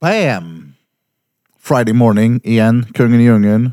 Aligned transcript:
Bam! 0.00 0.72
Friday 1.60 1.92
morning 1.94 2.40
igen, 2.44 2.86
kungen 2.94 3.20
i 3.20 3.24
djungeln. 3.24 3.72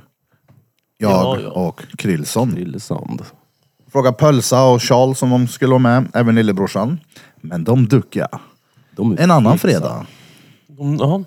Jag 0.98 1.12
Ja, 1.12 1.40
ja. 1.44 1.50
och 1.50 1.82
Krillson. 1.98 2.50
Lillesand. 2.52 3.22
Fråga 3.92 4.12
Pölsa 4.12 4.64
och 4.64 4.82
Charles 4.84 5.22
om 5.22 5.30
de 5.30 5.48
skulle 5.48 5.70
vara 5.70 5.80
med, 5.80 6.08
även 6.14 6.36
lillebrorsan. 6.36 7.00
Men 7.42 7.64
de 7.64 7.86
duckade. 7.88 8.28
De 8.96 9.12
är 9.12 9.22
En 9.22 9.32
annan 9.32 9.58
fredag. 9.58 10.06
Mm, 10.80 10.96
Ja. 11.00 11.24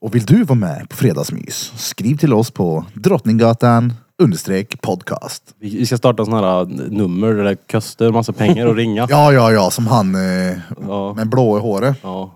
Och 0.00 0.14
vill 0.14 0.24
du 0.24 0.44
vara 0.44 0.58
med 0.58 0.88
på 0.88 0.96
Fredagsmys? 0.96 1.72
Skriv 1.76 2.16
till 2.16 2.32
oss 2.32 2.50
på 2.50 2.84
Drottninggatan 2.94 3.92
understreck 4.18 4.80
podcast. 4.82 5.54
Vi 5.58 5.76
vi 5.78 5.86
ska 5.86 5.96
starta 5.98 6.24
sådana 6.24 6.46
här 6.46 6.60
äh, 6.60 6.66
nummer 6.90 7.34
där 7.34 7.44
det 7.44 7.56
kostar 7.56 8.10
massa 8.10 8.32
pengar 8.32 8.66
att 8.66 8.76
ringa. 8.76 9.06
Ja, 9.10 9.32
ja, 9.32 9.52
ja, 9.52 9.70
som 9.70 9.86
han 9.86 10.14
eh, 10.14 10.58
Ja. 10.88 11.14
med 11.14 11.28
blå 11.28 11.58
i 11.58 11.60
håret. 11.60 11.96
Ja. 12.02 12.30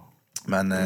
Men 0.46 0.72
eh, 0.72 0.78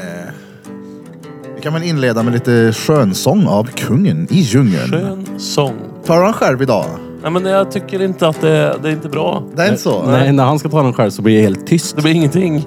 vi 1.59 1.63
kan 1.63 1.73
väl 1.73 1.83
inleda 1.83 2.23
med 2.23 2.33
lite 2.33 2.73
skönsång 2.73 3.47
av 3.47 3.65
kungen 3.65 4.27
i 4.31 4.41
djungeln. 4.41 4.91
Skön 4.91 5.39
sång. 5.39 5.75
Tar 6.07 6.23
han 6.23 6.33
själv 6.33 6.63
idag? 6.63 6.85
Nej 7.23 7.31
men 7.31 7.45
jag 7.45 7.71
tycker 7.71 8.03
inte 8.03 8.29
att 8.29 8.41
det, 8.41 8.77
det 8.83 8.89
är 8.89 8.93
inte 8.93 9.09
bra. 9.09 9.43
Det 9.57 9.63
är 9.63 9.69
inte 9.69 9.83
så? 9.83 10.03
Nej. 10.03 10.33
när 10.33 10.45
han 10.45 10.59
ska 10.59 10.69
ta 10.69 10.83
den 10.83 10.93
själv 10.93 11.11
så 11.11 11.23
blir 11.23 11.37
det 11.37 11.43
helt 11.43 11.67
tyst. 11.67 11.97
Det 11.97 12.03
blir 12.03 12.15
ingenting. 12.15 12.67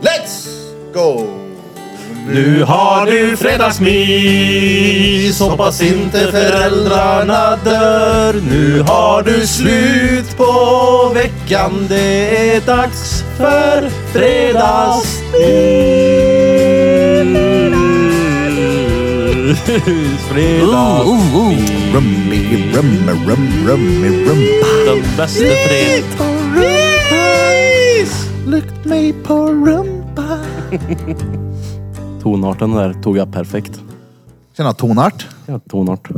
Let's 0.00 0.48
go! 0.94 1.26
Nu 2.28 2.62
har 2.62 3.06
du 3.06 3.36
fredagsmys 3.36 5.40
Hoppas 5.40 5.82
inte 5.82 6.18
föräldrarna 6.18 7.56
dör 7.64 8.34
Nu 8.50 8.80
har 8.80 9.22
du 9.22 9.46
slut 9.46 10.36
på 10.36 11.12
veckan 11.14 11.86
Det 11.88 12.54
är 12.54 12.60
dags 12.60 13.24
för 13.36 13.88
fredagsmys 14.12 16.43
Fredagsmys 19.64 20.30
Rummy, 21.94 22.72
rummy, 22.72 23.12
rum, 23.28 23.48
rummy, 23.66 24.08
rumpa. 24.24 24.66
Den 24.86 25.02
bästa 25.16 25.44
fredagen 25.68 26.34
Lukt 28.46 28.84
mig 28.84 29.12
på 29.12 29.46
rumpa. 29.46 30.38
Tonarten 32.22 32.70
där 32.72 32.92
tog 33.02 33.16
jag 33.16 33.32
perfekt. 33.32 33.80
Tjena 34.56 34.72
tonart. 34.72 35.26
Ja, 35.46 35.58
tonart. 35.68 36.08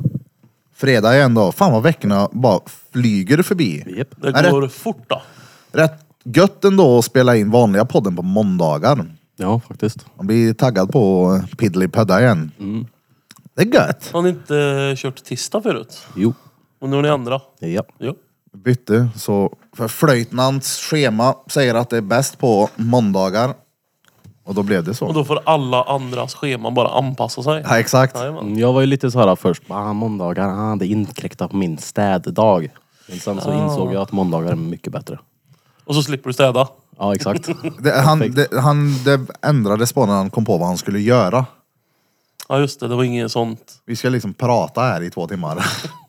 Fredag 0.77 1.17
igen 1.17 1.35
då. 1.35 1.53
Fan 1.53 1.73
vad 1.73 1.83
veckorna 1.83 2.29
bara 2.33 2.61
flyger 2.93 3.43
förbi. 3.43 3.85
Japp. 3.99 4.09
Det 4.17 4.29
Är 4.29 4.43
det- 4.43 4.51
går 4.51 4.69
fort 4.69 5.05
då. 5.07 5.23
Rätt 5.73 6.01
gött 6.25 6.65
ändå 6.65 6.99
att 6.99 7.05
spela 7.05 7.37
in 7.37 7.51
vanliga 7.51 7.85
podden 7.85 8.17
på 8.17 8.23
måndagar. 8.23 9.05
Ja, 9.37 9.61
faktiskt. 9.69 10.07
Man 10.17 10.27
blir 10.27 10.55
taggad 10.55 10.93
på 10.93 11.41
Piddly 11.59 11.89
Pudda 11.89 12.21
igen. 12.21 12.51
Det 13.57 13.63
är 13.63 13.75
gött. 13.75 14.11
Har 14.13 14.23
ni 14.23 14.29
inte 14.29 14.95
kört 14.97 15.25
tisdag 15.25 15.63
förut? 15.63 16.07
Jo. 16.17 16.35
Och 16.81 16.89
nu 16.89 16.97
har 16.97 17.03
ni 17.03 17.09
andra? 17.09 17.41
Ja. 17.59 17.83
Ja. 17.99 18.15
Bytte, 18.53 19.09
så 19.17 19.57
för 19.77 19.89
flöjtnants 19.89 20.81
schema 20.91 21.35
säger 21.51 21.75
att 21.75 21.91
det 21.91 21.97
är 21.97 22.01
bäst 22.01 22.39
på 22.39 22.69
måndagar. 22.77 23.55
Och 24.45 24.55
då 24.55 24.63
blev 24.63 24.85
det 24.85 24.91
Och 24.91 24.97
så. 24.97 25.13
då 25.13 25.25
får 25.25 25.41
alla 25.45 25.83
andras 25.85 26.35
scheman 26.35 26.75
bara 26.75 26.89
anpassa 26.89 27.43
sig. 27.43 27.63
Ja, 27.69 27.79
exakt. 27.79 28.17
Jajamän. 28.17 28.59
Jag 28.59 28.73
var 28.73 28.81
ju 28.81 28.87
lite 28.87 29.11
så 29.11 29.19
här 29.19 29.37
först, 29.37 29.63
ah, 29.69 29.93
måndagar, 29.93 30.49
ah, 30.73 30.77
det 30.77 30.87
inkräktar 30.87 31.49
på 31.49 31.57
min 31.57 31.79
städdag. 31.79 32.69
Men 33.09 33.19
sen 33.21 33.41
så 33.41 33.53
insåg 33.53 33.95
jag 33.95 34.03
att 34.03 34.13
måndagar 34.13 34.53
är 34.53 34.57
mycket 34.57 34.93
bättre. 34.93 35.19
Och 35.85 35.95
så 35.95 36.03
slipper 36.03 36.29
du 36.31 36.35
städa. 36.35 36.69
Ja, 36.99 37.15
exakt. 37.15 37.49
Det, 37.79 38.01
han, 38.01 38.19
det, 38.19 38.49
han, 38.61 39.05
det 39.05 39.21
ändrades 39.43 39.93
på 39.93 40.07
när 40.07 40.15
han 40.15 40.31
kom 40.31 40.45
på 40.45 40.59
vad 40.59 40.69
han 40.69 40.79
skulle 40.79 41.01
göra. 41.01 41.47
Ja 42.49 42.59
just 42.59 42.81
det, 42.81 42.89
det 42.89 42.95
var 42.95 43.05
inget 43.05 43.33
sånt. 43.33 43.83
Vi 43.85 43.97
ska 43.97 44.09
liksom 44.09 44.35
prata 44.35 44.81
här 44.81 45.03
i 45.03 45.11
två 45.11 45.27
timmar. 45.27 45.67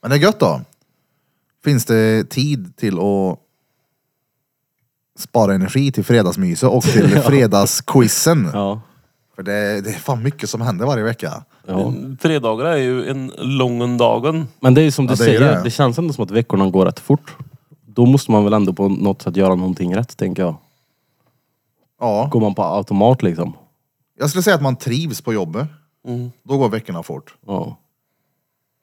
Men 0.00 0.10
det 0.10 0.16
är 0.16 0.18
gött 0.20 0.40
då. 0.40 0.60
Finns 1.64 1.84
det 1.84 2.24
tid 2.30 2.76
till 2.76 2.98
att 2.98 3.38
spara 5.18 5.54
energi 5.54 5.92
till 5.92 6.04
fredagsmyset 6.04 6.70
och 6.70 6.82
till 6.82 7.08
fredagsquizen? 7.22 8.50
Ja. 8.52 8.80
För 9.36 9.42
det, 9.42 9.80
det 9.80 9.90
är 9.90 9.94
fan 9.98 10.22
mycket 10.22 10.50
som 10.50 10.60
händer 10.60 10.86
varje 10.86 11.04
vecka. 11.04 11.44
ja. 11.66 11.92
Fredagar 12.20 12.64
är 12.66 12.76
ju 12.76 13.08
en 13.10 13.32
lången 13.38 13.98
dagen. 13.98 14.48
Men 14.60 14.74
det 14.74 14.80
är 14.80 14.82
ju 14.82 14.90
som 14.90 15.06
du 15.06 15.12
Ja, 15.12 15.16
det 15.16 15.22
är 15.22 15.26
säger, 15.26 15.40
det. 15.40 15.60
det. 15.64 15.70
känns 15.70 15.98
ändå 15.98 16.12
som 16.12 16.24
att 16.24 16.30
veckorna 16.30 16.70
går 16.70 16.84
rätt 16.86 17.00
fort. 17.00 17.36
Då 17.86 18.06
måste 18.06 18.30
man 18.30 18.44
väl 18.44 18.52
ändå 18.52 18.72
på 18.72 18.88
något 18.88 19.22
sätt 19.22 19.36
göra 19.36 19.54
någonting 19.54 19.96
rätt, 19.96 20.16
tänker 20.16 20.42
jag. 20.42 20.56
Ja, 22.00 22.28
Går 22.32 22.40
man 22.40 22.54
på 22.54 22.62
automat 22.64 23.22
liksom? 23.22 23.52
Jag 24.18 24.30
skulle 24.30 24.42
säga 24.42 24.56
att 24.56 24.62
man 24.62 24.76
trivs 24.76 25.20
på 25.20 25.32
jobbet. 25.32 25.68
Mm. 26.06 26.30
Då 26.42 26.58
går 26.58 26.68
veckorna 26.68 27.02
fort. 27.02 27.34
Ja. 27.46 27.76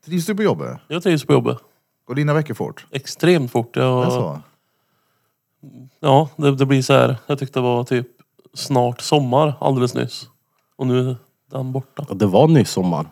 Trivs 0.05 0.25
du 0.25 0.35
på 0.35 0.43
jobbet? 0.43 0.77
Jag 0.87 1.03
trivs 1.03 1.25
på 1.25 1.33
jobbet. 1.33 1.57
Går 2.05 2.15
dina 2.15 2.33
veckor 2.33 2.53
fort? 2.53 2.85
Extremt 2.91 3.51
fort. 3.51 3.75
Jag, 3.75 4.11
så? 4.11 4.39
ja, 5.99 6.29
det, 6.35 6.55
det 6.55 6.65
blir 6.65 6.81
så 6.81 6.93
här. 6.93 7.17
Jag 7.27 7.39
tyckte 7.39 7.59
det 7.59 7.63
var 7.63 7.83
typ 7.83 8.07
snart 8.53 9.01
sommar 9.01 9.53
alldeles 9.59 9.93
nyss. 9.93 10.29
Och 10.75 10.87
nu 10.87 11.09
är 11.09 11.17
den 11.51 11.71
borta. 11.71 12.05
Och 12.09 12.17
Det 12.17 12.25
var 12.25 12.47
nyss 12.47 12.69
sommar. 12.69 13.05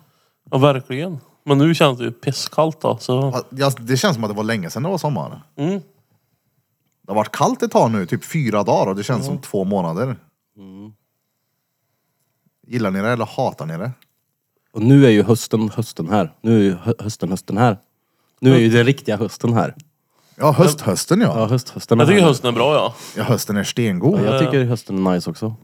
Ja, 0.51 0.57
verkligen. 0.57 1.19
Men 1.43 1.57
nu 1.57 1.75
känns 1.75 1.97
det 1.97 2.03
ju 2.03 2.11
pisskallt 2.11 2.81
då. 2.81 2.97
Så, 2.97 3.43
Ja, 3.49 3.71
Det 3.79 3.97
känns 3.97 4.15
som 4.15 4.23
att 4.23 4.29
det 4.29 4.35
var 4.35 4.43
länge 4.43 4.69
sedan 4.69 4.83
det 4.83 4.89
var 4.89 4.97
sommar. 4.97 5.41
mm. 5.55 5.81
Det 7.05 7.11
har 7.11 7.15
varit 7.15 7.31
kallt 7.35 7.63
ett 7.63 7.71
tag 7.71 7.91
nu, 7.91 8.05
typ 8.05 8.25
fyra 8.25 8.63
dagar 8.63 8.87
och 8.89 8.95
det 8.95 9.03
känns 9.03 9.25
som 9.25 9.37
två 9.37 9.63
månader. 9.63 10.15
Gillar 12.67 12.91
ni 12.91 13.01
det 13.01 13.09
eller 13.09 13.25
hatar 13.25 13.65
ni 13.65 13.77
det? 13.77 13.91
Och 14.73 14.81
nu 14.81 15.05
är 15.05 15.09
ju 15.09 15.23
hösten 15.23 15.69
hösten 15.75 16.09
här. 16.09 16.31
Nu 16.41 16.55
är 16.59 16.63
ju 16.63 16.75
hö- 16.83 16.93
hösten 16.99 17.29
hösten 17.29 17.57
här. 17.57 17.77
Nu 18.39 18.53
är 18.55 18.59
ju 18.59 18.69
den 18.69 18.85
riktiga 18.85 19.17
hösten 19.17 19.53
här. 19.53 19.75
Ja, 20.35 20.51
hösthösten 20.51 21.21
ja. 21.21 21.33
Ja, 21.39 21.45
höst, 21.45 21.69
hösten 21.69 21.99
är 21.99 22.03
Jag 22.03 22.09
tycker 22.09 22.21
här. 22.21 22.27
hösten 22.27 22.47
är 22.49 22.51
bra 22.53 22.73
ja. 22.75 22.93
Ja, 23.17 23.23
hösten 23.23 23.57
är 23.57 23.63
stengod. 23.63 24.19
Ja, 24.19 24.23
jag 24.25 24.39
tycker 24.39 24.63
hösten 24.65 25.07
är 25.07 25.11
nice 25.13 25.29
också. 25.29 25.55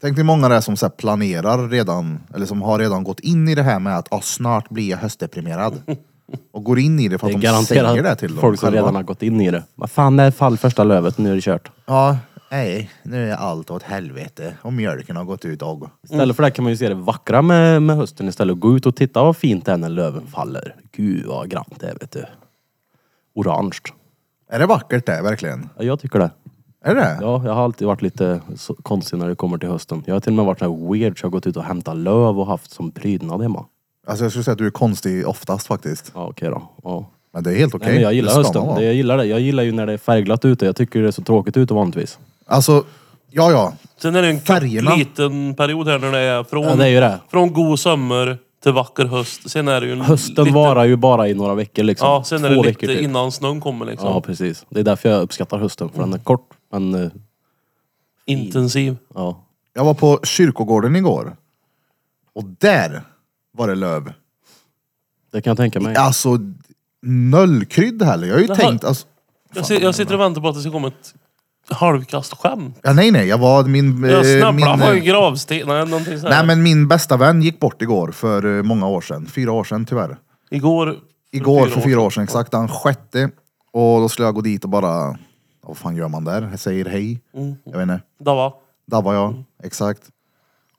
Tänk 0.00 0.16
dig 0.16 0.24
många 0.24 0.48
där 0.48 0.60
som 0.60 0.76
så 0.76 0.86
här 0.86 0.90
planerar 0.90 1.68
redan, 1.68 2.20
eller 2.34 2.46
som 2.46 2.62
har 2.62 2.78
redan 2.78 3.04
gått 3.04 3.20
in 3.20 3.48
i 3.48 3.54
det 3.54 3.62
här 3.62 3.78
med 3.78 3.98
att 3.98 4.12
ah, 4.12 4.20
snart 4.20 4.68
blir 4.68 4.90
jag 4.90 4.98
höstdeprimerad. 4.98 5.82
Och 6.52 6.64
går 6.64 6.78
in 6.78 7.00
i 7.00 7.08
det 7.08 7.18
för 7.18 7.26
Det 7.28 7.34
att 7.36 7.44
är 7.44 7.52
de 7.52 7.64
säger 7.64 7.82
det 7.82 7.88
garanterat 7.88 8.18
till 8.18 8.28
dem 8.32 8.40
folk 8.40 8.60
som 8.60 8.66
själva. 8.66 8.80
redan 8.80 8.94
har 8.94 9.02
gått 9.02 9.22
in 9.22 9.40
i 9.40 9.50
det. 9.50 9.62
Vad 9.74 9.90
fan, 9.90 10.16
det 10.16 10.22
är 10.22 10.30
fall 10.30 10.58
första 10.58 10.84
lövet, 10.84 11.18
nu 11.18 11.30
är 11.30 11.34
det 11.34 11.40
kört. 11.40 11.70
Ja, 11.86 12.16
nej, 12.52 12.90
nu 13.02 13.30
är 13.30 13.36
allt 13.36 13.70
åt 13.70 13.82
helvete. 13.82 14.54
Och 14.62 14.72
mjölken 14.72 15.16
har 15.16 15.24
gått 15.24 15.44
ut 15.44 15.62
och... 15.62 15.88
Istället 16.04 16.36
för 16.36 16.42
det 16.42 16.50
kan 16.50 16.62
man 16.62 16.72
ju 16.72 16.76
se 16.76 16.88
det 16.88 16.94
vackra 16.94 17.42
med, 17.42 17.82
med 17.82 17.96
hösten 17.96 18.28
istället. 18.28 18.60
Gå 18.60 18.76
ut 18.76 18.86
och 18.86 18.96
titta 18.96 19.22
vad 19.22 19.36
fint 19.36 19.66
det 19.66 19.72
är 19.72 19.76
när 19.76 19.88
löven 19.88 20.26
faller. 20.26 20.76
Gud 20.92 21.26
vad 21.26 21.50
grant 21.50 21.80
det 21.80 21.86
är 21.86 21.94
vet 22.00 22.10
du. 22.10 22.24
Orange. 23.34 23.78
Är 24.50 24.58
det 24.58 24.66
vackert 24.66 25.06
det, 25.06 25.22
verkligen? 25.22 25.68
Ja, 25.78 25.84
jag 25.84 26.00
tycker 26.00 26.18
det. 26.18 26.30
Är 26.84 26.94
det? 26.94 27.18
Ja, 27.20 27.42
jag 27.44 27.52
har 27.54 27.64
alltid 27.64 27.86
varit 27.86 28.02
lite 28.02 28.40
så 28.56 28.74
konstig 28.74 29.18
när 29.18 29.28
det 29.28 29.34
kommer 29.34 29.58
till 29.58 29.68
hösten. 29.68 30.02
Jag 30.06 30.14
har 30.14 30.20
till 30.20 30.30
och 30.32 30.36
med 30.36 30.44
varit 30.44 30.58
så 30.58 30.64
här 30.64 30.92
weird 30.92 31.18
så 31.20 31.24
jag 31.24 31.28
har 31.28 31.32
gått 31.32 31.46
ut 31.46 31.56
och 31.56 31.64
hämtat 31.64 31.96
löv 31.96 32.40
och 32.40 32.46
haft 32.46 32.70
som 32.70 32.90
prydnad 32.90 33.42
hemma. 33.42 33.64
Alltså 34.06 34.24
jag 34.24 34.32
skulle 34.32 34.44
säga 34.44 34.52
att 34.52 34.58
du 34.58 34.66
är 34.66 34.70
konstig 34.70 35.28
oftast 35.28 35.66
faktiskt. 35.66 36.12
Ja, 36.14 36.26
okej 36.28 36.48
då. 36.50 36.62
Ja. 36.82 37.06
Men 37.32 37.42
det 37.42 37.52
är 37.52 37.56
helt 37.58 37.74
okej. 37.74 37.86
Nej, 37.86 37.94
men 37.94 38.02
jag 38.02 38.10
Det 38.12 38.16
gillar 38.16 38.30
ska 38.30 38.38
man 38.38 38.44
hösten. 38.44 38.62
vara. 38.66 38.78
Det, 38.78 38.84
jag 38.84 38.94
gillar 38.94 39.16
det. 39.16 39.24
Jag 39.24 39.40
gillar 39.40 39.62
ju 39.62 39.72
när 39.72 39.86
det 39.86 39.92
är 39.92 39.98
färgglatt 39.98 40.44
ute. 40.44 40.66
Jag 40.66 40.76
tycker 40.76 41.02
det 41.02 41.08
är 41.08 41.12
så 41.12 41.22
tråkigt 41.22 41.56
ute 41.56 41.74
vanligtvis. 41.74 42.18
Alltså, 42.52 42.84
ja 43.30 43.50
ja. 43.50 43.72
Sen 43.96 44.14
är 44.16 44.22
det 44.22 44.28
en 44.28 44.40
Färgerna. 44.40 44.90
kort 44.90 44.98
liten 44.98 45.54
period 45.54 45.88
här 45.88 45.98
när 45.98 46.12
det 46.12 46.18
är 46.18 46.44
från, 46.44 46.62
Ja, 46.64 46.74
det 46.74 46.84
är 46.84 46.88
ju 46.88 47.00
det. 47.00 47.20
från 47.30 47.52
god 47.52 47.78
sommar 47.80 48.38
till 48.62 48.72
vacker 48.72 49.04
höst. 49.04 49.50
Sen 49.50 49.68
är 49.68 49.80
det 49.80 49.86
ju 49.86 49.92
en 49.92 50.00
Hösten 50.00 50.44
lite, 50.44 50.54
varar 50.54 50.84
ju 50.84 50.96
bara 50.96 51.28
i 51.28 51.34
några 51.34 51.54
veckor 51.54 51.82
liksom. 51.82 52.08
Ja, 52.08 52.24
sen 52.24 52.44
är 52.44 52.54
Två 52.54 52.62
det 52.62 52.68
veckor 52.68 52.86
lite 52.86 52.98
typ. 53.00 53.08
innan 53.08 53.32
snön 53.32 53.60
kommer 53.60 53.86
liksom. 53.86 54.08
Ja, 54.08 54.20
precis. 54.20 54.66
Det 54.68 54.80
är 54.80 54.84
därför 54.84 55.08
jag 55.08 55.22
uppskattar 55.22 55.58
hösten. 55.58 55.88
För 55.88 55.98
den 56.00 56.12
är 56.12 56.18
kort, 56.18 56.48
men 56.72 56.94
eh, 56.94 57.10
Intensiv. 58.26 58.96
ja. 59.14 59.44
Jag 59.74 59.84
var 59.84 59.94
på 59.94 60.20
kyrkogården 60.22 60.96
igår. 60.96 61.36
Och 62.34 62.44
där 62.44 63.02
var 63.52 63.68
det 63.68 63.74
löv. 63.74 64.12
Det 65.32 65.40
kan 65.42 65.50
jag 65.50 65.56
tänka 65.56 65.80
mig. 65.80 65.96
Alltså, 65.96 66.38
nollkrydd 67.06 68.02
heller. 68.02 68.26
Jag 68.26 68.34
har 68.34 68.40
ju 68.40 68.46
Jaha. 68.46 68.56
tänkt... 68.56 68.84
Alltså, 68.84 69.06
Jag, 69.54 69.66
si- 69.66 69.82
jag 69.82 69.94
sitter 69.94 70.14
och 70.14 70.20
väntar 70.20 70.40
på 70.40 70.48
att 70.48 70.54
det 70.54 70.60
ska 70.60 70.70
komma 70.70 70.88
ett 70.88 71.14
halvkast 71.70 72.36
skämt. 72.36 72.78
ja, 72.82 72.92
nej 72.92 73.10
nej, 73.10 73.28
jag 73.28 73.38
var 73.38 73.64
min... 73.64 74.04
Jag 74.04 74.34
eh, 74.34 74.40
snabblar 74.40 74.76
min, 74.76 74.86
på 74.86 74.92
eh, 74.92 75.02
gravsten. 75.02 75.62
Nej, 75.66 75.86
någonting 75.86 76.18
så 76.20 76.28
här. 76.28 76.34
Nej 76.36 76.46
men 76.46 76.62
min 76.62 76.88
bästa 76.88 77.16
vän 77.16 77.42
gick 77.42 77.60
bort 77.60 77.82
igår 77.82 78.12
för 78.12 78.56
eh, 78.56 78.62
många 78.62 78.88
år 78.88 79.00
sedan. 79.00 79.26
Fyra 79.26 79.52
år 79.52 79.64
sedan 79.64 79.86
tyvärr. 79.86 80.16
Igår. 80.50 80.96
Igår 81.32 81.66
för 81.66 81.80
fyra 81.80 82.00
år 82.00 82.10
sedan, 82.10 82.24
exakt. 82.24 82.50
Den 82.50 82.68
sjätte. 82.68 83.30
Och 83.72 84.00
då 84.00 84.08
skulle 84.08 84.26
jag 84.28 84.34
gå 84.34 84.40
dit 84.40 84.64
och 84.64 84.70
bara... 84.70 85.18
Vad 85.66 85.76
fan 85.76 85.96
gör 85.96 86.08
man 86.08 86.24
där? 86.24 86.48
Jag 86.50 86.60
säger 86.60 86.84
hej. 86.84 87.20
Mm. 87.34 87.54
Jag 87.64 87.72
vet 87.72 87.82
inte. 87.82 88.00
Dava. 88.20 88.52
Där 88.86 89.02
var 89.02 89.14
jag, 89.14 89.44
exakt. 89.62 90.02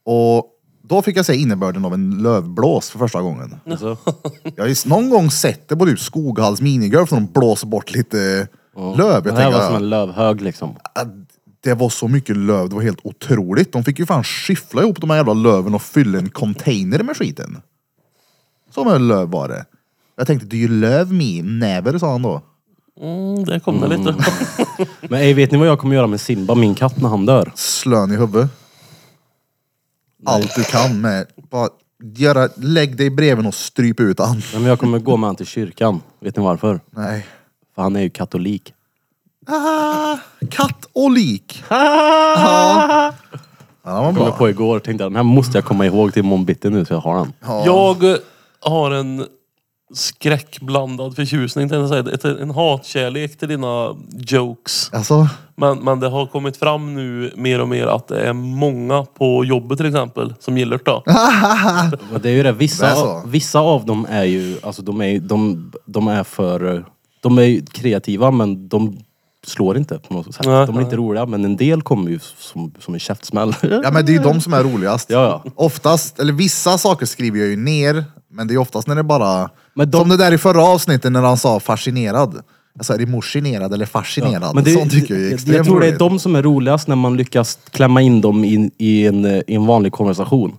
Och 0.06 0.50
då 0.84 1.02
fick 1.02 1.18
jag 1.18 1.26
se 1.26 1.36
innebörden 1.36 1.86
av 1.86 1.94
en 1.94 2.24
lövblås 2.24 2.90
för 2.90 3.00
första 3.00 3.22
gången. 3.22 3.56
Alltså, 3.66 3.98
Jag 4.56 4.64
har 4.64 4.70
ju 4.70 4.76
någon 4.86 5.10
gång 5.10 5.32
sett 5.32 5.68
det 5.70 5.76
på 5.76 5.86
typ 5.86 6.00
Skoghalls 6.00 6.62
minigolf 6.62 7.12
när 7.12 7.20
de 7.20 7.26
blåser 7.34 7.68
bort 7.68 7.96
lite 7.96 8.48
löv. 8.76 8.98
Jag 8.98 9.24
det 9.24 9.32
här 9.32 9.38
tänker, 9.38 9.58
var 9.60 9.68
som 9.68 9.76
en 9.76 9.90
lövhög 9.90 10.42
liksom. 10.42 10.76
"Ah, 10.96 11.06
det 11.64 11.74
var 11.74 11.90
så 11.90 12.08
mycket 12.08 12.38
löv, 12.38 12.70
det 12.70 12.76
var 12.76 12.82
helt 12.82 13.00
otroligt. 13.04 13.72
De 13.74 13.84
fick 13.84 14.00
ju 14.00 14.06
fan 14.06 14.24
skyffla 14.24 14.82
ihop 14.82 15.02
de 15.02 15.10
här 15.10 15.18
jävla 15.18 15.34
löven 15.34 15.76
och 15.76 15.82
fylla 15.82 16.18
en 16.18 16.30
container 16.30 17.04
med 17.04 17.18
skiten. 17.18 17.62
Så 18.76 18.84
med 18.84 19.02
löv 19.02 19.30
var 19.30 19.48
det. 19.50 19.66
Jag 20.18 20.28
tänkte, 20.28 20.48
do 20.48 20.56
you 20.56 20.70
love 20.70 21.06
me? 21.06 21.42
Never, 21.44 21.98
sa 21.98 22.12
han 22.12 22.22
då. 22.22 22.42
Mm, 23.02 23.46
det 23.46 23.60
kom 23.60 23.82
det 23.82 23.88
lite. 23.88 24.16
Men 25.02 25.20
ej, 25.20 25.34
vet 25.34 25.52
ni 25.52 25.58
vad 25.58 25.68
jag 25.68 25.80
kommer 25.80 25.96
göra 25.96 26.08
med 26.08 26.22
Simba, 26.22 26.56
min 26.56 26.76
katt, 26.76 27.02
när 27.02 27.10
han 27.10 27.26
dör? 27.26 27.52
Slön 27.56 28.12
i 28.12 28.16
huvudet. 28.16 28.50
Allt 30.26 30.56
du 30.56 30.64
kan 30.64 31.02
med, 31.02 31.26
bara 31.52 31.70
göra, 32.16 32.50
lägg 32.56 32.98
dig 32.98 33.10
bredvid 33.10 33.48
och 33.48 33.54
stryp 33.54 34.00
ut 34.00 34.20
han. 34.20 34.36
Nej, 34.36 34.44
men 34.54 34.64
jag 34.64 34.80
kommer 34.80 35.00
gå 35.00 35.18
med 35.18 35.28
han 35.28 35.36
till 35.36 35.46
kyrkan. 35.46 36.02
Vet 36.20 36.38
ni 36.38 36.44
varför? 36.44 36.80
Nej. 36.92 37.26
För 37.76 37.82
han 37.82 37.96
är 37.96 38.02
ju 38.02 38.10
katolik. 38.10 38.74
Ah, 39.48 40.18
katt 40.52 40.86
och 40.94 41.12
lik. 41.12 41.64
Ja, 41.70 43.14
ja 43.86 43.92
Jag 43.92 43.94
var 44.02 44.06
kom 44.06 44.16
bra. 44.16 44.32
på 44.32 44.50
igår 44.50 44.80
tänkte 44.80 45.04
jag, 45.04 45.12
den 45.12 45.16
här 45.16 45.24
måste 45.24 45.58
jag 45.58 45.66
komma 45.66 45.86
ihåg 45.86 46.14
till 46.14 46.20
imorgon 46.24 46.46
bitti 46.46 46.70
nu 46.70 46.86
så 46.86 46.94
jag 46.94 47.00
har 47.02 47.16
den. 47.18 47.34
Ja. 47.46 47.64
Jag 47.66 48.18
har 48.62 48.92
en 48.92 49.26
skräckblandad 49.94 51.16
förtjusning, 51.16 51.70
tänkte 51.70 51.96
jag 51.96 52.06
säga. 52.06 52.16
Ett- 52.34 52.42
En 52.42 52.52
hatkärlek 52.52 53.38
till 53.38 53.48
dina 53.48 53.96
jokes. 54.28 54.90
Alltså, 54.94 55.28
Men, 55.56 55.80
men 55.80 56.00
det 56.00 56.10
har 56.10 56.26
kommit 56.26 56.58
fram 56.58 56.94
nu 56.96 57.34
mer 57.36 57.62
och 57.62 57.68
mer 57.68 57.88
att 57.88 58.08
det 58.08 58.22
är 58.28 58.34
många 58.34 59.04
på 59.18 59.46
jobbet 59.46 59.78
till 59.78 59.88
exempel 59.88 60.34
som 60.40 60.58
gillar 60.58 60.80
det. 60.86 61.02
det 62.20 62.30
är 62.30 62.34
ju 62.34 62.44
det, 62.44 62.52
vissa, 62.52 62.86
Det 62.86 62.92
är 62.92 62.96
så. 62.96 63.22
vissa 63.26 63.60
av 63.60 63.86
dem 63.86 64.08
är 64.10 64.24
ju, 64.24 64.58
alltså 64.64 64.82
de 64.82 65.02
är, 65.02 65.20
de, 65.20 65.72
de 65.86 66.08
är 66.08 66.24
för, 66.24 66.76
eh, 66.76 66.82
de 67.24 67.38
är 67.38 67.42
ju 67.44 67.66
kreativa 67.66 68.32
men 68.32 68.68
de 68.68 68.98
slår 69.46 69.78
inte 69.78 70.00
på 70.00 70.14
något 70.14 70.36
sätt. 70.36 70.46
Nej, 70.46 70.66
de 70.68 70.78
är 70.78 70.82
inte 70.82 70.96
roliga 70.96 71.26
men 71.26 71.46
en 71.46 71.56
del 71.58 71.82
kommer 71.82 72.12
ju 72.12 72.20
som, 72.38 72.74
som 72.80 72.94
en 72.94 73.00
käftsmäll. 73.00 73.56
ja 73.62 73.92
men 73.92 74.06
det 74.06 74.12
är 74.12 74.14
ju 74.14 74.24
de 74.24 74.42
som 74.42 74.54
är 74.54 74.64
roligast. 74.64 75.10
Ja, 75.10 75.42
ja. 75.46 75.52
Oftast, 75.56 76.20
eller 76.20 76.34
vissa 76.34 76.78
saker 76.78 77.06
skriver 77.06 77.40
jag 77.40 77.48
ju 77.48 77.56
ner, 77.56 78.06
men 78.32 78.48
det 78.48 78.54
är 78.54 78.58
oftast 78.58 78.88
när 78.88 78.96
det 78.96 79.04
bara... 79.04 79.50
Men 79.74 79.92
de- 79.92 80.00
Som 80.00 80.10
det 80.10 80.18
där 80.18 80.32
i 80.32 80.38
förra 80.38 80.64
avsnittet 80.64 81.12
när 81.12 81.22
han 81.22 81.38
sa 81.38 81.60
fascinerad. 81.60 82.42
Sa, 82.82 82.94
är 82.94 82.98
det 82.98 83.04
emotionerad 83.04 83.74
eller 83.74 83.86
fascinerad? 83.86 84.56
Men 84.56 84.64
det, 84.64 84.72
Sånt 84.72 84.92
tycker 84.92 85.14
jag 85.16 85.24
är 85.24 85.34
extremt 85.34 85.58
jag 85.58 85.66
tror 85.66 85.80
det 85.80 85.86
är 85.86 85.90
roligt. 85.90 86.00
de 86.00 86.20
som 86.20 86.36
är 86.36 86.42
roligast 86.44 86.88
när 86.88 86.96
man 86.96 87.18
lyckas 87.18 87.60
klämma 87.72 88.02
in 88.02 88.22
dem 88.22 88.46
i, 88.46 88.72
i, 88.78 89.08
en, 89.08 89.26
i 89.26 89.44
en 89.48 89.66
vanlig 89.66 89.92
konversation. 89.94 90.54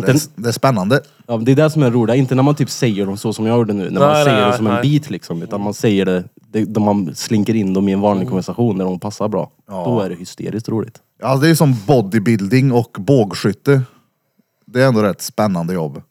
Det, 0.00 0.12
Inte, 0.12 0.12
är, 0.12 0.42
det 0.42 0.48
är 0.48 0.52
spännande. 0.52 1.00
ja, 1.26 1.36
det 1.36 1.52
är 1.52 1.56
det 1.56 1.70
som 1.70 1.82
är 1.82 1.90
roligt, 1.90 2.16
inte 2.16 2.34
när 2.34 2.42
man 2.42 2.54
typ 2.54 2.70
säger 2.70 3.06
dem 3.06 3.16
så 3.16 3.32
som 3.32 3.46
jag 3.46 3.58
gjorde 3.58 3.72
nu. 3.72 3.90
När 3.90 4.00
man 4.00 4.08
Nej, 4.08 4.24
säger 4.24 4.40
nej, 4.40 4.50
det 4.50 4.56
som 4.56 4.66
en 4.66 4.72
nej. 4.72 4.82
bit 4.82 5.10
liksom. 5.10 5.42
Utan 5.42 5.60
man 5.60 5.74
säger 5.74 6.04
det, 6.04 6.24
det 6.34 6.64
då 6.64 6.80
man 6.80 7.14
slinker 7.14 7.54
in 7.54 7.72
dem 7.74 7.88
i 7.88 7.92
en 7.92 8.00
vanlig 8.00 8.28
konversation 8.28 8.78
när 8.78 8.84
de 8.84 9.00
passar 9.00 9.28
bra. 9.28 9.50
Ja. 9.68 9.84
Då 9.84 10.00
är 10.00 10.08
det 10.08 10.14
hysteriskt 10.14 10.68
roligt. 10.68 10.98
Ja, 11.20 11.36
det 11.36 11.46
är 11.46 11.48
ju 11.48 11.56
som 11.56 11.76
bodybuilding 11.86 12.72
och 12.72 12.96
bågskytte. 13.00 13.82
Det 14.66 14.82
är 14.82 14.88
ändå 14.88 15.02
rätt 15.02 15.22
spännande 15.22 15.74
jobb. 15.74 16.02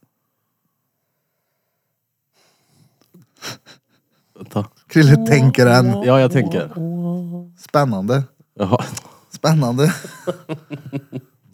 Vänta. 4.36 4.66
Krille 4.88 5.16
tänker 5.28 5.66
en. 5.66 6.02
Ja, 6.04 6.20
jag 6.20 6.32
tänker. 6.32 6.72
Spännande. 7.60 8.24
Jaha. 8.60 8.84
Spännande. 9.32 9.94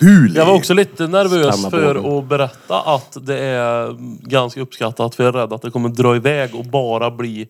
Barduli. 0.00 0.38
Jag 0.38 0.46
var 0.46 0.54
också 0.54 0.74
lite 0.74 1.06
nervös 1.06 1.70
för 1.70 2.18
att 2.18 2.28
berätta 2.28 2.80
att 2.80 3.16
det 3.26 3.38
är 3.38 3.96
ganska 4.28 4.60
uppskattat 4.60 5.14
för 5.14 5.24
jag 5.24 5.34
är 5.34 5.38
rädd 5.38 5.52
att 5.52 5.62
det 5.62 5.70
kommer 5.70 5.88
dra 5.88 6.16
iväg 6.16 6.54
och 6.54 6.64
bara 6.64 7.10
bli 7.10 7.48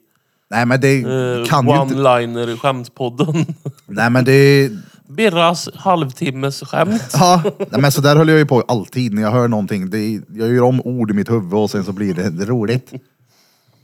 Nej 0.51 0.67
men 0.67 0.81
det 0.81 1.01
eh, 1.01 1.45
kan 1.47 1.69
ju 1.69 1.83
inte... 1.83 1.95
one-liner 1.95 2.57
skämtpodden. 2.57 3.47
Nej 3.87 4.11
men 4.11 4.25
det... 4.25 4.71
Birras 5.09 5.69
halvtimmes 5.75 6.61
skämt. 6.61 7.11
Ja, 7.13 7.43
nej, 7.59 7.81
men 7.81 7.93
så 7.93 8.01
där 8.01 8.17
håller 8.17 8.33
jag 8.33 8.39
ju 8.41 8.47
på 8.47 8.61
alltid 8.69 9.15
när 9.15 9.23
jag 9.23 9.31
hör 9.31 9.49
någonting. 9.49 9.91
Det, 9.91 10.21
jag 10.29 10.53
gör 10.53 10.63
om 10.63 10.81
ord 10.81 11.11
i 11.11 11.15
mitt 11.15 11.31
huvud 11.31 11.55
och 11.55 11.71
sen 11.71 11.85
så 11.85 11.93
blir 11.93 12.15
det, 12.15 12.31
det 12.31 12.45
roligt. 12.45 12.93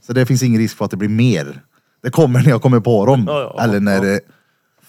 Så 0.07 0.13
det 0.13 0.25
finns 0.25 0.43
ingen 0.43 0.61
risk 0.61 0.77
för 0.77 0.85
att 0.85 0.91
det 0.91 0.97
blir 0.97 1.09
mer. 1.09 1.61
Det 2.03 2.09
kommer 2.09 2.39
när 2.41 2.49
jag 2.49 2.61
kommer 2.61 2.79
på 2.79 3.05
dem. 3.05 3.25
Ja, 3.27 3.53
ja, 3.55 3.63
Eller 3.63 3.79
när 3.79 4.01
det... 4.01 4.19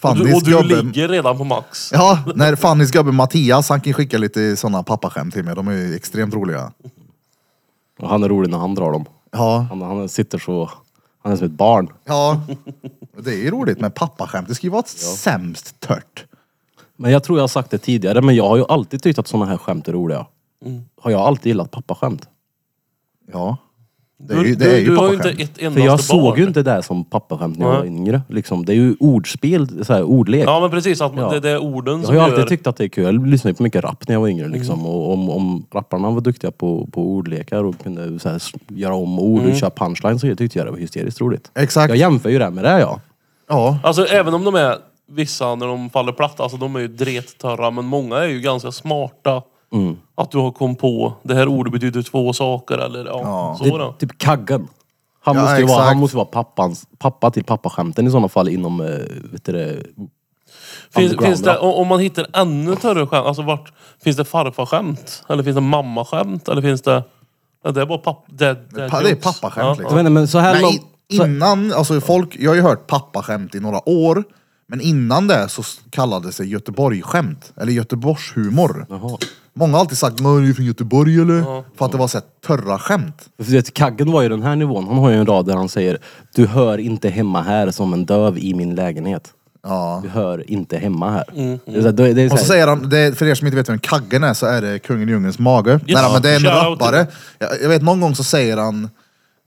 Och 0.01 0.15
du, 0.15 0.21
Fannys 0.21 0.35
och 0.37 0.45
du 0.45 0.51
gubbe... 0.51 0.83
ligger 0.83 1.09
redan 1.09 1.39
på 1.39 1.45
max. 1.45 1.91
Ja, 1.93 2.19
när 2.35 2.57
Fannys 2.57 2.91
gubbe 2.91 3.13
Mattias, 3.13 3.69
han 3.69 3.81
kan 3.81 3.93
skicka 3.93 4.19
lite 4.19 4.57
sådana 4.57 4.83
pappaskämt 4.83 5.35
till 5.35 5.45
mig. 5.45 5.55
De 5.55 5.69
är 5.69 5.73
ju 5.73 5.95
extremt 5.97 6.35
roliga. 6.35 6.73
Och 8.01 8.09
han 8.09 8.23
är 8.23 8.29
rolig 8.29 8.51
när 8.51 8.59
han 8.59 8.75
drar 8.75 8.93
dem. 8.93 9.05
Ja, 9.31 9.67
Han, 9.71 9.83
han 9.83 10.09
sitter 10.09 10.39
så... 10.39 10.71
Han 11.23 11.33
är 11.33 11.37
som 11.37 11.47
ett 11.47 11.53
barn. 11.53 11.89
ja. 12.05 12.41
Det 13.19 13.31
är 13.31 13.37
ju 13.37 13.51
roligt 13.51 13.81
med 13.81 13.95
pappaskämt. 13.95 14.49
Det 14.49 14.55
ska 14.55 14.67
ju 14.67 14.71
vara 14.71 14.83
sämst 14.87 15.81
tört. 15.81 16.25
Men 16.97 17.11
jag 17.13 17.25
tror 17.25 17.39
jag 17.39 17.43
har 17.43 17.49
sagt 17.49 17.71
det 17.71 17.79
tidigare, 17.79 18.23
men 18.23 18.35
jag 18.35 18.49
har 18.49 18.57
ju 18.57 18.65
alltid 18.69 19.03
tyckt 19.03 19.19
att 19.19 19.29
såna 19.29 19.45
här 19.47 19.57
skämt 19.57 19.89
är 19.89 19.93
roliga. 19.93 20.27
Mm. 20.65 20.83
Har 21.01 21.11
jag 21.11 21.21
alltid 21.21 21.47
gillat 21.47 21.71
pappaskämt. 21.71 22.29
Ja. 23.33 23.57
Det 24.21 24.35
är 24.35 24.39
Du, 24.39 24.49
ju, 24.49 24.55
det 24.55 24.65
är 24.65 24.71
du, 24.71 24.79
ju 24.79 24.85
du 24.85 24.97
har 24.97 25.11
ju 25.13 25.17
pappaskämt. 25.17 25.41
inte 25.41 25.67
ett 25.67 25.73
För 25.75 25.81
jag 25.81 26.01
såg 26.01 26.23
barn. 26.23 26.39
ju 26.39 26.45
inte 26.47 26.63
det 26.63 26.83
som 26.83 27.05
pappaskämt 27.05 27.59
när 27.59 27.67
jag 27.67 27.73
var 27.73 27.79
Nej. 27.81 27.89
yngre. 27.89 28.23
Liksom. 28.29 28.65
Det 28.65 28.73
är 28.73 28.77
ju 28.77 28.97
ordspel, 29.01 29.85
så 29.85 29.93
här, 29.93 30.03
ordlek. 30.03 30.45
Ja 30.47 30.61
men 30.61 30.71
precis, 30.71 31.01
att 31.01 31.13
Ja. 31.17 31.31
det, 31.31 31.41
det 31.41 31.51
är 31.51 31.59
orden 31.59 31.97
Jag 31.99 32.07
som 32.07 32.15
har 32.17 32.23
ju 32.23 32.25
alltid 32.25 32.39
gör... 32.39 32.47
tyckt 32.47 32.67
att 32.67 32.77
det 32.77 32.85
är 32.85 32.89
kul. 32.89 33.05
Jag 33.05 33.27
lyssnade 33.27 33.55
på 33.55 33.63
mycket 33.63 33.85
rap 33.85 34.09
när 34.09 34.15
jag 34.15 34.21
var 34.21 34.29
yngre. 34.29 34.45
Mm. 34.47 34.59
Liksom. 34.59 34.87
Och 34.87 35.13
om, 35.13 35.31
om 35.31 35.65
rapparna 35.75 36.11
var 36.11 36.21
duktiga 36.21 36.51
på, 36.51 36.89
på 36.93 37.03
ordlekar 37.03 37.65
och 37.65 37.83
kunde 37.83 38.19
så 38.19 38.29
här, 38.29 38.37
s- 38.37 38.53
göra 38.69 38.95
om 38.95 39.19
ord 39.19 39.41
Mm. 39.41 39.53
och 39.53 39.59
köra 39.59 39.71
punchlines 39.71 40.21
så 40.21 40.35
tyckte 40.37 40.59
jag 40.59 40.67
det 40.67 40.71
var 40.71 40.79
hysteriskt 40.79 41.21
roligt. 41.21 41.51
Exakt. 41.55 41.89
Jag 41.89 41.99
jämför 41.99 42.31
ju 42.31 42.39
det 42.39 42.51
med 42.51 42.65
det 42.65 42.81
ja. 42.81 43.01
Ja. 43.49 43.79
Alltså 43.83 44.05
även 44.07 44.35
om 44.35 44.45
de 44.45 44.55
är 44.55 44.77
vissa 45.11 45.55
när 45.55 45.67
de 45.67 45.91
faller 45.91 46.13
platt, 46.13 46.41
alltså 46.41 46.57
de 46.59 46.77
är 46.77 46.81
ju 46.81 46.89
drettörra 46.89 47.71
men 47.71 47.85
många 47.85 48.17
är 48.19 48.29
ju 48.29 48.41
ganska 48.41 48.73
smarta. 48.73 49.43
Mm. 49.73 49.97
Att 50.15 50.31
du 50.31 50.39
har 50.39 50.51
kom 50.51 50.77
på, 50.77 51.13
det 51.23 51.35
här 51.35 51.49
ordet 51.49 51.73
betyder 51.73 52.03
två 52.03 52.33
saker 52.33 52.79
eller 52.79 53.05
ja, 53.07 53.21
Ja. 53.23 53.57
så 53.59 53.65
Det, 53.65 53.71
då. 53.71 53.93
typ 53.93 54.19
Kaggen. 54.19 54.69
Han, 55.25 55.37
Ja, 55.37 55.43
måste 55.43 55.57
ju 55.61 55.63
vara, 55.67 55.77
exakt. 55.77 55.89
han 55.89 55.99
måste 55.99 56.17
vara 56.17 56.27
pappans, 56.27 56.87
pappa 56.99 57.31
till 57.31 57.45
pappaskämten 57.45 58.07
i 58.07 58.11
sådana 58.11 58.29
fall 58.29 58.49
inom, 58.49 58.81
eh, 58.81 58.87
vet 59.33 59.45
du 59.45 59.53
det, 59.53 59.83
Finns, 60.91 61.13
underground, 61.13 61.27
finns 61.27 61.43
det, 61.43 61.59
om 61.59 61.75
om 61.75 61.87
man 61.89 62.01
hittar 62.01 62.27
ännu 62.33 62.77
större 62.77 63.07
skämt, 63.07 63.27
alltså 63.27 63.43
vart, 63.43 63.73
finns 64.05 64.17
det 64.17 64.25
farfarskämt? 64.25 65.25
Eller 65.29 65.43
finns 65.43 65.55
det 65.55 65.61
mammaskämt? 65.61 66.49
Eller 66.49 66.63
finns 66.63 66.83
det... 66.83 67.03
Ja, 67.65 67.71
det 67.71 67.81
är 67.83 67.87
bara 67.87 67.99
papp... 67.99 68.25
Det, 68.27 68.55
det, 68.71 68.89
Pa- 68.91 69.01
det 69.01 69.07
är 69.09 69.11
jokes. 69.11 69.25
pappaskämt, 69.25 69.65
Ja, 69.67 69.71
liksom. 69.71 69.85
Jag 69.85 69.91
vet 69.95 70.01
inte, 70.01 70.11
men 70.11 70.29
så 70.29 70.39
här 70.39 70.53
Nej, 70.53 70.63
lång- 70.63 70.79
i- 71.09 71.17
så- 71.17 71.25
innan, 71.27 71.73
alltså 71.73 72.01
folk, 72.01 72.37
jag 72.39 72.51
har 72.51 72.57
ju 72.57 72.63
hört 72.63 72.87
pappaskämt 72.87 73.55
i 73.55 73.61
några 73.61 73.89
år. 73.89 74.25
Men 74.71 74.81
innan 74.81 75.27
det 75.27 75.49
så 75.49 75.61
s- 75.61 75.81
kallades 75.91 76.37
det 76.37 76.45
Göteborgsskämt. 76.47 77.53
Eller 77.57 77.73
Göteborgshumor. 77.73 78.87
Jaha. 78.89 79.19
Många 79.59 79.73
har 79.73 79.81
alltid 79.81 79.99
sagt, 79.99 80.21
är 80.21 80.41
du 80.47 80.55
från 80.55 80.67
Göteborg 80.67 81.21
eller? 81.21 81.43
För 81.79 81.85
att 81.87 81.93
det 81.93 81.99
var 81.99 82.09
så 82.09 82.19
här 82.19 82.25
törra 82.47 82.79
skämt. 82.79 83.29
För 83.39 83.45
du 83.45 83.53
vet, 83.57 83.75
Kaggen 83.75 84.13
var 84.13 84.23
ju 84.23 84.29
den 84.29 84.43
här 84.43 84.57
nivån. 84.57 84.87
Han 84.87 84.99
har 84.99 85.11
ju 85.11 85.17
en 85.17 85.27
rad 85.27 85.47
där 85.47 85.57
han 85.57 85.69
säger 85.69 85.99
Du 86.35 86.47
hör 86.47 86.79
inte 86.79 87.09
hemma 87.09 87.43
här 87.43 87.71
som 87.71 87.93
en 87.93 88.05
döv 88.05 88.39
i 88.39 88.55
min 88.55 88.75
lägenhet. 88.75 89.33
Ja. 89.63 90.01
Du 90.03 90.09
hör 90.09 90.51
inte 90.51 90.77
hemma 90.79 91.11
här. 91.11 91.25
Det 91.35 91.77
är 91.77 91.81
så 91.81 91.87
här, 91.87 91.93
det 91.93 92.09
är- 92.09 92.15
det 92.15 92.23
är 92.23 92.29
så 92.29 92.35
Och 92.35 92.39
så 92.41 92.45
här, 92.45 92.49
säger 92.53 92.67
han, 92.67 92.89
det, 92.89 93.19
för 93.19 93.27
er 93.27 93.35
som 93.35 93.47
inte 93.47 93.57
vet 93.57 93.69
vem 93.69 93.79
Kaggen 93.79 94.25
är 94.25 94.35
så 94.35 94.47
är 94.47 94.63
det 94.63 94.79
kungen 94.79 95.09
i 95.09 95.13
djungelns 95.13 95.39
mage. 95.39 95.81
Nej, 95.87 96.13
men 96.13 96.23
det 96.23 96.31
är 96.31 96.35
en 96.35 96.41
Shoutout. 96.41 96.81
rappare. 96.81 97.07
Jag, 97.39 97.51
jag 97.63 97.69
vet 97.69 97.83
någon 97.83 98.01
gång 98.01 98.15
så 98.15 98.25
säger 98.25 98.57
han, 98.57 98.89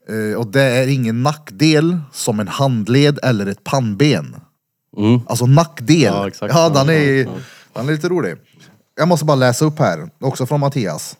eh, 0.09 0.37
och 0.39 0.47
det 0.47 0.61
är 0.61 0.87
ingen 0.87 1.23
nackdel 1.23 1.97
som 2.13 2.39
en 2.39 2.47
handled 2.47 3.19
eller 3.23 3.45
ett 3.45 3.63
pannben. 3.63 4.35
Mm. 4.97 5.19
Alltså 5.27 5.45
nackdel. 5.45 6.01
Ja, 6.13 6.27
exakt. 6.27 6.53
Ja, 6.55 6.69
den 6.69 6.87
Ja, 6.87 6.93
är, 6.93 7.23
ja, 7.23 7.29
den 7.73 7.87
är 7.89 7.91
lite 7.91 8.09
rolig. 8.09 8.35
Jag 8.95 9.07
måste 9.07 9.25
bara 9.25 9.35
läsa 9.35 9.65
upp 9.65 9.79
här, 9.79 10.09
också 10.19 10.45
från 10.45 10.59
Mattias. 10.59 11.17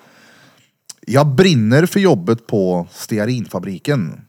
Jag 1.08 1.28
brinner 1.28 1.86
för 1.86 2.00
jobbet 2.00 2.48
på 2.48 2.88
stearinfabriken. 2.92 4.22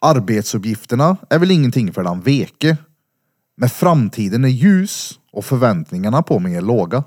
Arbetsuppgifterna 0.00 1.16
är 1.30 1.38
väl 1.38 1.50
ingenting 1.50 1.92
för 1.92 2.02
den 2.02 2.20
veke. 2.20 2.76
Men 3.56 3.68
framtiden 3.68 4.44
är 4.44 4.48
ljus 4.48 5.18
och 5.32 5.44
förväntningarna 5.44 6.22
på 6.22 6.38
mig 6.38 6.56
är 6.56 6.60
låga. 6.60 7.04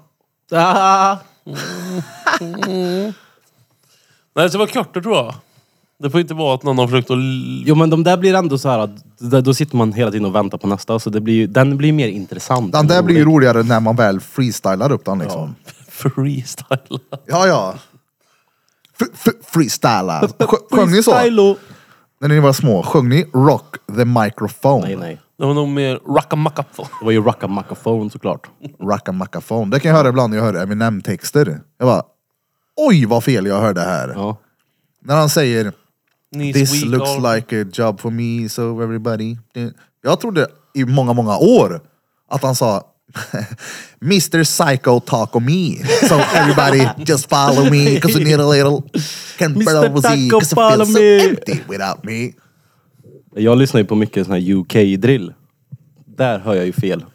Ah! 0.52 1.18
Nej, 4.34 4.46
det 4.46 4.50
ska 4.50 4.58
vara 4.58 4.70
kortare 4.70 5.04
tror 5.04 5.16
jag. 5.16 5.36
Det 6.02 6.10
får 6.10 6.20
inte 6.20 6.34
vara 6.34 6.56
att 6.56 6.64
någon 6.64 6.78
har 6.78 6.88
försökt 6.88 7.10
att... 7.12 7.18
l- 7.18 7.64
Jo 7.66 7.76
men 7.76 7.90
de 7.90 8.04
där 8.04 8.18
blir 8.18 8.34
ändå 8.36 8.58
så 8.58 8.70
här 8.70 8.80
att 8.80 8.92
där- 9.18 9.42
då 9.42 9.54
sitter 9.54 9.76
man 9.78 9.94
hela 9.94 10.12
tiden 10.12 10.26
och 10.26 10.36
väntar 10.36 10.58
på 10.58 10.68
nästa. 10.68 11.00
Så 11.00 11.10
det 11.10 11.22
blir, 11.22 11.34
ju- 11.34 11.48
den 11.48 11.78
blir 11.78 11.94
mer 11.94 12.08
intressant. 12.08 12.72
Den 12.72 12.88
där 12.88 13.04
blir 13.04 13.16
ju 13.16 13.22
rolig. 13.26 13.36
roligare 13.36 13.64
när 13.64 13.80
man 13.80 13.96
väl 13.96 14.20
freestylar 14.20 14.92
upp 14.92 15.06
den 15.06 15.20
liksom. 15.20 15.56
freestyle. 15.90 17.00
Ja, 17.26 17.48
ja. 17.48 17.76
Freestyla. 19.44 20.22
Sj- 20.22 20.56
Sjöng 20.72 20.92
ni 20.92 21.04
så? 21.04 21.12
Freestylo. 21.12 21.56
När 22.22 22.28
ni 22.30 22.40
var 22.40 22.54
små, 22.54 22.84
sjöng 22.84 23.10
ni 23.10 23.26
Rock 23.34 23.76
the 23.98 24.06
microphone? 24.06 24.86
Nej 24.88 24.96
nej. 24.96 25.20
Det 25.40 25.46
var 25.46 25.54
nog 25.54 25.68
mer 25.70 26.00
rackamacka. 26.16 26.64
Det 26.78 27.06
var 27.06 27.12
ju 27.12 27.22
Rocka 27.24 27.48
Maccaphone 27.48 28.10
såklart. 28.10 28.48
Rackamackaphone. 28.92 29.72
Det 29.72 29.80
kan 29.80 29.90
jag 29.90 29.98
höra 29.98 30.10
ibland 30.10 30.30
när 30.34 30.38
jag 30.38 30.46
hör 30.46 30.54
Eminem-texter. 30.64 31.60
Jag 31.78 31.88
bara, 31.88 32.04
oj 32.78 33.06
vad 33.06 33.24
fel 33.24 33.46
jag 33.46 33.62
hörde 33.62 33.82
här. 33.82 34.14
Ja. 34.16 34.38
När 35.04 35.16
han 35.16 35.30
säger 35.30 35.72
Knees 36.36 36.54
This 36.54 36.74
weak 36.74 36.86
looks 36.86 37.10
or- 37.10 37.36
like 37.36 37.62
a 37.62 37.66
job 37.74 38.00
for 38.00 38.12
me, 38.12 38.50
so 38.50 38.82
everybody. 38.84 39.38
Jag 40.04 40.20
trodde 40.20 40.48
i 40.74 40.86
många, 40.86 41.14
många 41.14 41.38
år 41.38 41.82
att 42.30 42.44
han 42.44 42.56
sa 42.56 42.84
Mr 44.02 44.44
Psycho 44.44 45.00
Taco 45.00 45.40
Me. 45.40 45.76
So 46.10 46.16
everybody 46.36 46.88
just 47.06 47.30
follow 47.30 47.72
me 47.72 47.86
because 47.96 48.20
we 48.20 48.24
need 48.26 48.40
a 48.40 48.50
little 48.50 48.82
can 49.38 49.54
Mr. 49.54 49.66
Taco, 50.02 50.40
'cause 50.40 50.54
I 50.54 50.56
follow 50.56 50.86
feel 50.86 51.20
so 51.22 51.30
empty 51.30 51.60
without 51.70 52.04
me. 52.04 52.32
Jag 53.36 53.58
lyssnar 53.58 53.82
ju 53.82 53.88
på 53.88 53.96
mycket 53.96 54.26
sån 54.28 54.34
här 54.34 54.42
UK-drill. 54.54 55.34
Där 56.18 56.40
hör 56.40 56.56
jag 56.56 56.66
ju 56.66 56.72
fel. 56.74 57.06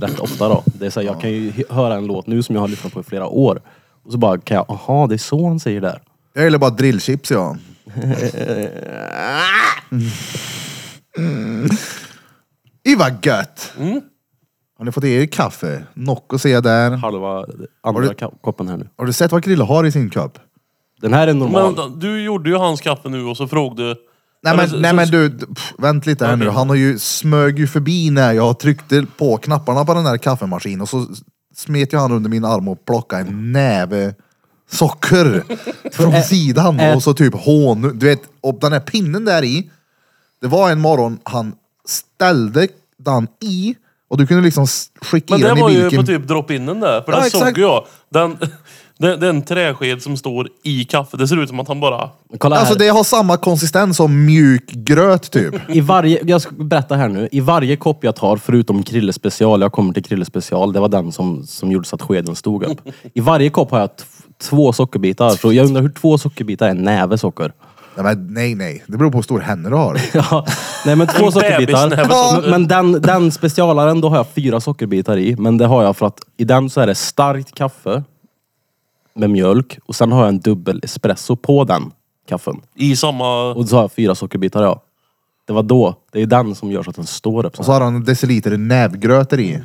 Rätt 0.00 0.20
ofta 0.20 0.48
då. 0.48 0.62
Det 0.66 0.86
är 0.86 0.90
så 0.90 1.00
här, 1.00 1.06
jag 1.06 1.20
kan 1.20 1.30
ju 1.30 1.52
höra 1.70 1.94
en 1.94 2.06
låt 2.06 2.26
nu 2.26 2.42
som 2.42 2.54
jag 2.54 2.62
har 2.62 2.68
lyssnat 2.68 2.92
på 2.92 3.00
i 3.00 3.02
flera 3.02 3.26
år. 3.26 3.60
Och 4.04 4.12
så 4.12 4.18
bara 4.18 4.38
kan 4.38 4.54
jag, 4.56 4.64
aha 4.70 5.06
det 5.06 5.14
är 5.14 5.18
så 5.18 5.46
han 5.48 5.60
säger 5.60 5.80
där. 5.80 6.02
Jag 6.34 6.44
gillar 6.44 6.58
bara 6.58 6.70
drillchips 6.70 7.30
ja. 7.30 7.56
Mm. 11.18 11.68
Det 12.84 12.96
var 12.96 13.10
gött! 13.22 13.72
Har 14.78 14.84
ni 14.84 14.92
fått 14.92 15.04
i 15.04 15.12
er 15.14 15.26
kaffe? 15.26 15.84
Nocco 15.94 16.38
ser 16.38 16.48
jag 16.52 16.62
där. 16.62 16.90
Halva 16.90 17.44
andra 17.82 18.02
du- 18.02 18.08
ka- 18.08 18.34
koppen 18.40 18.68
här 18.68 18.76
nu. 18.76 18.88
Har 18.98 19.06
du 19.06 19.12
sett 19.12 19.32
vad 19.32 19.44
Krille 19.44 19.64
har 19.64 19.84
i 19.84 19.92
sin 19.92 20.10
kopp? 20.10 20.38
Den 21.00 21.12
här 21.12 21.22
är 21.22 21.32
Men 21.32 21.38
normal. 21.38 21.62
vänta, 21.62 21.88
du 21.88 22.20
gjorde 22.22 22.50
ju 22.50 22.56
hans 22.56 22.80
kaffe 22.80 23.08
nu 23.08 23.24
och 23.24 23.36
så 23.36 23.48
frågade. 23.48 23.96
Nej 24.42 24.56
men, 24.56 24.68
så- 24.70 24.76
nej, 24.76 24.90
så- 24.90 24.96
men 24.96 25.08
du, 25.08 25.30
pff, 25.54 25.72
vänt 25.78 26.06
lite 26.06 26.26
här 26.26 26.36
nu. 26.36 26.48
Han 26.48 26.68
har 26.68 26.76
ju 26.76 26.98
smög 26.98 27.58
ju 27.58 27.66
förbi 27.66 28.10
när 28.10 28.32
jag 28.32 28.58
tryckte 28.58 29.06
på 29.16 29.36
knapparna 29.36 29.84
på 29.84 29.94
den 29.94 30.06
här 30.06 30.16
kaffemaskinen 30.18 30.80
och 30.80 30.88
så 30.88 31.06
smet 31.54 31.92
ju 31.92 31.96
han 31.98 32.12
under 32.12 32.30
min 32.30 32.44
arm 32.44 32.68
och 32.68 32.84
plockade 32.84 33.22
en 33.22 33.52
näve 33.52 34.14
socker 34.70 35.44
från 35.92 36.22
sidan 36.22 36.80
och 36.94 37.02
så 37.02 37.14
typ 37.14 37.34
honung. 37.34 37.98
Du 37.98 38.06
vet, 38.06 38.22
och 38.40 38.58
den 38.60 38.72
här 38.72 38.80
pinnen 38.80 39.24
där 39.24 39.44
i. 39.44 39.70
Det 40.40 40.46
var 40.46 40.70
en 40.70 40.80
morgon 40.80 41.18
han 41.22 41.52
ställde 41.88 42.68
den 42.98 43.28
i 43.40 43.74
och 44.08 44.18
du 44.18 44.26
kunde 44.26 44.42
liksom 44.44 44.66
skicka 45.02 45.34
Men 45.34 45.40
i 45.40 45.42
det 45.42 45.48
den 45.48 45.58
var 45.60 45.70
i 45.70 45.74
ju 45.74 45.82
vilken... 45.82 46.00
på 46.00 46.06
typ 46.06 46.26
drop-inen 46.28 46.80
där. 46.80 47.02
För 47.02 47.12
Ja, 47.12 47.16
den 47.18 47.26
exakt. 47.26 47.44
såg 47.46 47.58
jag. 47.58 47.84
Den, 48.10 48.38
det, 48.98 49.16
det 49.16 49.26
är 49.26 49.30
en 49.30 49.42
träsked 49.42 50.02
som 50.02 50.16
står 50.16 50.48
i 50.62 50.84
kaffe. 50.84 51.16
Det 51.16 51.28
ser 51.28 51.36
ut 51.42 51.48
som 51.48 51.60
att 51.60 51.68
han 51.68 51.80
bara... 51.80 52.10
Kolla 52.38 52.56
här. 52.56 52.60
Alltså 52.62 52.78
det 52.78 52.88
har 52.88 53.04
samma 53.04 53.36
konsistens 53.36 53.96
som 53.96 54.24
mjuk 54.26 54.70
gröt 54.70 55.30
typ. 55.30 55.54
I 55.68 55.80
varje, 55.80 56.20
jag 56.26 56.42
ska 56.42 56.50
berätta 56.54 56.96
här 56.96 57.08
nu. 57.08 57.28
I 57.32 57.40
varje 57.40 57.76
kopp 57.76 58.04
jag 58.04 58.16
tar, 58.16 58.36
förutom 58.36 58.82
Krille 58.82 59.12
special, 59.12 59.60
jag 59.60 59.72
kommer 59.72 59.92
till 59.92 60.04
Krille 60.04 60.24
special, 60.24 60.72
det 60.72 60.80
var 60.80 60.88
den 60.88 61.12
som, 61.12 61.46
som 61.46 61.72
gjorde 61.72 61.88
så 61.88 61.96
att 61.96 62.02
skeden 62.02 62.36
stod 62.36 62.62
upp. 62.64 62.80
I 63.14 63.20
varje 63.20 63.50
kopp 63.50 63.70
har 63.70 63.80
jag 63.80 63.96
t- 63.96 64.04
två 64.38 64.72
sockerbitar. 64.72 65.30
Så 65.30 65.52
jag 65.52 65.66
undrar 65.66 65.82
hur 65.82 65.88
två 65.88 66.18
sockerbitar 66.18 66.66
är 66.66 66.70
en 66.70 66.76
näve 66.76 67.18
socker? 67.18 67.52
Nej, 67.94 68.04
men, 68.04 68.34
nej, 68.34 68.54
nej. 68.54 68.84
Det 68.86 68.98
beror 68.98 69.10
på 69.10 69.18
hur 69.18 69.22
stor 69.22 69.40
händer 69.40 69.70
du 69.70 69.76
har. 69.76 70.00
Ja, 70.14 70.46
nej 70.86 70.96
men 70.96 71.06
två 71.06 71.30
sockerbitar. 71.30 72.50
Men 72.50 72.68
den, 72.68 72.92
den 72.92 73.32
specialaren, 73.32 74.00
då 74.00 74.08
har 74.08 74.16
jag 74.16 74.28
fyra 74.28 74.60
sockerbitar 74.60 75.16
i. 75.16 75.36
Men 75.36 75.58
det 75.58 75.66
har 75.66 75.82
jag 75.82 75.96
för 75.96 76.06
att 76.06 76.20
i 76.36 76.44
den 76.44 76.70
så 76.70 76.80
är 76.80 76.86
det 76.86 76.94
starkt 76.94 77.54
kaffe 77.54 78.02
med 79.14 79.30
mjölk 79.30 79.78
och 79.86 79.94
sen 79.94 80.12
har 80.12 80.20
jag 80.20 80.28
en 80.28 80.40
dubbel 80.40 80.80
espresso 80.82 81.36
på 81.36 81.64
den 81.64 81.90
kaffen. 82.28 82.60
I 82.74 82.96
samma... 82.96 83.54
Och 83.54 83.68
så 83.68 83.76
har 83.76 83.82
jag 83.82 83.92
fyra 83.92 84.14
sockerbitar 84.14 84.62
ja. 84.62 84.82
Det 85.46 85.52
var 85.52 85.62
då. 85.62 85.94
Det 86.12 86.22
är 86.22 86.26
den 86.26 86.54
som 86.54 86.70
gör 86.70 86.82
så 86.82 86.90
att 86.90 86.96
den 86.96 87.06
står 87.06 87.46
upp. 87.46 87.56
Så 87.56 87.60
Och 87.60 87.64
så 87.66 87.72
har 87.72 87.80
han 87.80 87.94
en 87.94 88.04
deciliter 88.04 88.56
nävgröt 88.56 89.32
i. 89.32 89.62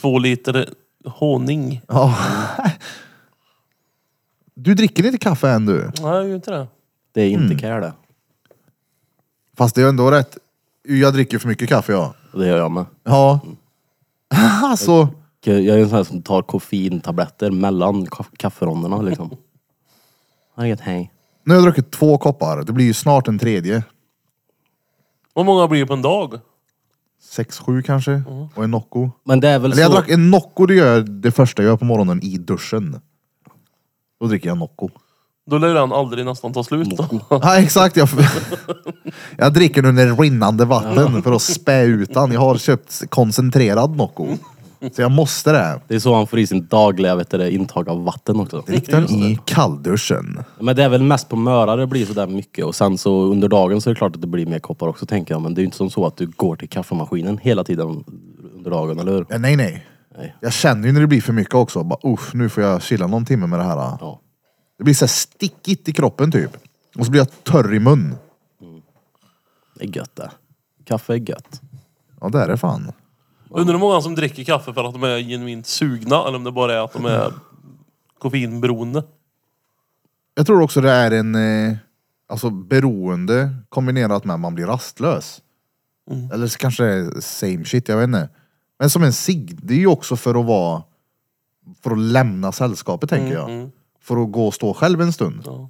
Två 0.00 0.18
liter 0.18 0.68
honung. 1.04 1.80
Ja. 1.88 2.14
Du 4.64 4.74
dricker 4.74 5.06
inte 5.06 5.18
kaffe 5.18 5.48
än 5.50 5.66
du. 5.66 5.78
Nej, 5.78 5.92
jag 6.02 6.28
gör 6.28 6.34
inte 6.34 6.50
det. 6.50 6.66
Det 7.12 7.20
är 7.22 7.34
Mm. 7.34 7.42
inte 7.50 7.62
care 7.62 7.80
det. 7.80 7.92
Fast 9.56 9.74
det 9.74 9.82
är 9.82 9.88
ändå 9.88 10.10
rätt. 10.10 10.38
Jag 10.88 11.12
dricker 11.12 11.38
för 11.38 11.48
mycket 11.48 11.68
kaffe 11.68 11.92
ja. 11.92 12.14
Och 12.32 12.38
det 12.40 12.46
gör 12.46 12.56
jag 12.58 12.70
med. 12.70 12.84
Ja. 13.04 13.40
Alltså. 14.64 15.08
Jag 15.44 15.56
är 15.66 15.78
en 15.78 15.88
sån 15.88 15.96
här 15.96 16.04
som 16.04 16.22
tar 16.22 16.42
koffeintabletter 16.42 17.50
mellan 17.50 18.06
ka- 18.06 18.36
kafferonderna 18.36 19.02
liksom. 19.02 19.28
Jag 19.30 19.38
har 20.54 20.64
inget 20.64 20.80
hej. 20.80 21.12
Nu 21.44 21.54
har 21.54 21.56
jag 21.62 21.64
druckit 21.64 21.90
två 21.92 22.18
koppar. 22.18 22.62
Det 22.62 22.72
blir 22.72 22.84
ju 22.86 22.94
snart 22.94 23.28
en 23.28 23.38
tredje. 23.38 23.84
Hur 25.34 25.44
många 25.44 25.68
blir 25.68 25.80
det 25.80 25.86
på 25.86 25.92
en 25.92 26.02
dag? 26.02 26.40
Sex, 27.22 27.58
sju 27.58 27.82
kanske. 27.82 28.22
Och 28.54 28.64
en 28.64 28.70
Nocco. 28.70 29.10
Men 29.24 29.40
det 29.40 29.48
är 29.48 29.58
väl 29.58 29.72
Eller 29.72 29.82
jag 29.82 29.90
så. 29.92 29.96
drack 29.98 30.08
en 30.10 30.30
Nocco 30.30 30.66
det 30.66 30.74
gör 30.74 30.94
jag 30.94 31.10
det 31.10 31.30
första 31.30 31.62
jag 31.62 31.70
gör 31.70 31.76
på 31.76 31.84
morgonen 31.84 32.22
i 32.22 32.38
duschen. 32.38 33.00
Då 34.22 34.28
dricker 34.28 34.48
jag 34.48 34.58
Nocco. 34.58 34.88
Då 35.50 35.58
lär 35.58 35.74
den 35.74 35.92
aldrig 35.92 36.24
nästan 36.24 36.52
ta 36.52 36.64
slut 36.64 36.88
då. 36.96 37.06
Ja 37.28 37.58
exakt. 37.58 37.96
Jag, 37.96 38.08
jag 39.36 39.52
dricker 39.54 39.82
nu 39.82 39.92
när 39.92 40.16
rinnande 40.16 40.64
vatten 40.64 41.22
för 41.22 41.32
att 41.32 41.42
spä 41.42 41.82
ut 41.82 42.14
den. 42.14 42.32
Jag 42.32 42.40
har 42.40 42.58
köpt 42.58 43.10
koncentrerad 43.10 43.96
Nocco. 43.96 44.26
Så 44.92 45.02
jag 45.02 45.10
måste 45.10 45.52
det. 45.52 45.80
Det 45.88 45.94
är 45.94 45.98
så 45.98 46.14
han 46.14 46.26
får 46.26 46.38
i 46.38 46.46
sin 46.46 46.66
dagliga 46.66 47.14
vet 47.14 47.30
du, 47.30 47.38
det, 47.38 47.52
intag 47.52 47.88
av 47.88 48.04
vatten 48.04 48.40
också. 48.40 48.62
Drick 48.66 48.90
den 48.90 49.10
i 49.10 49.38
kallduschen. 49.44 50.44
Men 50.58 50.76
det 50.76 50.84
är 50.84 50.88
väl 50.88 51.02
mest 51.02 51.28
på 51.28 51.36
möra 51.36 51.76
det 51.76 51.86
blir 51.86 52.06
sådär 52.06 52.26
mycket 52.26 52.64
och 52.64 52.74
sen 52.74 52.98
så 52.98 53.22
under 53.22 53.48
dagen 53.48 53.80
så 53.80 53.90
är 53.90 53.94
det 53.94 53.98
klart 53.98 54.14
att 54.14 54.20
det 54.20 54.26
blir 54.26 54.46
mer 54.46 54.58
koppar 54.58 54.88
också 54.88 55.06
tänker 55.06 55.34
jag. 55.34 55.42
Men 55.42 55.54
det 55.54 55.58
är 55.58 55.62
ju 55.62 55.66
inte 55.66 55.76
som 55.76 55.90
så 55.90 56.06
att 56.06 56.16
du 56.16 56.26
går 56.26 56.56
till 56.56 56.68
kaffemaskinen 56.68 57.38
hela 57.38 57.64
tiden 57.64 58.04
under 58.54 58.70
dagen, 58.70 58.98
eller 58.98 59.12
hur? 59.12 59.26
Ja, 59.28 59.38
nej 59.38 59.56
nej. 59.56 59.86
Nej. 60.16 60.36
Jag 60.40 60.52
känner 60.52 60.86
ju 60.86 60.92
när 60.92 61.00
det 61.00 61.06
blir 61.06 61.20
för 61.20 61.32
mycket 61.32 61.54
också. 61.54 61.82
Bara, 61.82 61.98
uff, 62.02 62.34
nu 62.34 62.48
får 62.48 62.62
jag 62.62 62.82
chilla 62.82 63.06
någon 63.06 63.24
timme 63.24 63.46
med 63.46 63.58
det 63.58 63.64
här. 63.64 63.76
Ja. 63.76 64.20
Det 64.78 64.84
blir 64.84 64.94
så 64.94 65.04
här 65.04 65.08
stickigt 65.08 65.88
i 65.88 65.92
kroppen 65.92 66.32
typ. 66.32 66.56
Och 66.98 67.04
så 67.04 67.10
blir 67.10 67.20
jag 67.20 67.44
törr 67.44 67.74
i 67.74 67.78
mun. 67.78 68.14
Det 69.74 69.84
är 69.84 69.96
gött 69.96 70.16
det. 70.16 70.30
Kaffe 70.84 71.12
är 71.12 71.30
gött. 71.30 71.60
Ja 72.20 72.28
det 72.28 72.38
är 72.38 72.48
det 72.48 72.56
fan. 72.56 72.92
Undrar 73.48 73.74
hur 73.74 73.80
många 73.80 74.00
som 74.00 74.14
dricker 74.14 74.44
kaffe 74.44 74.72
för 74.72 74.84
att 74.84 74.92
de 74.92 75.02
är 75.02 75.18
genuint 75.18 75.66
sugna 75.66 76.24
eller 76.26 76.36
om 76.36 76.44
det 76.44 76.52
bara 76.52 76.74
är 76.74 76.84
att 76.84 76.92
de 76.92 77.06
är 77.06 77.32
koffeinberoende. 78.18 79.02
Jag 80.34 80.46
tror 80.46 80.62
också 80.62 80.80
det 80.80 80.90
är 80.90 81.10
en 81.10 81.34
eh, 81.34 81.76
alltså 82.28 82.50
beroende 82.50 83.54
kombinerat 83.68 84.24
med 84.24 84.34
att 84.34 84.40
man 84.40 84.54
blir 84.54 84.66
rastlös. 84.66 85.42
Eller 86.32 86.46
så 86.46 86.58
kanske 86.58 86.84
det 86.84 86.92
är 86.92 87.20
same 87.20 87.64
shit, 87.64 87.88
jag 87.88 87.96
vet 87.96 88.04
inte. 88.04 88.28
Men 88.82 88.90
som 88.90 89.02
en 89.02 89.12
cigg, 89.12 89.58
det 89.62 89.74
är 89.74 89.78
ju 89.78 89.86
också 89.86 90.16
för 90.16 90.40
att 90.40 90.46
vara 90.46 90.82
för 91.82 91.90
att 91.90 91.98
lämna 91.98 92.52
sällskapet 92.52 93.10
tänker 93.10 93.34
jag. 93.34 93.50
Mm. 93.50 93.70
För 94.00 94.22
att 94.22 94.32
gå 94.32 94.46
och 94.46 94.54
stå 94.54 94.74
själv 94.74 95.00
en 95.00 95.12
stund. 95.12 95.42
Ja. 95.46 95.68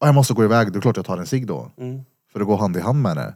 Och 0.00 0.08
jag 0.08 0.14
måste 0.14 0.34
gå 0.34 0.44
iväg, 0.44 0.72
det 0.72 0.78
är 0.78 0.80
klart 0.80 0.96
jag 0.96 1.06
tar 1.06 1.18
en 1.18 1.26
cigg 1.26 1.46
då. 1.46 1.70
Mm. 1.78 2.00
För 2.32 2.40
att 2.40 2.46
gå 2.46 2.56
hand 2.56 2.76
i 2.76 2.80
hand 2.80 3.02
med 3.02 3.16
det. 3.16 3.34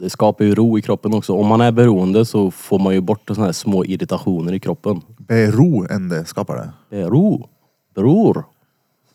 Det 0.00 0.10
skapar 0.10 0.44
ju 0.44 0.54
ro 0.54 0.78
i 0.78 0.82
kroppen 0.82 1.14
också. 1.14 1.32
Om 1.32 1.46
man 1.46 1.60
är 1.60 1.72
beroende 1.72 2.24
så 2.24 2.50
får 2.50 2.78
man 2.78 2.94
ju 2.94 3.00
bort 3.00 3.22
såna 3.26 3.44
här 3.44 3.52
små 3.52 3.84
irritationer 3.84 4.52
i 4.52 4.60
kroppen. 4.60 5.00
Beroende 5.18 6.24
skapar 6.24 6.56
det. 6.56 6.72
Det 6.90 7.02
är 7.02 7.10
ro. 7.10 7.48
Bror. 7.94 8.44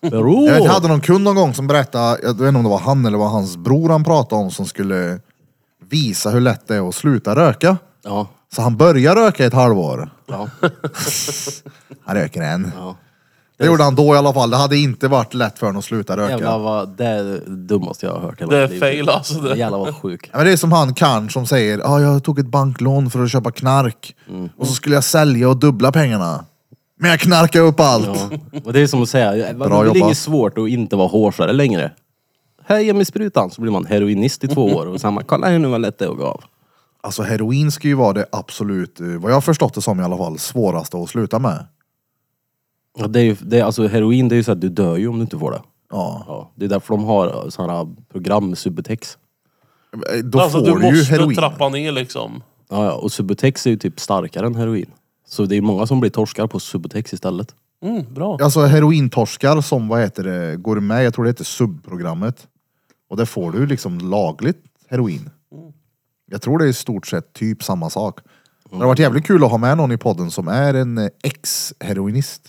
Bror. 0.02 0.48
Jag, 0.48 0.54
vet, 0.54 0.64
jag 0.64 0.72
hade 0.72 0.88
någon 0.88 1.02
kund 1.02 1.24
någon 1.24 1.36
gång 1.36 1.54
som 1.54 1.68
berättade, 1.68 2.20
jag 2.24 2.34
vet 2.34 2.48
inte 2.48 2.58
om 2.58 2.64
det 2.64 2.70
var 2.70 2.80
han 2.80 3.06
eller 3.06 3.18
var 3.18 3.30
hans 3.30 3.58
bror 3.58 3.90
han 3.90 4.04
pratade 4.04 4.42
om 4.42 4.52
som 4.52 4.66
skulle 4.66 5.20
visa 5.90 6.30
hur 6.30 6.42
lätt 6.42 6.68
det 6.68 6.76
är 6.76 6.90
att 6.90 6.96
sluta 6.96 7.36
röka. 7.36 7.78
Ja. 8.04 8.28
Så 8.56 8.62
han 8.62 8.78
började 8.78 9.22
röka 9.22 9.44
i 9.44 9.48
ett 9.48 9.54
halvår. 9.54 10.10
Ja. 10.28 10.50
Han 12.06 12.16
röker 12.16 12.42
än. 12.42 12.72
ja. 12.78 12.96
Det 13.58 13.66
gjorde 13.66 13.84
han 13.84 13.96
då 13.96 14.16
i 14.16 14.18
alla 14.18 14.34
fall. 14.34 14.50
Det 14.50 14.58
hade 14.58 14.78
inte 14.78 15.08
varit 15.08 15.34
lätt 15.34 15.60
för 15.60 15.66
honom 15.66 15.80
att 15.80 15.86
sluta 15.86 16.18
röka. 16.18 16.32
Jävlar 16.32 16.60
vad, 16.60 16.90
det 16.98 17.06
är 17.06 17.24
det 17.24 17.40
dummaste 17.46 18.06
jag 18.06 18.14
har 18.14 18.20
hört 18.20 18.42
hela 18.42 18.52
Det 18.52 18.58
är 18.58 18.62
mitt 18.62 18.72
liv. 18.72 18.80
fail 18.80 19.10
alltså. 19.10 19.34
Det. 19.40 19.58
Jävlar 19.58 19.78
vad 19.80 19.96
sjuk. 19.96 20.30
Ja, 20.32 20.38
men 20.38 20.46
det 20.46 20.52
är 20.52 20.58
som 20.58 20.72
han 20.72 20.94
kan 20.94 21.30
som 21.30 21.46
säger, 21.46 21.80
ah, 21.86 22.00
jag 22.02 22.24
tog 22.24 22.40
ett 22.40 22.46
banklån 22.48 23.10
för 23.10 23.24
att 23.24 23.32
köpa 23.32 23.52
knark. 23.52 24.16
Mm. 24.30 24.50
Och 24.58 24.68
så 24.68 24.74
skulle 24.74 24.96
jag 24.96 25.04
sälja 25.04 25.50
och 25.50 25.58
dubbla 25.58 25.92
pengarna. 25.92 26.46
Men 27.00 27.10
jag 27.12 27.20
knarkar 27.20 27.62
upp 27.62 27.80
allt. 27.80 28.06
Ja. 28.52 28.60
Och 28.66 28.74
det 28.74 28.80
är 28.82 28.88
som 28.88 29.02
att 29.04 29.10
säga, 29.10 29.54
Bra 29.54 29.68
det 29.68 29.76
är 29.76 29.86
jobbat. 29.86 29.96
inget 29.98 30.18
svårt 30.18 30.58
att 30.58 30.70
inte 30.70 30.96
vara 30.96 31.08
hårsare 31.08 31.54
längre. 31.54 31.92
Här 32.66 32.80
ge 32.80 32.94
mig 32.94 33.06
sprutan 33.06 33.52
så 33.52 33.62
blir 33.62 33.72
man 33.72 33.86
heroinist 33.86 34.44
i 34.44 34.48
två 34.48 34.66
år 34.66 34.86
och 34.86 35.02
sen 35.02 35.14
man, 35.14 35.24
kolla 35.24 35.48
här 35.48 35.60
nu 35.60 35.68
vad 35.68 35.82
lätt 35.82 35.98
det 36.00 36.06
är 36.06 36.10
att 36.10 36.18
gå 36.18 36.26
av. 36.26 36.44
Alltså 37.02 37.24
heroin 37.24 37.72
ska 37.72 37.88
ju 37.88 37.94
vara 37.94 38.14
det 38.14 38.26
absolut, 38.32 39.00
eh, 39.00 39.08
vad 39.08 39.32
jag 39.32 39.36
har 39.36 39.42
förstått 39.42 39.74
det 39.74 39.82
som 39.82 40.00
i 40.00 40.04
alla 40.04 40.18
fall, 40.18 40.40
svåraste 40.40 40.98
att 40.98 41.10
sluta 41.10 41.40
med. 41.40 41.66
Ja, 42.98 43.08
det 43.08 43.20
är 43.20 43.24
ju, 43.24 43.36
det 43.42 43.60
är, 43.60 43.64
alltså 43.64 43.88
heroin 43.88 44.28
det 44.30 44.36
är 44.36 44.38
ju 44.38 44.44
så 44.44 44.52
att 44.52 44.62
du 44.62 44.70
dör 44.70 44.98
ju 44.98 45.08
om 45.08 45.16
du 45.16 45.22
inte 45.22 45.38
får 45.38 45.52
det. 45.52 45.62
Ja. 45.92 46.24
Ja, 46.28 46.52
det 46.56 46.66
är 46.66 46.70
därför 46.70 46.94
de 46.94 47.04
har 47.04 47.50
sådana 47.50 47.96
program 48.12 48.50
med 48.50 48.58
Subutex. 48.58 49.18
Eh, 49.94 50.18
Då 50.24 50.40
alltså, 50.40 50.60
får 50.60 50.66
du 50.66 50.74
du 50.80 50.86
ju 50.88 50.92
måste 50.98 51.12
heroin. 51.14 51.36
trappa 51.36 51.70
ner 51.70 51.92
liksom. 51.92 52.44
Ja, 52.70 52.86
ja, 52.86 52.92
och 52.94 53.12
Subutex 53.12 53.66
är 53.66 53.70
ju 53.70 53.78
typ 53.78 54.00
starkare 54.00 54.46
än 54.46 54.56
heroin. 54.56 54.92
Så 55.28 55.46
det 55.46 55.56
är 55.58 55.62
många 55.62 55.86
som 55.88 56.00
blir 56.00 56.10
torskar 56.10 56.48
på 56.48 56.60
Subutex 56.60 57.14
istället. 57.14 57.56
Mm, 57.84 58.14
bra. 58.14 58.38
Alltså 58.42 58.62
herointorskar 58.62 59.62
som, 59.62 59.88
vad 59.88 60.00
heter 60.02 60.24
det, 60.24 60.58
går 60.58 60.80
med, 60.80 61.06
jag 61.06 61.14
tror 61.14 61.26
det 61.26 61.30
heter 61.30 61.44
subprogrammet. 61.44 62.48
Och 63.10 63.18
där 63.18 63.26
får 63.26 63.52
du 63.52 63.66
liksom 63.66 64.00
lagligt 64.00 64.64
heroin. 64.90 65.30
Jag 66.32 66.42
tror 66.42 66.60
det 66.60 66.66
är 66.66 66.70
i 66.70 66.74
stort 66.74 67.08
sett 67.08 67.34
typ 67.34 67.64
samma 67.64 67.90
sak. 67.90 68.20
Det 68.72 68.76
har 68.78 68.86
varit 68.86 69.00
jävligt 69.00 69.26
kul 69.28 69.44
att 69.44 69.52
ha 69.52 69.58
med 69.58 69.78
någon 69.78 69.92
i 69.92 69.98
podden 69.98 70.32
som 70.32 70.48
är 70.48 70.74
en 70.74 70.98
eh, 70.98 71.08
ex-heroinist. 71.24 72.42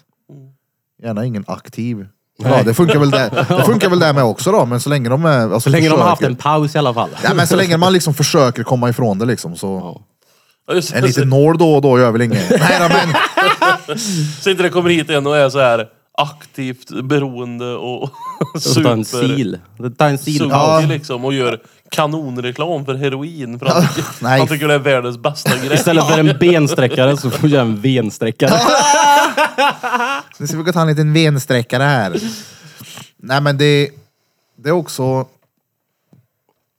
Gärna 1.02 1.25
ingen 1.25 1.44
aktiv. 1.46 2.06
Ja, 2.42 2.62
det 2.62 2.75
funkar 2.75 2.99
väl 2.99 3.10
där, 3.10 3.30
det 3.58 3.64
funkar 3.64 3.90
väl 3.90 3.99
där 3.99 4.12
med 4.12 4.25
också 4.25 4.52
då, 4.52 4.66
men 4.66 4.80
så 4.80 4.88
länge 4.90 5.08
de 5.08 5.25
är... 5.25 5.38
Alltså, 5.40 5.60
Så 5.60 5.70
länge 5.70 5.88
de 5.88 6.00
har 6.00 6.08
haft 6.08 6.18
försöker- 6.18 6.30
en 6.30 6.37
paus 6.37 6.75
i 6.75 6.78
alla 6.78 6.94
fall. 6.94 7.10
Ja, 7.25 7.34
men 7.34 7.46
så 7.46 7.56
länge 7.56 7.76
man 7.76 7.92
liksom 7.92 8.14
försöker 8.14 8.62
komma 8.62 8.88
ifrån 8.88 9.18
det 9.18 9.25
liksom 9.25 9.56
så... 9.56 10.00
Ja. 10.68 10.84
En 10.94 11.04
liten 11.04 11.28
nål 11.28 11.58
då 11.58 11.75
och 11.75 11.82
då 11.82 11.99
gör 11.99 12.10
väl 12.10 12.22
inget. 12.22 12.50
Nej 12.60 12.88
men 13.87 13.99
Så 14.42 14.50
inte 14.50 14.62
det 14.62 14.68
kommer 14.70 14.90
hit 14.90 15.10
en 15.10 15.26
och 15.26 15.37
är 15.37 15.50
så 15.50 15.58
här 15.60 15.88
aktivt 16.19 17.05
beroende 17.05 17.75
och 17.75 18.11
Så 18.59 18.83
ta 18.83 18.93
en 18.93 19.05
super... 19.05 19.29
sil. 19.37 19.50
Ta 19.99 20.09
en 20.09 20.19
sil. 20.26 20.47
Ja. 20.50 20.81
liksom 20.88 21.25
och 21.25 21.35
gör 21.35 21.62
kanonreklam 21.90 22.85
för 22.85 22.95
heroin. 22.95 23.59
För 23.59 23.67
han, 23.67 23.83
tycker, 23.88 24.05
nej. 24.23 24.38
han 24.38 24.49
tycker 24.49 24.69
det 24.69 24.75
är 24.75 24.79
världens 24.79 25.19
bästa 25.19 25.57
grej. 25.57 25.75
Istället 25.75 26.09
för 26.09 26.19
en 26.19 26.38
bensträckare 26.38 27.17
så 27.17 27.31
får 27.31 27.50
jag 27.50 27.61
en 27.61 27.81
vensträckare. 27.81 28.50
nu 30.38 30.47
ska 30.47 30.57
vi 30.57 30.62
gå 30.62 30.73
ta 30.73 30.81
en 30.81 30.88
liten 30.88 31.12
vensträckare 31.12 31.83
här. 31.83 32.21
Nej 33.17 33.40
men 33.40 33.59
det, 33.59 33.90
det 34.57 34.69
är 34.69 34.73
också 34.73 35.26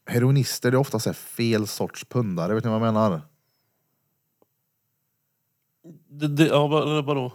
heroinister, 0.07 0.71
det 0.71 0.75
är 0.75 0.79
oftast 0.79 1.07
är 1.07 1.13
fel 1.13 1.67
sorts 1.67 2.05
pundare, 2.05 2.53
vet 2.53 2.63
ni 2.63 2.69
vad 2.69 2.81
jag 2.81 2.93
menar? 2.93 3.21
Det, 6.09 6.27
det, 6.27 6.47
ja, 6.47 6.67
vad- 6.67 7.05
vadå? 7.05 7.31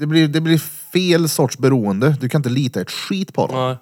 Det 0.00 0.06
blir, 0.06 0.28
det 0.28 0.40
blir 0.40 0.58
fel 0.92 1.28
sorts 1.28 1.58
beroende, 1.58 2.16
du 2.20 2.28
kan 2.28 2.38
inte 2.38 2.48
lita 2.48 2.80
ett 2.80 2.90
skit 2.90 3.34
på 3.34 3.46
dem. 3.46 3.56
Nej. 3.56 3.76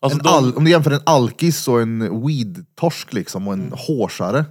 Alltså, 0.00 0.18
En 0.18 0.24
de, 0.24 0.28
al, 0.28 0.54
om 0.56 0.64
du 0.64 0.70
jämför 0.70 0.90
en 0.90 1.00
alkis 1.06 1.68
och 1.68 1.82
en 1.82 2.02
weed-torsk 2.02 3.14
liksom 3.14 3.48
och 3.48 3.54
en 3.54 3.72
hårsare. 3.72 4.44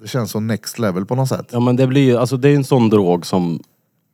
Det 0.00 0.08
känns 0.08 0.30
som 0.30 0.46
next 0.46 0.78
level 0.78 1.06
på 1.06 1.14
något 1.14 1.28
sätt. 1.28 1.48
Ja 1.52 1.60
men 1.60 1.76
det 1.76 1.86
blir 1.86 2.04
ju, 2.04 2.16
alltså 2.16 2.36
det 2.36 2.48
är 2.48 2.56
en 2.56 2.64
sån 2.64 2.88
drog 2.88 3.26
som 3.26 3.62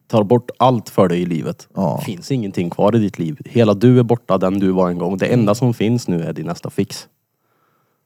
tar 0.07 0.25
bort 0.25 0.51
allt 0.59 0.89
för 0.89 1.09
dig 1.09 1.23
i 1.23 1.27
livet. 1.27 1.69
Ja. 1.75 1.97
Det 1.99 2.05
finns 2.05 2.31
ingenting 2.31 2.71
kvar 2.71 2.97
i 2.97 2.99
ditt 2.99 3.19
liv. 3.19 3.39
Hela 3.45 3.75
du 3.75 3.99
är 3.99 4.03
borta, 4.03 4.39
den 4.39 4.59
du 4.59 4.71
var 4.71 4.91
en 4.91 4.99
gång. 4.99 5.19
Det 5.19 5.27
enda 5.27 5.55
som 5.55 5.75
finns 5.75 6.09
nu 6.09 6.23
är 6.23 6.33
din 6.33 6.47
nästa 6.47 6.71
fix. 6.71 7.09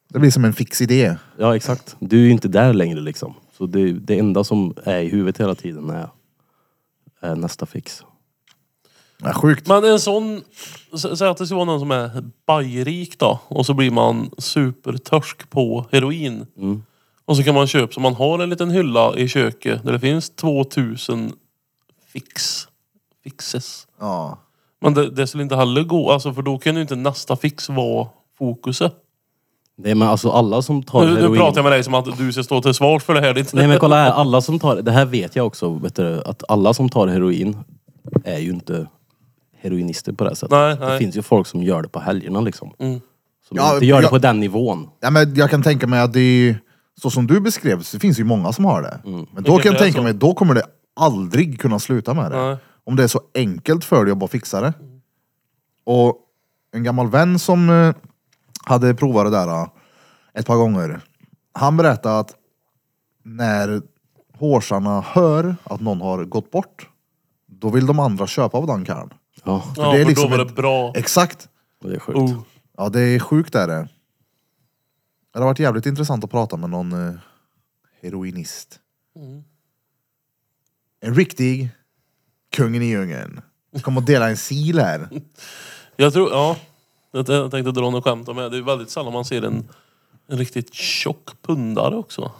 Det 0.08 0.18
blir 0.18 0.30
som 0.30 0.44
en 0.44 0.52
fix 0.52 0.80
idé. 0.80 1.16
Ja 1.38 1.56
exakt. 1.56 1.96
Du 1.98 2.26
är 2.26 2.30
inte 2.30 2.48
där 2.48 2.72
längre 2.72 3.00
liksom. 3.00 3.34
Så 3.58 3.66
det, 3.66 3.92
det 3.92 4.18
enda 4.18 4.44
som 4.44 4.74
är 4.84 5.00
i 5.00 5.08
huvudet 5.08 5.40
hela 5.40 5.54
tiden 5.54 5.90
är, 5.90 6.08
är 7.20 7.36
nästa 7.36 7.66
fix. 7.66 8.02
Ja, 9.22 9.32
sjukt. 9.34 9.68
Men 9.68 9.84
en 9.84 10.00
sån, 10.00 10.42
sä- 10.92 11.16
säg 11.16 11.28
att 11.28 11.36
det 11.36 11.46
ska 11.46 11.54
vara 11.54 11.64
någon 11.64 11.80
som 11.80 11.90
är 11.90 12.24
bajrik 12.46 13.18
då 13.18 13.40
och 13.48 13.66
så 13.66 13.74
blir 13.74 13.90
man 13.90 14.30
supertörsk 14.38 15.50
på 15.50 15.86
heroin. 15.92 16.46
Mm. 16.56 16.82
Och 17.24 17.36
så 17.36 17.42
kan 17.42 17.54
man 17.54 17.66
köpa, 17.66 17.92
så 17.92 18.00
man 18.00 18.14
har 18.14 18.38
en 18.38 18.50
liten 18.50 18.70
hylla 18.70 19.16
i 19.16 19.28
köket 19.28 19.84
där 19.84 19.92
det 19.92 20.00
finns 20.00 20.30
2000 20.30 21.32
fix. 22.12 22.66
Fixes. 23.24 23.86
Ja. 23.98 24.38
Men 24.80 24.94
det, 24.94 25.10
det 25.10 25.26
skulle 25.26 25.42
inte 25.42 25.56
heller 25.56 25.82
gå, 25.82 26.10
alltså 26.10 26.34
för 26.34 26.42
då 26.42 26.58
kan 26.58 26.74
ju 26.76 26.82
inte 26.82 26.96
nästa 26.96 27.36
fix 27.36 27.68
vara 27.68 28.08
fokuset. 28.38 28.94
Det 29.82 29.90
är 29.90 29.94
men 29.94 30.08
alltså 30.08 30.30
alla 30.30 30.62
som 30.62 30.82
tar 30.82 31.00
Nu, 31.06 31.14
nu 31.14 31.20
heroin. 31.20 31.40
pratar 31.40 31.56
jag 31.58 31.62
med 31.62 31.72
dig 31.72 31.84
som 31.84 31.94
att 31.94 32.18
du 32.18 32.32
ska 32.32 32.42
stå 32.42 32.62
till 32.62 32.74
svars 32.74 33.02
för 33.02 33.14
det 33.14 33.20
här. 33.20 33.34
Det. 33.34 33.52
Nej 33.54 33.68
men 33.68 33.78
kolla 33.78 33.96
här, 33.96 34.10
alla 34.10 34.40
som 34.40 34.58
tar, 34.58 34.76
det 34.76 34.90
här 34.92 35.04
vet 35.04 35.36
jag 35.36 35.46
också, 35.46 35.70
vet 35.74 35.94
du, 35.96 36.22
att 36.26 36.42
alla 36.48 36.74
som 36.74 36.88
tar 36.88 37.06
heroin 37.06 37.56
är 38.24 38.38
ju 38.38 38.50
inte 38.50 38.86
heroinister 39.62 40.12
på 40.12 40.24
det 40.24 40.30
här 40.30 40.34
sättet. 40.34 40.50
Nej, 40.50 40.76
Det 40.76 40.88
nej. 40.88 40.98
finns 40.98 41.16
ju 41.16 41.22
folk 41.22 41.46
som 41.46 41.62
gör 41.62 41.82
det 41.82 41.88
på 41.88 42.00
helgerna 42.00 42.40
liksom. 42.40 42.72
Mm. 42.78 43.00
Som 43.48 43.56
Ja, 43.56 43.74
inte 43.74 43.86
gör 43.86 43.96
det 43.96 44.02
jag- 44.02 44.10
på 44.10 44.18
den 44.18 44.40
nivån. 44.40 44.88
Ja, 45.00 45.10
men 45.10 45.34
jag 45.34 45.50
kan 45.50 45.62
tänka 45.62 45.86
mig 45.86 46.00
att 46.00 46.12
det 46.12 46.20
är, 46.20 46.58
så 47.02 47.10
som 47.10 47.26
du 47.26 47.40
beskrev, 47.40 47.82
så 47.82 47.96
det 47.96 48.00
finns 48.00 48.20
ju 48.20 48.24
många 48.24 48.52
som 48.52 48.64
har 48.64 48.82
det. 48.82 49.00
Men 49.04 49.42
då 49.42 49.58
kan 49.58 49.72
jag 49.72 49.74
är 49.74 49.78
tänka 49.84 49.96
så. 49.98 50.02
mig, 50.02 50.14
då 50.14 50.34
kommer 50.34 50.54
det 50.54 50.62
aldrig 51.00 51.60
kunna 51.60 51.78
sluta 51.78 52.14
med 52.14 52.30
det. 52.32 52.36
Nej. 52.46 52.56
Om 52.84 52.96
det 52.96 53.02
är 53.02 53.08
så 53.08 53.20
enkelt 53.34 53.84
för 53.84 54.04
dig 54.04 54.12
att 54.12 54.18
bara 54.18 54.28
fixa 54.28 54.60
det. 54.60 54.72
Och 55.84 56.16
en 56.74 56.82
gammal 56.84 57.08
vän 57.10 57.38
som 57.38 57.70
eh, 57.70 57.94
hade 58.70 58.94
provat 58.94 59.24
det 59.26 59.30
där 59.30 59.48
eh, 59.48 59.68
ett 60.34 60.46
par 60.46 60.56
gånger. 60.56 61.00
Han 61.52 61.76
berättade 61.76 62.18
att 62.18 62.34
när 63.22 63.82
hårsarna 64.38 65.00
hör 65.00 65.56
att 65.64 65.80
någon 65.80 66.00
har 66.00 66.24
gått 66.24 66.50
bort, 66.50 66.88
då 67.46 67.70
vill 67.70 67.86
de 67.86 67.98
andra 67.98 68.26
köpa 68.26 68.58
av 68.58 68.66
den 68.66 68.84
karln. 68.84 69.10
Ja, 69.44 69.64
Ja, 69.76 69.92
det 69.92 69.98
är 69.98 70.02
för 70.02 70.08
liksom 70.08 70.30
då 70.30 70.36
var 70.36 70.44
det 70.44 70.50
ett- 70.50 70.56
bra. 70.56 70.92
Exakt. 70.96 71.48
det 71.82 71.94
är 71.94 71.98
sjukt. 71.98 72.18
Oh. 72.18 72.42
Ja, 72.76 72.88
det 72.88 73.00
är 73.00 73.18
sjukt 73.18 73.54
är 73.54 73.66
det. 73.68 73.88
Det 75.32 75.38
har 75.38 75.46
varit 75.46 75.58
jävligt 75.58 75.86
intressant 75.86 76.24
att 76.24 76.30
prata 76.30 76.56
med 76.56 76.70
någon 76.70 77.08
eh, 77.08 77.14
heroinist. 78.02 78.80
En 81.00 81.14
riktig 81.14 81.70
kungen 82.56 82.82
i 82.82 82.86
djungeln. 82.86 83.40
Kom 83.82 83.96
och 83.96 84.02
dela 84.02 84.28
en 84.30 84.36
sil 84.46 84.76
här. 84.78 85.08
Jag 85.96 86.12
tror, 86.12 86.30
ja. 86.30 86.56
Jag 87.10 87.26
tänkte 87.26 87.72
dra 87.72 87.90
något 87.90 88.04
skämt 88.04 88.28
om 88.28 88.36
det. 88.36 88.48
Det 88.48 88.56
är 88.56 88.62
väldigt 88.62 88.90
sällan 88.90 89.12
man 89.12 89.24
ser 89.24 89.42
en, 89.42 89.68
en 90.26 90.38
riktigt 90.38 90.74
tjock 90.74 91.42
pundare 91.42 91.96
också. 91.96 92.32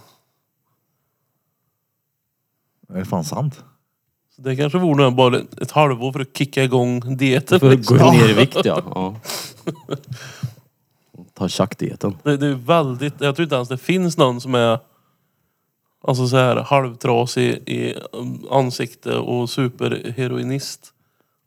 Det 2.89 3.01
är 3.01 3.05
fan 3.05 3.25
sant. 3.25 3.65
Så 4.37 4.43
det 4.43 4.57
kanske 4.57 4.79
vore 4.79 5.05
nog 5.05 5.15
bara 5.15 5.39
ett 5.61 5.71
halvår 5.71 6.13
för 6.13 6.21
att 6.21 6.37
kicka 6.37 6.65
igång 6.65 7.17
dieten. 7.17 7.61
För 7.61 7.71
att 7.71 7.77
Liksom. 7.77 7.99
gå 7.99 8.11
ner 8.11 8.29
i 8.29 8.33
vikt 8.33 8.59
ja. 8.65 8.83
ja. 8.95 9.17
Ta 11.35 11.49
tjackdieten. 11.49 12.17
Det, 12.23 12.37
det 12.37 12.47
är 12.47 12.55
väldigt, 12.55 13.15
jag 13.21 13.37
tror 13.37 13.45
inte 13.45 13.55
ens 13.57 13.69
det 13.69 13.79
finns 13.79 14.17
någon 14.17 14.41
som 14.41 14.55
är 14.55 14.79
alltså 16.03 16.29
så 16.29 16.37
här 16.37 16.57
halvtrasig 16.57 17.69
i 17.69 17.95
um, 18.13 18.47
ansikte 18.51 19.17
och 19.17 19.51
superheroinist. 19.51 20.93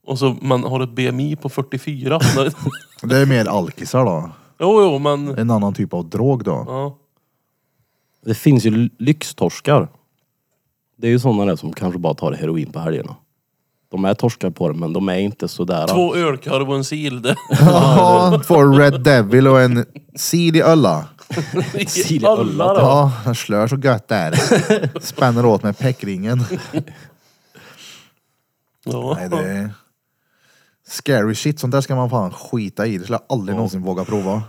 Och 0.05 0.19
så 0.19 0.35
man 0.41 0.63
har 0.63 0.83
ett 0.83 0.89
BMI 0.89 1.35
på 1.35 1.49
44. 1.49 2.19
Det 3.01 3.17
är 3.17 3.25
mer 3.25 3.45
alkisar 3.45 4.05
då. 4.05 4.29
jo, 4.59 4.81
jo, 4.81 4.99
men... 4.99 5.37
En 5.37 5.51
annan 5.51 5.73
typ 5.73 5.93
av 5.93 6.09
drog 6.09 6.43
då. 6.43 6.63
Ja. 6.67 6.97
Det 8.25 8.33
finns 8.33 8.65
ju 8.65 8.89
lyxtorskar. 8.99 9.87
Det 10.97 11.07
är 11.07 11.11
ju 11.11 11.19
sådana 11.19 11.45
där 11.45 11.55
som 11.55 11.73
kanske 11.73 11.99
bara 11.99 12.13
tar 12.13 12.31
heroin 12.31 12.71
på 12.71 12.79
helgerna. 12.79 13.15
De 13.91 14.05
är 14.05 14.13
torskar 14.13 14.49
på 14.49 14.67
det 14.69 14.73
men 14.79 14.93
de 14.93 15.09
är 15.09 15.17
inte 15.17 15.47
sådär. 15.47 15.87
Två 15.87 16.15
ölkorv 16.15 16.69
och 16.69 16.75
en 16.75 16.83
sil. 16.91 17.15
Det. 17.21 17.35
Ja, 17.59 18.41
två 18.47 18.63
Red 18.63 19.03
Devil 19.03 19.47
och 19.47 19.61
en 19.61 19.85
sil 20.27 20.55
i 20.55 20.61
ölla. 20.61 21.07
Sil 21.95 22.23
i 22.23 22.25
Alla 22.25 22.41
ölla, 22.41 22.73
då. 22.73 22.79
Ja, 22.79 23.11
den 23.25 23.35
slör 23.35 23.67
så 23.67 23.75
gött 23.75 24.07
där. 24.07 24.31
Spänner 24.99 25.45
åt 25.45 25.63
med 25.63 25.77
peckringen. 25.77 26.45
Ja. 28.85 29.17
Nej, 29.19 29.29
det 29.29 29.37
är 29.37 29.69
scary 30.87 31.35
shit. 31.35 31.59
Sånt 31.59 31.71
där 31.71 31.81
ska 31.81 31.95
man 31.95 32.09
fan 32.09 32.31
skita 32.31 32.87
i. 32.87 32.97
Det 32.97 33.03
skulle 33.03 33.19
jag 33.27 33.37
aldrig 33.37 33.55
någonsin 33.55 33.81
våga 33.81 34.05
prova. 34.05 34.43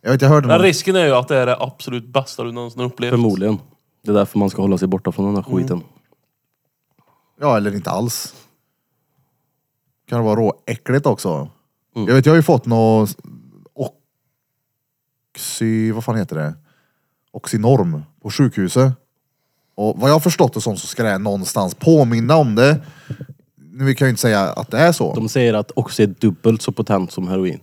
Jag 0.00 0.10
vet, 0.10 0.22
jag 0.22 0.28
hörde 0.28 0.46
Men 0.46 0.56
någon... 0.56 0.66
risken 0.66 0.96
är 0.96 1.04
ju 1.04 1.12
att 1.12 1.28
det 1.28 1.36
är 1.36 1.46
det 1.46 1.56
absolut 1.60 2.06
bästa 2.06 2.44
du 2.44 2.52
någonsin 2.52 2.80
har 2.80 2.86
upplevt. 2.86 3.10
Förmodligen. 3.10 3.58
Det 4.02 4.10
är 4.10 4.14
därför 4.14 4.38
man 4.38 4.50
ska 4.50 4.62
hålla 4.62 4.78
sig 4.78 4.88
borta 4.88 5.12
från 5.12 5.26
den 5.26 5.44
här 5.44 5.52
skiten. 5.52 5.82
Ja, 7.40 7.56
eller 7.56 7.74
inte 7.74 7.90
alls. 7.90 8.34
Kan 10.08 10.18
det 10.18 10.24
vara 10.24 10.40
råäckligt 10.40 11.06
också. 11.06 11.48
Jag 11.94 12.14
vet, 12.14 12.26
jag 12.26 12.32
har 12.32 12.36
ju 12.36 12.42
fått 12.42 12.66
något 12.66 13.16
oxy... 15.34 15.92
Vad 15.92 16.04
fan 16.04 16.16
heter 16.16 16.36
det? 16.36 16.54
Oxynorm 17.32 18.02
på 18.22 18.30
sjukhuset. 18.30 18.92
Och 19.74 19.98
vad 19.98 20.10
jag 20.10 20.14
har 20.14 20.20
förstått 20.20 20.54
det 20.54 20.60
som 20.60 20.76
så 20.76 20.86
ska 20.86 21.02
det 21.02 21.18
någonstans 21.18 21.74
påminna 21.74 22.36
om 22.36 22.54
det. 22.54 22.80
Nu 23.78 23.84
vi 23.84 23.94
kan 23.94 24.06
ju 24.06 24.10
inte 24.10 24.20
säga 24.20 24.40
att 24.40 24.70
det 24.70 24.78
är 24.78 24.92
så. 24.92 25.14
De 25.14 25.28
säger 25.28 25.54
att 25.54 25.70
också 25.76 26.02
är 26.02 26.06
dubbelt 26.06 26.62
så 26.62 26.72
potent 26.72 27.12
som 27.12 27.28
heroin. 27.28 27.60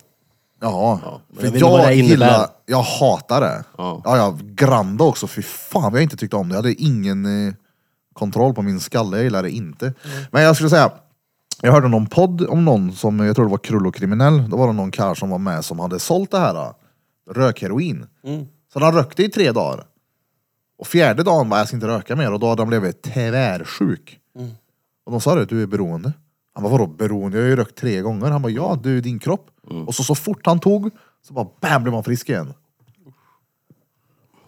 Ja, 0.62 1.00
men 1.28 1.38
för 1.38 1.46
jag 1.46 1.52
vet 1.52 1.54
inte 1.54 1.66
vad 1.66 1.80
jag 1.80 1.88
det 1.88 1.96
innebär. 1.96 2.10
gillar, 2.10 2.48
jag 2.66 2.82
hatar 2.82 3.42
det. 3.42 3.64
Ja. 3.78 4.02
Ja, 4.06 4.18
ja, 4.18 4.38
Granda 4.42 5.04
också, 5.04 5.28
fy 5.28 5.42
fan 5.42 5.82
vad 5.82 5.94
jag 5.94 6.04
inte 6.04 6.18
tyckte 6.18 6.36
om 6.36 6.50
det. 6.50 6.54
Jag 6.54 6.58
hade 6.58 6.74
ingen 6.74 7.48
eh, 7.48 7.54
kontroll 8.14 8.54
på 8.54 8.62
min 8.62 8.80
skalle, 8.80 9.18
jag 9.18 9.24
gillar 9.24 9.44
det 9.44 9.52
inte. 9.52 9.94
Men 10.32 10.44
jag 10.44 10.56
skulle 10.56 10.70
säga, 10.70 10.92
jag 11.62 11.72
hörde 11.72 11.88
någon 11.88 12.08
podd 12.08 12.48
om 12.48 12.66
någon 12.66 12.94
som, 12.96 13.20
jag 13.20 13.36
tror 13.36 13.46
det 13.46 13.52
var 13.52 13.58
Krullokriminell, 13.58 14.50
då 14.50 14.58
var 14.58 14.68
det 14.68 14.74
någon 14.74 14.92
karl 14.92 15.16
som 15.16 15.30
var 15.30 15.38
med 15.38 15.66
som 15.66 15.80
hade 15.80 16.00
sålt 16.00 16.32
det 16.32 16.40
här, 16.40 16.56
eh, 16.56 16.72
rökheroin. 17.30 18.08
Mm. 18.24 18.46
Så 18.74 18.80
han 18.80 18.94
rökte 18.94 19.24
i 19.24 19.30
tre 19.30 19.52
dagar. 19.52 19.86
Och 20.78 20.88
fjärde 20.88 21.24
dagen 21.24 21.50
bara, 21.50 21.60
jag 21.60 21.68
ska 21.68 21.78
inte 21.78 21.88
röka 21.88 22.16
mer, 22.16 22.32
och 22.32 22.40
då 22.40 22.50
hade 22.50 22.62
han 22.62 22.70
blivit 22.70 23.02
tvärsjuk. 23.02 24.20
Och 25.06 25.12
de 25.12 25.22
sa 25.22 25.36
det, 25.36 25.46
du 25.46 25.62
är 25.64 25.68
beroende. 25.68 26.14
Han 26.54 26.64
bara, 26.64 26.72
vadå 26.72 26.88
beroende? 26.88 27.38
Jag 27.38 27.44
har 27.44 27.50
ju 27.50 27.56
rökt 27.56 27.76
tre 27.76 28.02
gånger. 28.02 28.32
Han 28.32 28.42
bara, 28.42 28.52
ja 28.52 28.80
du, 28.84 29.02
din 29.02 29.20
kropp. 29.20 29.50
Och 29.88 29.96
så, 29.96 30.04
så 30.04 30.16
fort 30.16 30.46
han 30.46 30.60
tog, 30.60 30.92
så 31.28 31.34
bara 31.34 31.48
bam, 31.62 31.84
blev 31.84 31.94
han 31.94 32.04
frisk 32.04 32.30
igen. 32.30 32.54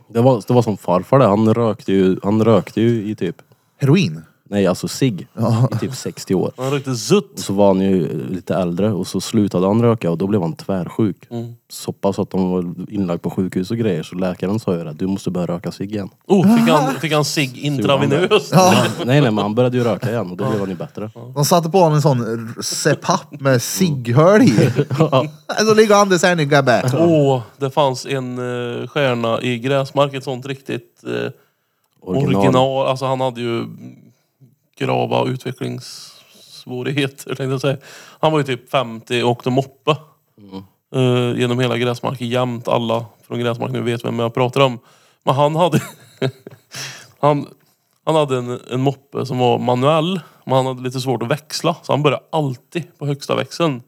Det 0.07 0.21
var, 0.21 0.43
det 0.47 0.53
var 0.53 0.61
som 0.61 0.77
farfar 0.77 1.19
det. 1.19 1.25
Han 1.25 1.53
rökte 1.53 1.93
ju, 1.93 2.19
han 2.23 2.43
rökte 2.43 2.81
ju 2.81 3.09
i 3.09 3.15
typ... 3.15 3.41
Heroin? 3.77 4.21
Nej, 4.49 4.67
alltså 4.67 4.87
sig 4.87 5.21
i 5.21 5.79
typ 5.79 5.95
60 5.95 6.35
år. 6.35 6.51
Han 6.57 6.71
rökte 6.71 6.95
zutt. 6.95 7.33
Och 7.33 7.39
så 7.39 7.53
var 7.53 7.67
han 7.67 7.81
ju 7.81 8.27
lite 8.29 8.55
äldre 8.55 8.91
och 8.91 9.07
så 9.07 9.21
slutade 9.21 9.67
han 9.67 9.81
röka 9.81 10.11
och 10.11 10.17
då 10.17 10.27
blev 10.27 10.41
han 10.41 10.53
tvärsjuk. 10.53 11.27
Så 11.69 11.91
pass 11.91 12.19
att 12.19 12.29
de 12.29 12.51
var 12.51 12.73
inlagd 12.89 13.21
på 13.21 13.29
sjukhus 13.29 13.71
och 13.71 13.77
grejer 13.77 14.03
så 14.03 14.15
läkaren 14.15 14.59
sa 14.59 14.75
ju 14.75 14.89
att 14.89 14.99
du 14.99 15.07
måste 15.07 15.31
börja 15.31 15.47
röka 15.47 15.71
cigg 15.71 15.91
igen. 15.91 16.09
Oh, 16.27 16.57
fick 16.57 16.69
han, 16.69 16.95
fick 16.95 17.13
han 17.13 17.25
cigg 17.25 17.57
intravenöst? 17.57 18.53
Nej 19.05 19.21
nej 19.21 19.21
men 19.21 19.37
han 19.37 19.55
började 19.55 19.77
ju 19.77 19.83
röka 19.83 20.09
igen 20.09 20.31
och 20.31 20.37
då 20.37 20.49
blev 20.49 20.59
han 20.59 20.69
ju 20.69 20.75
bättre. 20.75 21.09
De 21.35 21.45
satte 21.45 21.69
på 21.69 21.77
honom 21.79 21.95
en 21.95 22.01
sån 22.01 22.53
CPAP 22.61 23.39
med 23.39 23.61
cigghöl 23.61 24.41
i. 24.41 24.53
Så 25.67 25.73
ligger 25.73 25.95
Anders 25.95 26.23
här 26.23 26.35
nu 26.35 26.45
gubbe. 26.45 26.91
Åh, 26.93 27.41
det 27.57 27.69
fanns 27.69 28.05
en 28.05 28.39
uh, 28.39 28.87
stjärna 28.87 29.41
i 29.41 29.59
Gräsmark, 29.59 30.13
ett 30.13 30.23
sånt 30.23 30.45
riktigt 30.45 31.03
eh, 31.07 31.31
original. 32.01 32.87
Alltså 32.87 33.05
han 33.05 33.21
hade 33.21 33.41
ju 33.41 33.65
grava 34.77 35.25
utvecklingssvårigheter 35.29 37.25
tänkte 37.25 37.43
jag 37.43 37.61
säga. 37.61 37.77
Han 38.19 38.31
var 38.31 38.39
ju 38.39 38.45
typ 38.45 38.69
50 38.69 39.23
och 39.23 39.29
åkte 39.29 39.49
moppe. 39.49 39.91
eh, 40.95 41.39
genom 41.39 41.59
hela 41.59 41.77
Gräsmark 41.77 42.21
jämt. 42.21 42.67
Alla 42.67 43.05
från 43.27 43.39
Gräsmark 43.39 43.71
nu 43.71 43.81
vet 43.81 44.05
vem 44.05 44.19
jag 44.19 44.33
pratar 44.33 44.61
om. 44.61 44.79
Men 45.23 45.35
han 45.35 45.55
hade 45.55 45.81
han, 47.19 47.47
han 48.05 48.15
hade 48.15 48.37
en, 48.37 48.59
en 48.71 48.81
moppe 48.81 49.25
som 49.25 49.37
var 49.37 49.59
manuell. 49.59 50.19
Men 50.45 50.55
han 50.55 50.65
hade 50.65 50.81
lite 50.83 51.01
svårt 51.01 51.23
att 51.23 51.29
växla. 51.31 51.75
Så 51.83 51.93
han 51.93 52.03
började 52.03 52.23
alltid 52.31 52.97
på 52.97 53.05
högsta 53.05 53.35
växeln. 53.35 53.81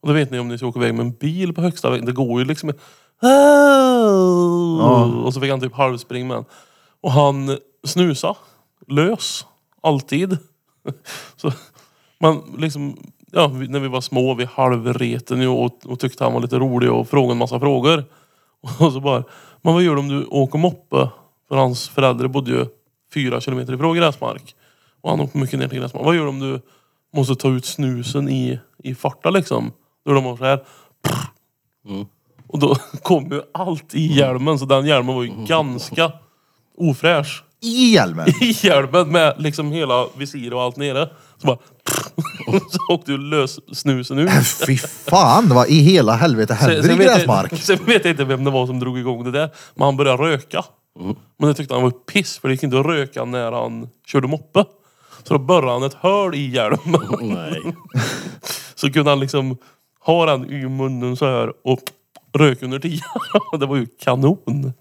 Och 0.00 0.08
det 0.08 0.14
vet 0.14 0.30
ni 0.30 0.38
om 0.38 0.48
ni 0.48 0.58
ska 0.58 0.66
åka 0.66 0.78
iväg 0.80 0.94
med 0.94 1.06
en 1.06 1.12
bil 1.12 1.54
på 1.54 1.60
högsta 1.60 1.90
växeln. 1.90 2.06
Det 2.06 2.12
går 2.12 2.40
ju 2.40 2.44
liksom... 2.44 2.72
Och 5.24 5.34
så 5.34 5.40
fick 5.40 5.50
han 5.50 5.60
typ 5.60 5.74
halvspring 5.74 6.28
med 6.28 6.36
den. 6.36 6.44
Och 7.00 7.12
han 7.12 7.58
snusa 7.84 8.34
lös. 8.88 9.46
Alltid. 9.86 10.38
Så 11.36 11.52
man 12.20 12.54
liksom, 12.58 12.96
ja, 13.32 13.48
när 13.48 13.80
vi 13.80 13.88
var 13.88 14.00
små, 14.00 14.34
vi 14.34 14.44
halvreten 14.44 15.40
ju 15.40 15.48
och, 15.48 15.86
och 15.86 16.00
tyckte 16.00 16.24
han 16.24 16.32
var 16.32 16.40
lite 16.40 16.58
rolig 16.58 16.92
och 16.92 17.08
frågade 17.08 17.32
en 17.32 17.38
massa 17.38 17.60
frågor. 17.60 18.04
Och 18.80 18.92
så 18.92 19.00
bara, 19.00 19.24
men 19.62 19.74
vad 19.74 19.82
gör 19.82 19.94
du 19.94 20.00
om 20.00 20.08
du 20.08 20.24
åker 20.24 20.58
moppe? 20.58 21.08
För 21.48 21.56
hans 21.56 21.88
föräldrar 21.88 22.28
bodde 22.28 22.50
ju 22.50 22.66
fyra 23.14 23.40
kilometer 23.40 23.72
ifrån 23.72 23.96
Gräsmark. 23.96 24.54
Och 25.00 25.10
han 25.10 25.20
åkte 25.20 25.38
mycket 25.38 25.58
ner 25.58 25.68
till 25.68 25.80
Gräsmark. 25.80 26.04
Vad 26.04 26.16
gör 26.16 26.22
du 26.22 26.28
om 26.28 26.40
du 26.40 26.60
måste 27.14 27.34
ta 27.34 27.48
ut 27.48 27.64
snusen 27.64 28.28
i, 28.28 28.60
i 28.78 28.94
farta 28.94 29.30
liksom? 29.30 29.72
Då 30.04 30.12
de 30.12 30.24
var 30.24 30.36
så 30.36 30.44
här. 30.44 30.64
Och 32.46 32.58
då 32.58 32.74
kom 33.02 33.24
ju 33.32 33.42
allt 33.54 33.94
i 33.94 34.06
hjälmen, 34.06 34.58
så 34.58 34.64
den 34.64 34.86
hjälmen 34.86 35.14
var 35.14 35.22
ju 35.22 35.32
ganska 35.46 36.12
ofräsch. 36.76 37.44
I 37.60 37.92
hjälmen. 37.92 38.28
I 38.40 38.56
hjälmen 38.66 39.08
med 39.08 39.34
liksom 39.38 39.72
hela 39.72 40.06
visir 40.16 40.54
och 40.54 40.62
allt 40.62 40.76
nere. 40.76 41.08
Så 41.38 41.46
bara... 41.46 41.58
så 42.70 42.94
åkte 42.94 43.12
ju 43.12 43.18
lös 43.18 43.76
snusen 43.78 44.18
ut. 44.18 44.30
Fy 44.66 44.76
fan, 44.78 45.48
vad 45.48 45.68
i 45.68 45.80
hela 45.80 46.12
helvete 46.12 46.54
händer 46.54 46.90
i 46.90 46.94
vet 46.94 47.16
Gräsmark? 47.16 47.52
jag, 47.52 47.58
sen 47.60 47.78
vet 47.84 48.04
jag 48.04 48.12
inte 48.12 48.24
vem 48.24 48.44
det 48.44 48.50
var 48.50 48.66
som 48.66 48.80
drog 48.80 48.98
igång 48.98 49.24
det 49.24 49.30
där. 49.30 49.50
Men 49.74 49.84
han 49.84 49.96
började 49.96 50.22
röka. 50.22 50.64
Men 51.38 51.48
det 51.48 51.54
tyckte 51.54 51.74
han 51.74 51.82
var 51.82 51.90
piss, 51.90 52.38
för 52.38 52.48
det 52.48 52.54
gick 52.54 52.62
inte 52.62 52.80
att 52.80 52.86
röka 52.86 53.24
när 53.24 53.52
han 53.52 53.88
körde 54.06 54.28
moppe. 54.28 54.64
Så 55.22 55.34
då 55.34 55.38
borrade 55.38 55.72
han 55.72 55.82
ett 55.82 55.94
hål 55.94 56.34
i 56.34 56.50
hjälmen. 56.50 57.00
Nej. 57.20 57.74
Så 58.74 58.92
kunde 58.92 59.10
han 59.10 59.20
liksom 59.20 59.56
ha 60.00 60.26
den 60.26 60.50
i 60.50 60.68
munnen 60.68 61.16
så 61.16 61.26
här 61.26 61.52
och 61.64 61.80
röka 62.34 62.64
under 62.64 62.78
tiden. 62.78 63.00
Det 63.60 63.66
var 63.66 63.76
ju 63.76 63.86
kanon. 64.00 64.72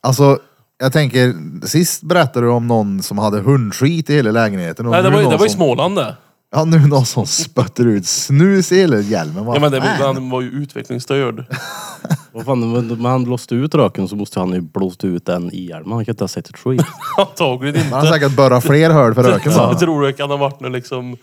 Alltså, 0.00 0.38
jag 0.78 0.92
tänker, 0.92 1.34
sist 1.66 2.02
berättade 2.02 2.46
du 2.46 2.50
om 2.50 2.66
någon 2.66 3.02
som 3.02 3.18
hade 3.18 3.40
hundskit 3.40 4.10
i 4.10 4.14
hela 4.14 4.30
lägenheten. 4.30 4.86
Och 4.86 4.92
Nej, 4.92 5.02
det 5.02 5.08
nu 5.08 5.14
var, 5.14 5.20
ju- 5.20 5.24
någon 5.24 5.32
det 5.32 5.38
var 5.38 5.46
i 5.46 5.48
som, 5.48 5.56
Småland 5.56 5.96
det. 5.96 6.16
Ja, 6.50 6.64
nu 6.64 6.78
någon 6.86 7.06
som 7.06 7.26
spötter 7.26 7.86
ut 7.86 8.06
snus 8.06 8.72
i 8.72 8.76
hela 8.80 8.96
hjälmen. 9.00 9.44
Vad 9.44 9.56
Ja, 9.56 9.60
men 9.60 9.72
det, 9.72 9.80
fan? 9.80 10.14
han 10.16 10.30
var 10.30 10.40
ju 10.40 10.48
utvecklingsstörd. 10.48 11.44
Vad 12.32 12.44
fan, 12.44 12.72
men 12.72 12.86
men 12.86 13.04
han 13.04 13.24
blåste 13.24 13.54
ut 13.54 13.74
röken 13.74 14.08
så 14.08 14.16
måste 14.16 14.40
han 14.40 14.52
ju 14.52 14.60
blåst 14.60 15.04
ut 15.04 15.26
den 15.26 15.52
i 15.54 15.66
hjälmen. 15.68 15.92
Han 15.92 16.04
kan 16.04 16.12
inte 16.12 16.24
ha 16.24 16.28
sett 16.28 16.48
ett 16.48 16.58
skit. 16.58 16.82
Antagligen 17.18 17.76
inte. 17.76 17.90
Man 17.90 18.06
har 18.06 18.12
säkert 18.12 18.36
borrat 18.36 18.64
fler 18.64 18.90
hål 18.90 19.14
för 19.14 19.22
röken. 19.22 19.52
Så 19.52 19.58
va? 19.58 19.68
jag 19.70 19.78
tror 19.78 20.02
det 20.06 20.12
kan 20.12 20.30
ha 20.30 20.36
varit 20.36 20.62
en 20.62 20.72
liksom, 20.72 21.16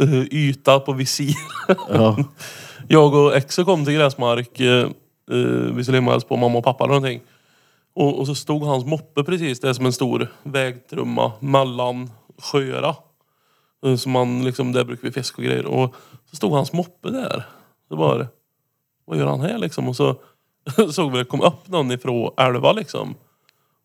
eh, 0.00 0.14
yta 0.30 0.80
på 0.80 0.92
visir. 0.92 1.34
Ja. 1.92 2.16
Jag 2.88 3.14
och 3.14 3.36
Exo 3.36 3.64
kom 3.64 3.84
till 3.84 3.94
Gräsmark. 3.94 4.60
Eh, 4.60 4.66
eh, 4.68 4.86
vi 5.74 5.82
skulle 5.82 5.96
hem 5.96 6.06
och 6.06 6.12
hälsa 6.12 6.26
på 6.28 6.36
mamma 6.36 6.58
och 6.58 6.64
pappa 6.64 6.84
eller 6.84 6.94
någonting. 6.94 7.20
Och, 7.94 8.18
och 8.18 8.26
så 8.26 8.34
stod 8.34 8.62
hans 8.62 8.84
moppe 8.84 9.24
precis, 9.24 9.60
där, 9.60 9.72
som 9.72 9.86
en 9.86 9.92
stor 9.92 10.32
vägtrumma 10.42 11.32
mellan 11.40 12.10
sjöarna. 12.38 12.96
Eh, 13.86 13.96
som 13.96 14.12
man 14.12 14.44
liksom, 14.44 14.72
där 14.72 14.84
brukar 14.84 15.02
vi 15.02 15.12
fiska 15.12 15.36
och 15.36 15.44
grejer. 15.44 15.66
Och 15.66 15.94
så 16.30 16.36
stod 16.36 16.52
hans 16.52 16.72
moppe 16.72 17.10
där. 17.10 17.46
Så 17.88 17.96
bara, 17.96 18.26
vad 19.04 19.18
gör 19.18 19.26
han 19.26 19.40
här 19.40 19.58
liksom? 19.58 19.88
Och 19.88 19.96
så 19.96 20.16
såg 20.92 21.12
vi 21.12 21.18
det 21.18 21.24
kom 21.24 21.40
upp 21.40 21.68
någon 21.68 21.92
ifrån 21.92 22.30
älva 22.36 22.72
liksom. 22.72 23.14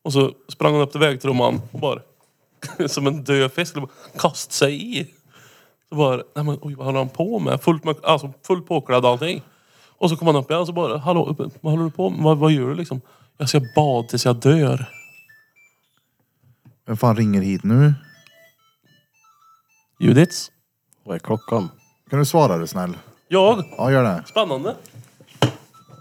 Och 0.03 0.13
så 0.13 0.31
sprang 0.47 0.73
han 0.73 0.81
upp 0.81 0.91
till 0.91 0.99
vägtrumman 0.99 1.61
och 1.71 1.79
bara 1.79 1.99
som 2.87 3.07
en 3.07 3.23
död 3.23 3.51
fisk, 3.51 3.75
kastade 4.17 4.53
sig 4.53 4.99
i. 4.99 5.07
Så 5.89 5.95
bara, 5.95 6.15
nej 6.15 6.45
men 6.45 6.57
oj 6.61 6.75
vad 6.75 6.85
håller 6.85 6.99
han 6.99 7.09
på 7.09 7.39
med? 7.39 7.61
Fullt, 7.61 7.83
med, 7.83 7.95
alltså, 8.03 8.33
fullt 8.47 8.67
påklädd 8.67 9.05
och 9.05 9.11
allting. 9.11 9.41
Och 9.97 10.09
så 10.09 10.15
kom 10.15 10.27
han 10.27 10.35
upp 10.35 10.51
igen 10.51 10.61
och 10.61 10.67
så 10.67 10.73
bara, 10.73 10.97
hallå 10.97 11.35
vad 11.61 11.73
håller 11.73 11.83
du 11.83 11.91
på 11.91 12.09
med? 12.09 12.23
Vad, 12.23 12.37
vad 12.37 12.51
gör 12.51 12.67
du 12.67 12.75
liksom? 12.75 13.01
Jag 13.41 13.49
ska 13.49 13.61
bada 13.75 14.07
tills 14.07 14.25
jag 14.25 14.35
dör. 14.35 14.85
Vem 16.85 16.97
fan 16.97 17.15
ringer 17.15 17.41
hit 17.41 17.63
nu? 17.63 17.93
Judits? 19.99 20.51
Vad 21.03 21.15
är 21.15 21.19
klockan? 21.19 21.69
Kan 22.09 22.19
du 22.19 22.25
svara 22.25 22.57
du 22.57 22.67
snäll? 22.67 22.97
Jag? 23.27 23.63
Ja, 23.77 23.91
gör 23.91 24.03
det. 24.03 24.23
Spännande. 24.27 24.75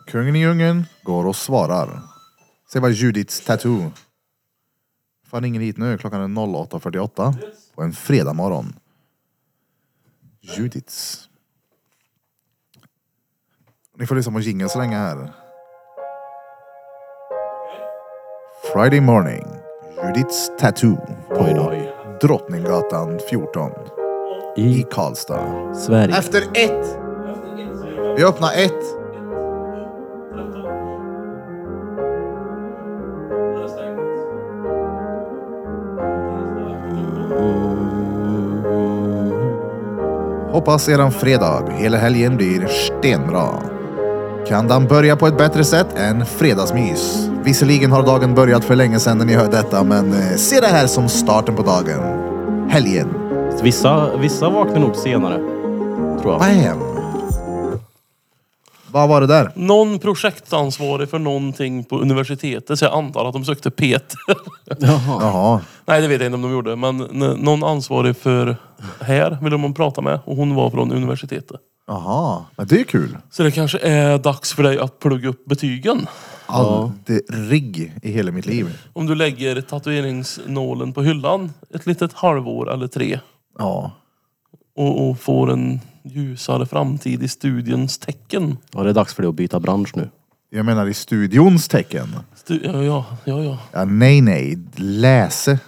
Kungen 0.06 0.36
i 0.36 0.38
djungeln 0.38 0.84
går 1.02 1.26
och 1.26 1.36
svarar. 1.36 2.00
Se 2.72 2.80
vad 2.80 2.92
Judiths 2.92 3.40
tattoo. 3.40 3.92
Fan 5.26 5.42
ringer 5.42 5.60
hit 5.60 5.76
nu. 5.76 5.98
Klockan 5.98 6.22
är 6.22 6.42
08.48 6.46 7.34
på 7.74 7.82
en 7.82 7.92
fredag 7.92 8.32
morgon. 8.32 8.74
Judiths. 10.40 11.28
Ni 13.96 14.06
får 14.06 14.14
lyssna 14.14 14.32
på 14.32 14.40
jingeln 14.40 14.70
så 14.70 14.78
länge 14.78 14.96
här. 14.96 15.32
Friday 18.72 19.00
morning. 19.00 19.46
Judiths 20.04 20.50
tattoo 20.58 20.96
på 21.28 21.34
Oj, 21.40 21.54
oj. 21.58 21.92
Drottninggatan 22.22 23.18
14 23.30 23.70
i 24.56 24.62
I 24.80 24.86
Karlstad. 24.90 25.74
Sverige. 25.74 26.16
Efter 26.18 26.42
ett! 26.42 26.98
Vi 28.16 28.24
öppnar 28.24 28.52
ett. 28.52 28.84
Hoppas 40.52 40.88
eran 40.88 41.12
fredag 41.12 41.68
hela 41.70 41.96
helgen 41.96 42.36
blir 42.36 42.66
stenbra. 42.66 43.77
Kan 44.48 44.68
den 44.68 44.86
börja 44.86 45.16
på 45.16 45.26
ett 45.26 45.38
bättre 45.38 45.64
sätt 45.64 45.86
än 45.96 46.26
fredagsmys? 46.26 47.28
Visserligen 47.44 47.92
har 47.92 48.02
dagen 48.02 48.34
börjat 48.34 48.64
för 48.64 48.76
länge 48.76 49.00
sedan 49.00 49.18
när 49.18 49.24
ni 49.24 49.34
hör 49.34 49.50
detta, 49.50 49.84
men 49.84 50.12
eh, 50.12 50.36
se 50.36 50.60
det 50.60 50.66
här 50.66 50.86
som 50.86 51.08
starten 51.08 51.56
på 51.56 51.62
dagen. 51.62 52.00
Helgen. 52.70 53.08
Vissa, 53.62 54.16
vissa 54.16 54.48
vaknar 54.50 54.78
nog 54.78 54.96
senare. 54.96 55.36
Tror 56.22 56.32
jag. 56.32 56.38
Bam! 56.40 56.78
Vad 58.92 59.08
var 59.08 59.20
det 59.20 59.26
där? 59.26 59.52
Någon 59.54 59.98
projektansvarig 59.98 61.08
för 61.10 61.18
någonting 61.18 61.84
på 61.84 61.98
universitetet, 61.98 62.78
så 62.78 62.84
jag 62.84 62.94
antar 62.94 63.24
att 63.26 63.32
de 63.32 63.44
sökte 63.44 63.70
Peter. 63.70 64.18
Jaha. 64.78 65.18
Jaha. 65.20 65.60
Nej, 65.86 66.00
det 66.02 66.08
vet 66.08 66.20
jag 66.20 66.26
inte 66.26 66.34
om 66.36 66.42
de 66.42 66.52
gjorde. 66.52 66.76
Men 66.76 67.00
n- 67.22 67.38
någon 67.40 67.64
ansvarig 67.64 68.16
för 68.16 68.56
här 69.00 69.38
ville 69.42 69.56
de 69.56 69.74
prata 69.74 70.00
med 70.00 70.18
och 70.24 70.36
hon 70.36 70.54
var 70.54 70.70
från 70.70 70.92
universitetet. 70.92 71.60
Jaha. 71.88 72.44
Men 72.56 72.66
det 72.66 72.80
är 72.80 72.84
kul. 72.84 73.16
Så 73.30 73.42
det 73.42 73.50
kanske 73.50 73.78
är 73.78 74.18
dags 74.18 74.52
för 74.52 74.62
dig 74.62 74.78
att 74.78 74.98
plugga 74.98 75.28
upp 75.28 75.44
betygen. 75.44 76.06
Aldrig 76.46 77.92
i 78.02 78.10
hela 78.10 78.32
mitt 78.32 78.46
liv. 78.46 78.78
Om 78.92 79.06
du 79.06 79.14
lägger 79.14 79.60
tatueringsnålen 79.60 80.92
på 80.92 81.02
hyllan 81.02 81.52
ett 81.74 81.86
litet 81.86 82.12
halvår 82.12 82.72
eller 82.72 82.86
tre 82.86 83.20
Ja. 83.58 83.90
och, 84.76 85.08
och 85.10 85.20
får 85.20 85.52
en 85.52 85.80
ljusare 86.04 86.66
framtid 86.66 87.22
i 87.22 87.28
studiens 87.28 87.98
tecken. 87.98 88.56
Ja, 88.72 88.82
det 88.82 88.90
är 88.90 88.94
dags 88.94 89.14
för 89.14 89.22
dig 89.22 89.28
att 89.28 89.34
byta 89.34 89.60
bransch 89.60 89.96
nu. 89.96 90.10
Jag 90.50 90.66
menar 90.66 90.86
i 90.86 90.94
studions 90.94 91.68
tecken. 91.68 92.08
Stu 92.36 92.60
ja, 92.64 92.82
ja, 92.82 93.04
ja, 93.24 93.42
ja. 93.42 93.58
Ja, 93.72 93.84
nej, 93.84 94.20
nej. 94.20 94.58
Läse. 94.76 95.58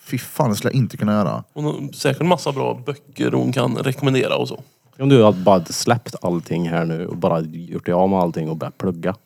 Fy 0.00 0.18
fan, 0.18 0.50
det 0.50 0.56
skulle 0.56 0.72
jag 0.72 0.76
inte 0.76 0.96
kunna 0.96 1.12
göra. 1.12 1.44
Hon 1.54 1.64
har 1.64 1.92
säkert 1.92 2.26
massa 2.26 2.52
bra 2.52 2.82
böcker 2.86 3.32
hon 3.32 3.52
kan 3.52 3.76
rekommendera 3.76 4.36
och 4.36 4.48
så. 4.48 4.62
Om 4.98 5.08
du 5.08 5.24
hade 5.24 5.38
bara 5.38 5.64
släppt 5.64 6.14
allting 6.22 6.68
här 6.68 6.84
nu 6.84 7.06
och 7.06 7.16
bara 7.16 7.40
gjort 7.40 7.86
dig 7.86 7.94
av 7.94 8.08
med 8.08 8.18
allting 8.18 8.50
och 8.50 8.56
börjat 8.56 8.78
plugga. 8.78 9.14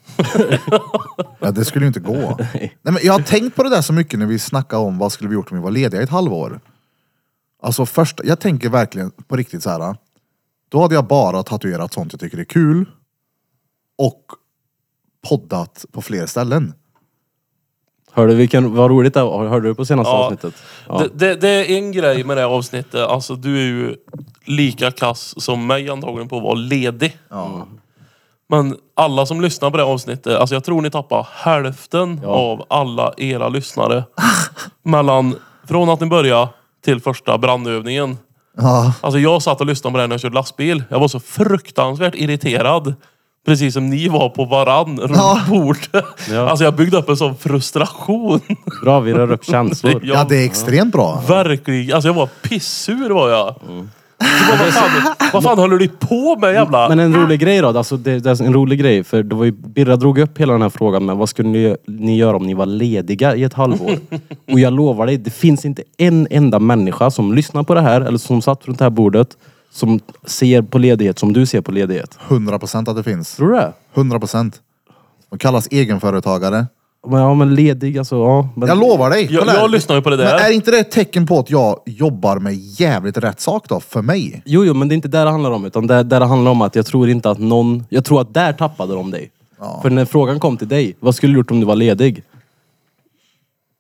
Ja, 1.42 1.50
det 1.50 1.64
skulle 1.64 1.84
ju 1.84 1.86
inte 1.86 2.00
gå. 2.00 2.36
nej, 2.54 2.72
men 2.82 2.98
jag 3.02 3.12
har 3.12 3.20
tänkt 3.20 3.56
på 3.56 3.62
det 3.62 3.70
där 3.70 3.82
så 3.82 3.92
mycket 3.92 4.18
när 4.18 4.26
vi 4.26 4.38
snackade 4.38 4.82
om 4.82 4.98
vad 4.98 5.12
skulle 5.12 5.30
vi 5.30 5.34
gjort 5.34 5.50
om 5.50 5.58
vi 5.58 5.64
var 5.64 5.70
lediga 5.70 6.00
i 6.00 6.04
ett 6.04 6.10
halvår. 6.10 6.60
Alltså 7.62 7.86
först, 7.86 8.20
jag 8.24 8.40
tänker 8.40 8.68
verkligen 8.68 9.10
på 9.10 9.36
riktigt 9.36 9.62
så 9.62 9.70
här. 9.70 9.96
Då 10.68 10.80
hade 10.82 10.94
jag 10.94 11.06
bara 11.06 11.42
tatuerat 11.42 11.92
sånt 11.92 12.12
jag 12.12 12.20
tycker 12.20 12.38
är 12.38 12.44
kul. 12.44 12.90
Och 13.98 14.24
poddat 15.28 15.84
på 15.92 16.02
fler 16.02 16.26
ställen. 16.26 16.74
Hörde 18.12 18.34
vilken, 18.34 18.74
vad 18.74 18.90
roligt 18.90 19.14
det 19.14 19.22
var. 19.22 19.46
Hörde 19.46 19.68
du 19.68 19.74
på 19.74 19.84
senaste 19.84 20.10
Ja. 20.12 20.24
avsnittet? 20.24 20.54
Ja. 20.88 20.98
Det, 20.98 21.08
det, 21.14 21.40
det 21.40 21.48
är 21.48 21.76
en 21.76 21.92
grej 21.92 22.24
med 22.24 22.36
det 22.36 22.40
här 22.40 22.48
avsnittet. 22.48 22.94
Alltså 23.00 23.34
du 23.34 23.56
är 23.56 23.62
ju 23.66 23.96
lika 24.44 24.90
kass 24.90 25.34
som 25.44 25.66
mig 25.66 25.90
antagligen 25.90 26.28
på 26.28 26.36
att 26.36 26.42
vara 26.42 26.54
ledig. 26.54 27.16
Ja. 27.30 27.66
Men 28.48 28.76
alla 28.96 29.26
som 29.26 29.40
lyssnar 29.40 29.70
på 29.70 29.76
det 29.76 29.82
här 29.84 29.90
avsnittet, 29.92 30.36
alltså 30.38 30.54
jag 30.56 30.64
tror 30.64 30.82
ni 30.82 30.90
tappar 30.90 31.28
hälften 31.32 32.20
Ja. 32.22 32.28
av 32.28 32.64
alla 32.68 33.12
era 33.16 33.48
lyssnare. 33.48 34.04
mellan, 34.82 35.36
från 35.68 35.88
att 35.88 36.00
ni 36.00 36.06
började 36.06 36.48
till 36.84 37.00
första 37.00 37.38
brandövningen. 37.38 38.18
Ja. 38.56 38.92
Alltså 39.00 39.18
jag 39.18 39.42
satt 39.42 39.60
och 39.60 39.66
lyssnade 39.66 39.92
på 39.92 39.96
det 39.96 40.02
här 40.02 40.08
när 40.08 40.14
jag 40.14 40.20
körde 40.20 40.34
lastbil. 40.34 40.84
Jag 40.88 41.00
var 41.00 41.08
så 41.08 41.20
fruktansvärt 41.20 42.14
irriterad. 42.14 42.94
Precis 43.46 43.74
som 43.74 43.90
ni 43.90 44.08
var 44.08 44.28
på 44.28 44.44
varann 44.44 45.00
runt 45.00 45.16
Ja. 45.16 45.40
bordet. 45.48 46.04
Ja. 46.30 46.48
Alltså 46.50 46.64
jag 46.64 46.74
byggde 46.74 46.96
upp 46.96 47.08
en 47.08 47.16
sån 47.16 47.36
frustration. 47.36 48.40
Bra, 48.82 49.00
vi 49.00 49.12
rör 49.12 49.32
upp 49.32 49.44
känslor. 49.44 49.92
Ja. 50.04 50.14
ja, 50.14 50.26
det 50.28 50.36
är 50.36 50.44
extremt 50.44 50.92
bra. 50.92 51.22
Verkligen. 51.28 51.94
Alltså 51.94 52.08
jag 52.08 52.14
var 52.14 52.28
pissur 52.42 53.10
var 53.10 53.30
jag. 53.30 53.54
Så 54.20 54.50
bara, 54.56 54.64
vad, 54.64 54.72
fan, 54.74 55.14
vad 55.32 55.42
fan 55.42 55.58
håller 55.58 55.76
du 55.76 55.88
på 55.88 56.36
med 56.40 56.52
jävla... 56.54 56.88
Men 56.88 56.98
en 56.98 57.14
rolig 57.16 57.40
grej 57.40 57.60
då, 57.60 57.68
alltså 57.68 57.96
det, 57.96 58.18
det 58.18 58.30
är 58.30 58.42
en 58.42 58.52
rolig 58.54 58.78
grej 58.80 59.04
för 59.04 59.22
det 59.22 59.34
var 59.34 59.44
ju, 59.44 59.52
Birra 59.52 59.96
drog 59.96 60.18
upp 60.18 60.38
hela 60.38 60.52
den 60.52 60.62
här 60.62 60.68
frågan 60.68 61.06
med 61.06 61.16
vad 61.16 61.28
skulle 61.28 61.48
ni, 61.48 61.76
ni 61.86 62.16
göra 62.16 62.36
om 62.36 62.46
ni 62.46 62.54
var 62.54 62.66
lediga 62.66 63.36
i 63.36 63.42
ett 63.44 63.54
halvår? 63.54 63.96
Och 64.52 64.60
jag 64.60 64.72
lovar 64.72 65.06
dig, 65.06 65.16
det 65.16 65.30
finns 65.30 65.64
inte 65.64 65.82
en 65.98 66.26
enda 66.30 66.58
människa 66.58 67.10
som 67.10 67.34
lyssnar 67.34 67.62
på 67.62 67.74
det 67.74 67.80
här 67.80 68.00
eller 68.00 68.18
som 68.18 68.42
satt 68.42 68.66
runt 68.68 68.78
det 68.78 68.84
här 68.84 68.90
bordet 68.90 69.28
som 69.72 70.00
ser 70.26 70.62
på 70.62 70.78
ledighet 70.78 71.18
som 71.18 71.32
du 71.32 71.46
ser 71.46 71.60
på 71.60 71.72
ledighet. 71.72 72.18
100% 72.28 72.90
att 72.90 72.96
det 72.96 73.02
finns. 73.02 73.36
Tror 73.36 73.48
du 73.52 73.56
det? 73.56 73.72
100%. 73.94 74.52
De 75.30 75.38
kallas 75.38 75.68
egenföretagare. 75.70 76.66
Men, 77.08 77.20
ja 77.20 77.34
men 77.34 77.54
ledig 77.54 77.98
alltså, 77.98 78.16
ja. 78.16 78.48
Men, 78.56 78.68
Jag 78.68 78.78
lovar 78.78 79.10
dig. 79.10 79.28
Jag, 79.30 79.40
kolla 79.40 79.52
här. 79.52 79.58
jag 79.60 79.70
lyssnar 79.70 79.96
ju 79.96 80.02
på 80.02 80.10
det 80.10 80.16
Men 80.16 80.26
där. 80.26 80.38
är 80.38 80.52
inte 80.52 80.70
det 80.70 80.78
ett 80.78 80.90
tecken 80.90 81.26
på 81.26 81.38
att 81.38 81.50
jag 81.50 81.80
jobbar 81.86 82.38
med 82.38 82.54
jävligt 82.54 83.16
rätt 83.18 83.40
sak 83.40 83.68
då? 83.68 83.80
För 83.80 84.02
mig? 84.02 84.42
Jo, 84.44 84.64
jo, 84.64 84.74
men 84.74 84.88
det 84.88 84.92
är 84.92 84.96
inte 84.96 85.08
där 85.08 85.24
det 85.24 85.30
handlar 85.30 85.50
om. 85.50 85.64
Utan 85.64 85.86
det, 85.86 86.02
där 86.02 86.20
det 86.20 86.26
handlar 86.26 86.50
om 86.50 86.62
att 86.62 86.74
jag 86.76 86.86
tror 86.86 87.08
inte 87.08 87.30
att 87.30 87.38
någon... 87.38 87.84
Jag 87.88 88.04
tror 88.04 88.20
att 88.20 88.34
där 88.34 88.52
tappade 88.52 88.94
de 88.94 89.10
dig. 89.10 89.30
För 89.82 89.90
när 89.90 90.04
frågan 90.04 90.40
kom 90.40 90.56
till 90.56 90.68
dig, 90.68 90.96
vad 91.00 91.14
skulle 91.14 91.32
du 91.32 91.36
gjort 91.38 91.50
om 91.50 91.60
du 91.60 91.66
var 91.66 91.76
ledig? 91.76 92.22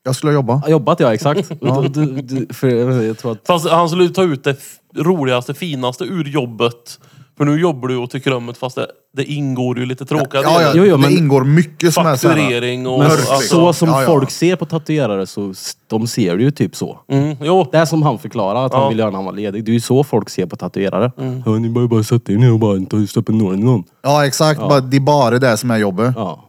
Jag 0.04 0.16
skulle 0.16 0.32
jobba. 0.32 0.62
Ja, 0.64 0.70
Jobbat 0.70 1.00
ja, 1.00 1.14
exakt. 1.14 1.48
Du, 1.60 1.88
du, 1.88 2.22
du, 2.22 2.54
för, 2.54 2.68
jag 3.02 3.18
tror 3.18 3.32
att... 3.32 3.46
Fast 3.46 3.68
han 3.68 3.88
skulle 3.88 4.08
ta 4.08 4.22
ut 4.22 4.44
det 4.44 4.50
f- 4.50 4.76
roligaste, 4.96 5.54
finaste 5.54 6.04
ur 6.04 6.24
jobbet. 6.24 6.98
För 7.38 7.44
nu 7.44 7.60
jobbar 7.60 7.88
du 7.88 7.96
och 7.96 8.10
tycker 8.10 8.32
om 8.34 8.46
det 8.46 8.54
fast 8.54 8.76
det, 8.76 8.86
det 9.16 9.24
ingår 9.24 9.78
ju 9.78 9.86
lite 9.86 10.04
tråkiga 10.06 10.42
Ja, 10.42 10.52
ja, 10.52 10.58
delar. 10.58 10.74
Jo, 10.74 10.84
jo, 10.84 10.96
det 10.96 11.12
ingår 11.12 11.44
mycket 11.44 11.94
som 11.94 12.06
är 12.06 12.16
så 12.16 12.28
här- 12.28 12.36
Fakturering 12.36 12.86
och... 12.86 12.98
Men 12.98 13.08
Mörk, 13.08 13.18
liksom. 13.18 13.38
så 13.42 13.72
som 13.72 13.88
Ja, 13.88 14.00
ja. 14.00 14.06
folk 14.06 14.30
ser 14.30 14.56
på 14.56 14.66
tatuerare 14.66 15.26
så 15.26 15.50
s- 15.50 15.72
de 15.86 16.06
ser 16.06 16.36
det 16.36 16.42
ju 16.42 16.50
typ 16.50 16.76
så. 16.76 16.98
Mm, 17.08 17.36
jo. 17.42 17.66
Det 17.72 17.78
är 17.78 17.84
som 17.84 18.02
han 18.02 18.18
förklarar 18.18 18.66
att 18.66 18.72
Ja. 18.72 18.78
han 18.80 18.88
vill 18.88 18.98
göra 18.98 19.10
när 19.10 19.16
han 19.16 19.24
var 19.24 19.32
ledig. 19.32 19.64
Det 19.64 19.70
är 19.70 19.74
ju 19.74 19.80
så 19.80 20.04
folk 20.04 20.30
ser 20.30 20.46
på 20.46 20.56
tatuerare. 20.56 21.12
Ja, 21.46 21.52
ni 21.52 21.68
bara, 21.70 21.86
bara 21.86 22.02
sätta 22.02 22.32
er 22.32 22.36
ner 22.36 22.52
och 22.52 22.58
bara 22.58 22.80
ta 22.86 23.06
stoppa 23.06 23.32
nålen 23.32 23.60
i 23.60 23.64
någon. 23.64 23.84
Ja 24.02 24.26
exakt, 24.26 24.60
Bara, 24.60 24.80
det 24.80 24.96
är 24.96 25.00
bara 25.00 25.38
det 25.38 25.56
som 25.56 25.70
är 25.70 25.78
jobbet. 25.78 26.12
Ja. 26.16 26.44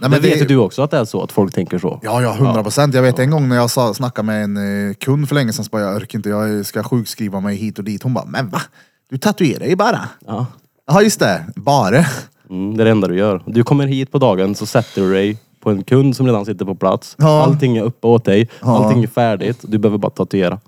Nej, 0.00 0.10
Men 0.10 0.10
men 0.10 0.20
vet 0.30 0.32
det- 0.32 0.38
ju 0.40 0.46
du 0.46 0.56
också 0.56 0.82
att 0.82 0.90
det 0.90 0.96
är 0.98 1.04
så? 1.04 1.22
Att 1.22 1.32
folk 1.32 1.54
tänker 1.54 1.78
så? 1.78 2.00
Ja, 2.02 2.22
ja, 2.22 2.32
hundra 2.32 2.62
procent. 2.62 2.94
Jag 2.94 3.02
vet 3.02 3.18
en 3.18 3.30
gång 3.30 3.48
när 3.48 3.56
jag 3.56 3.70
sa, 3.70 3.94
snackade 3.94 4.26
med 4.26 4.44
en 4.44 4.88
eh, 4.88 4.94
kund 4.94 5.28
för 5.28 5.34
länge 5.34 5.52
sedan, 5.52 5.64
så 5.64 5.68
bara, 5.68 5.82
jag 5.82 5.96
orkar 5.96 6.18
inte, 6.18 6.28
jag 6.28 6.66
ska 6.66 6.82
sjukskriva 6.82 7.40
mig 7.40 7.56
hit 7.56 7.78
och 7.78 7.84
dit. 7.84 8.02
Hon 8.02 8.14
bara, 8.14 8.24
men 8.24 8.48
va? 8.48 8.62
Du 9.10 9.18
tatuerar 9.18 9.66
ju 9.66 9.76
bara. 9.76 10.00
Ja. 10.26 10.46
Ja, 10.86 11.02
just 11.02 11.20
det. 11.20 11.44
Bara. 11.56 12.04
Mm, 12.50 12.76
det 12.76 12.82
är 12.82 12.84
det 12.84 12.90
enda 12.90 13.08
du 13.08 13.16
gör. 13.16 13.42
Du 13.46 13.64
kommer 13.64 13.86
hit 13.86 14.12
på 14.12 14.18
dagen 14.18 14.54
så 14.54 14.66
sätter 14.66 15.02
du 15.02 15.12
dig 15.12 15.38
på 15.60 15.70
en 15.70 15.82
kund 15.84 16.16
som 16.16 16.26
redan 16.26 16.46
sitter 16.46 16.64
på 16.64 16.74
plats. 16.74 17.14
Ja. 17.18 17.42
Allting 17.42 17.76
är 17.76 17.82
uppe 17.82 18.06
åt 18.06 18.24
dig. 18.24 18.48
Ja. 18.60 18.84
Allting 18.84 19.02
är 19.02 19.06
färdigt. 19.08 19.58
Du 19.62 19.78
behöver 19.78 19.98
bara 19.98 20.10
tatuera. 20.10 20.58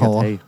Ja. 0.00 0.20
Hej. 0.20 0.38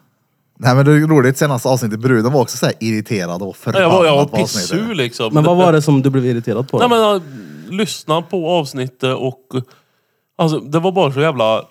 Nej 0.59 0.75
men 0.75 0.85
det 0.85 0.93
är 0.93 0.97
roligt, 1.07 1.39
senaste 1.39 1.69
avsnittet, 1.69 2.01
bruden 2.01 2.33
var 2.33 2.41
också 2.41 2.57
så 2.57 2.67
här 2.67 2.75
irriterad 2.81 3.43
och 3.43 3.57
Jag 3.65 3.73
var, 3.73 3.81
jag 3.81 3.89
var 3.91 3.97
förbannad 4.03 4.31
på 4.31 4.37
avsnittet. 4.37 4.71
pissur 4.71 4.95
liksom. 4.95 5.35
Men 5.35 5.45
vad 5.45 5.57
var 5.57 5.73
det 5.73 5.83
som 5.83 6.03
du 6.03 6.11
blev 6.11 6.27
irriterad 6.27 6.69
på? 6.69 6.79
då? 6.81 6.89
Nej 6.89 6.99
men 6.99 7.23
lyssnade 7.71 8.23
på 8.23 8.51
avsnittet 8.51 9.17
och... 9.17 9.43
Alltså 10.39 10.59
det 10.59 10.79
var 10.79 10.93
bara 10.93 11.13
så 11.13 11.21
jävla 11.21 11.65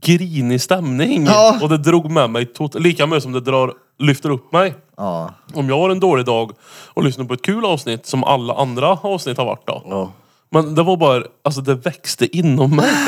grinig 0.00 0.60
stämning. 0.60 1.24
Ja. 1.26 1.58
Och 1.62 1.68
det 1.68 1.78
drog 1.78 2.10
med 2.10 2.30
mig 2.30 2.44
tot- 2.46 2.74
lika 2.80 3.06
mycket 3.06 3.22
som 3.22 3.32
det 3.32 3.40
drar, 3.40 3.72
lyfter 3.98 4.30
upp 4.30 4.52
mig. 4.52 4.74
Ja. 4.96 5.34
Om 5.54 5.68
jag 5.68 5.78
har 5.78 5.90
en 5.90 6.00
dålig 6.00 6.26
dag 6.26 6.52
och 6.86 7.04
lyssnar 7.04 7.24
på 7.24 7.34
ett 7.34 7.42
kul 7.42 7.64
avsnitt 7.64 8.06
som 8.06 8.24
alla 8.24 8.54
andra 8.54 8.88
avsnitt 9.02 9.38
har 9.38 9.44
varit 9.44 9.66
då. 9.66 9.82
Ja. 9.88 10.12
Men 10.50 10.74
det 10.74 10.82
var 10.82 10.96
bara, 10.96 11.22
alltså 11.44 11.60
det 11.60 11.74
växte 11.74 12.36
inom 12.36 12.76
mig. 12.76 12.90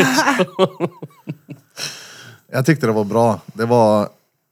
Jag 2.53 2.67
tyckte 2.67 2.87
det 2.87 2.93
var 2.93 3.05
bra. 3.05 3.41
Det 3.47 3.65
var... 3.67 4.09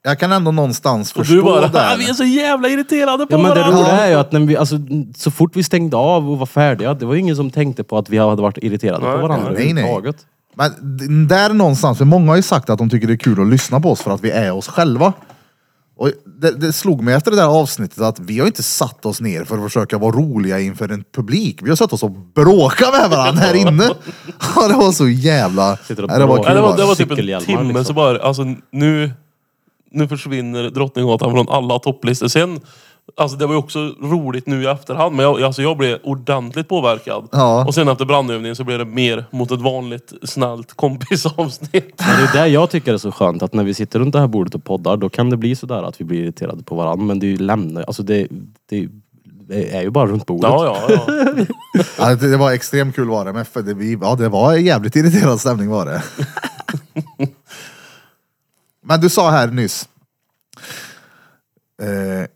Jag 0.07 0.19
kan 0.19 0.33
ändå 0.33 0.51
någonstans 0.51 1.11
Och 1.13 1.17
förstå 1.17 1.35
du 1.35 1.43
bara, 1.43 1.69
det. 1.69 1.93
"Ah, 1.93 1.97
vi 1.99 2.09
är 2.09 2.13
så 2.15 2.25
jävla 2.25 2.69
irriterade 2.69 3.27
på 3.27 3.35
Ja 3.35 3.39
men 3.39 3.51
det 3.55 3.61
varandra. 3.61 3.79
roliga 3.81 3.93
är 4.07 4.09
ju 4.11 4.15
att 4.15 4.33
när 4.33 4.41
vi, 4.41 4.57
alltså, 4.57 4.77
så 5.17 5.31
fort 5.31 5.57
vi 5.57 5.63
stängde 5.63 5.97
av 5.97 6.31
och 6.31 6.39
var 6.39 6.47
färdiga, 6.47 6.95
det 6.95 7.07
var 7.07 7.15
ju 7.15 7.21
ingen 7.21 7.37
som 7.37 7.51
tänkte 7.51 7.85
på 7.85 7.99
att 7.99 8.11
vi 8.11 8.19
hade 8.19 8.43
varit 8.43 8.59
irriterade 8.59 9.05
Nej, 9.05 9.15
på 9.17 9.23
varandra 9.23 9.51
nej, 9.51 9.73
nej. 9.73 9.83
överhuvudtaget. 9.85 10.17
Men 10.57 10.71
d- 10.97 11.35
där 11.35 11.53
någonstans, 11.55 11.99
för 11.99 12.05
många 12.05 12.31
har 12.33 12.37
ju 12.37 12.43
sagt 12.43 12.71
att 12.71 12.79
de 12.79 12.91
tycker 12.91 13.07
det 13.07 13.13
är 13.13 13.17
kul 13.17 13.41
att 13.41 13.47
lyssna 13.49 13.81
på 13.81 13.91
oss 13.91 14.01
för 14.03 14.11
att 14.11 14.25
vi 14.25 14.31
är 14.31 14.53
oss 14.53 14.69
själva. 14.69 15.13
Och 15.97 16.11
det, 16.41 16.51
det 16.51 16.73
slog 16.73 17.03
mig 17.03 17.15
efter 17.15 17.31
det 17.31 17.37
där 17.37 17.61
avsnittet 17.61 18.01
att 18.01 18.19
vi 18.21 18.39
har 18.39 18.47
inte 18.47 18.63
satt 18.63 19.07
oss 19.07 19.21
ner 19.21 19.45
för 19.45 19.57
att 19.59 19.63
försöka 19.65 19.99
vara 19.99 20.13
roliga 20.13 20.61
inför 20.61 20.89
en 20.93 21.05
publik. 21.17 21.59
Vi 21.63 21.69
har 21.69 21.77
satt 21.77 21.93
oss 21.93 22.03
och 22.03 22.11
bråkat 22.11 22.93
med 23.01 23.11
varandra 23.11 23.43
här 23.43 23.55
inne. 23.55 23.85
Ja, 24.57 24.69
det 24.69 24.75
var 24.75 24.93
så 24.93 25.09
jävla... 25.09 25.77
Sitter 25.77 26.03
och 26.03 26.09
Nej, 26.11 26.19
det 26.19 26.27
var 26.27 26.35
bråkar. 26.37 26.51
kul. 26.51 26.57
Det, 26.57 26.63
var, 26.63 26.77
det 26.77 26.83
var 26.83 26.89
var 26.89 26.95
typ 26.95 27.11
en 27.11 27.17
Cykelhjälmar, 27.17 27.47
timme 27.47 27.63
liksom. 27.65 27.85
så 27.85 27.93
bara, 27.93 28.19
alltså 28.23 28.43
nu, 28.73 29.11
nu 29.95 30.09
försvinner 30.09 30.71
Drottninggatan 30.71 31.33
från 31.33 31.49
alla 31.49 31.79
topplistor. 31.79 32.29
Sen, 32.29 32.61
alltså 33.17 33.37
det 33.37 33.47
var 33.47 33.55
ju 33.55 33.59
också 33.59 33.79
roligt 34.03 34.47
nu 34.47 34.63
i 34.63 34.67
efterhand, 34.67 35.17
men 35.17 35.25
jag, 35.25 35.43
alltså 35.43 35.63
jag 35.63 35.77
blev 35.77 35.99
ordentligt 36.03 36.69
påverkad. 36.69 37.29
Ja. 37.33 37.65
Och 37.67 37.75
sen 37.75 37.89
efter 37.89 38.05
brandövningen 38.05 38.57
så 38.57 38.65
blev 38.65 38.79
det 38.79 38.85
mer 38.85 39.25
mot 39.31 39.51
ett 39.51 39.61
vanligt 39.61 40.13
snällt 40.23 40.75
kompisavsnitt. 40.75 41.95
Men 41.99 42.17
det 42.17 42.39
är 42.39 42.43
det 42.43 42.49
jag 42.49 42.71
tycker 42.71 42.95
är 42.95 42.99
så 42.99 43.13
skönt, 43.13 43.43
att 43.43 43.53
när 43.53 43.65
vi 43.65 43.75
sitter 43.75 43.99
runt 43.99 44.13
det 44.13 44.21
här 44.21 44.27
bordet 44.27 44.55
och 44.55 44.65
poddar, 44.65 44.97
då 44.97 45.09
kan 45.09 45.31
det 45.31 45.37
bli 45.37 45.57
sådär 45.57 45.83
att 45.83 46.01
vi 46.01 46.05
blir 46.05 46.19
irriterade 46.19 46.63
på 46.63 46.75
varandra. 46.75 47.05
Men 47.05 47.19
det 47.19 47.27
är 47.27 47.29
ju 47.29 47.37
lämnar, 47.37 47.83
alltså 47.83 48.03
det, 48.03 48.27
det, 48.71 48.89
det 49.49 49.77
är 49.77 49.83
ju 49.83 49.91
bara 49.91 50.07
runt 50.07 50.27
bordet. 50.27 50.51
Ja, 50.51 50.65
ja, 50.89 51.03
ja. 51.07 51.45
Ja, 51.99 52.15
det, 52.15 52.31
det 52.31 52.37
var 52.37 52.53
extremt 52.53 52.97
kul 52.97 53.09
var 53.09 53.25
det, 53.25 53.33
men 53.33 53.45
för 53.45 53.63
det, 53.63 53.75
vi, 53.75 53.99
ja, 54.03 54.15
det 54.15 54.29
var 54.29 54.55
jävligt 54.55 54.97
irriterad 54.97 55.41
stämning 55.41 55.69
var 55.71 55.87
det. 55.87 56.03
men 58.85 59.01
du 59.01 59.09
sa 59.11 59.31
här 59.31 59.47
nyss, 59.49 59.89
eh, 61.83 62.27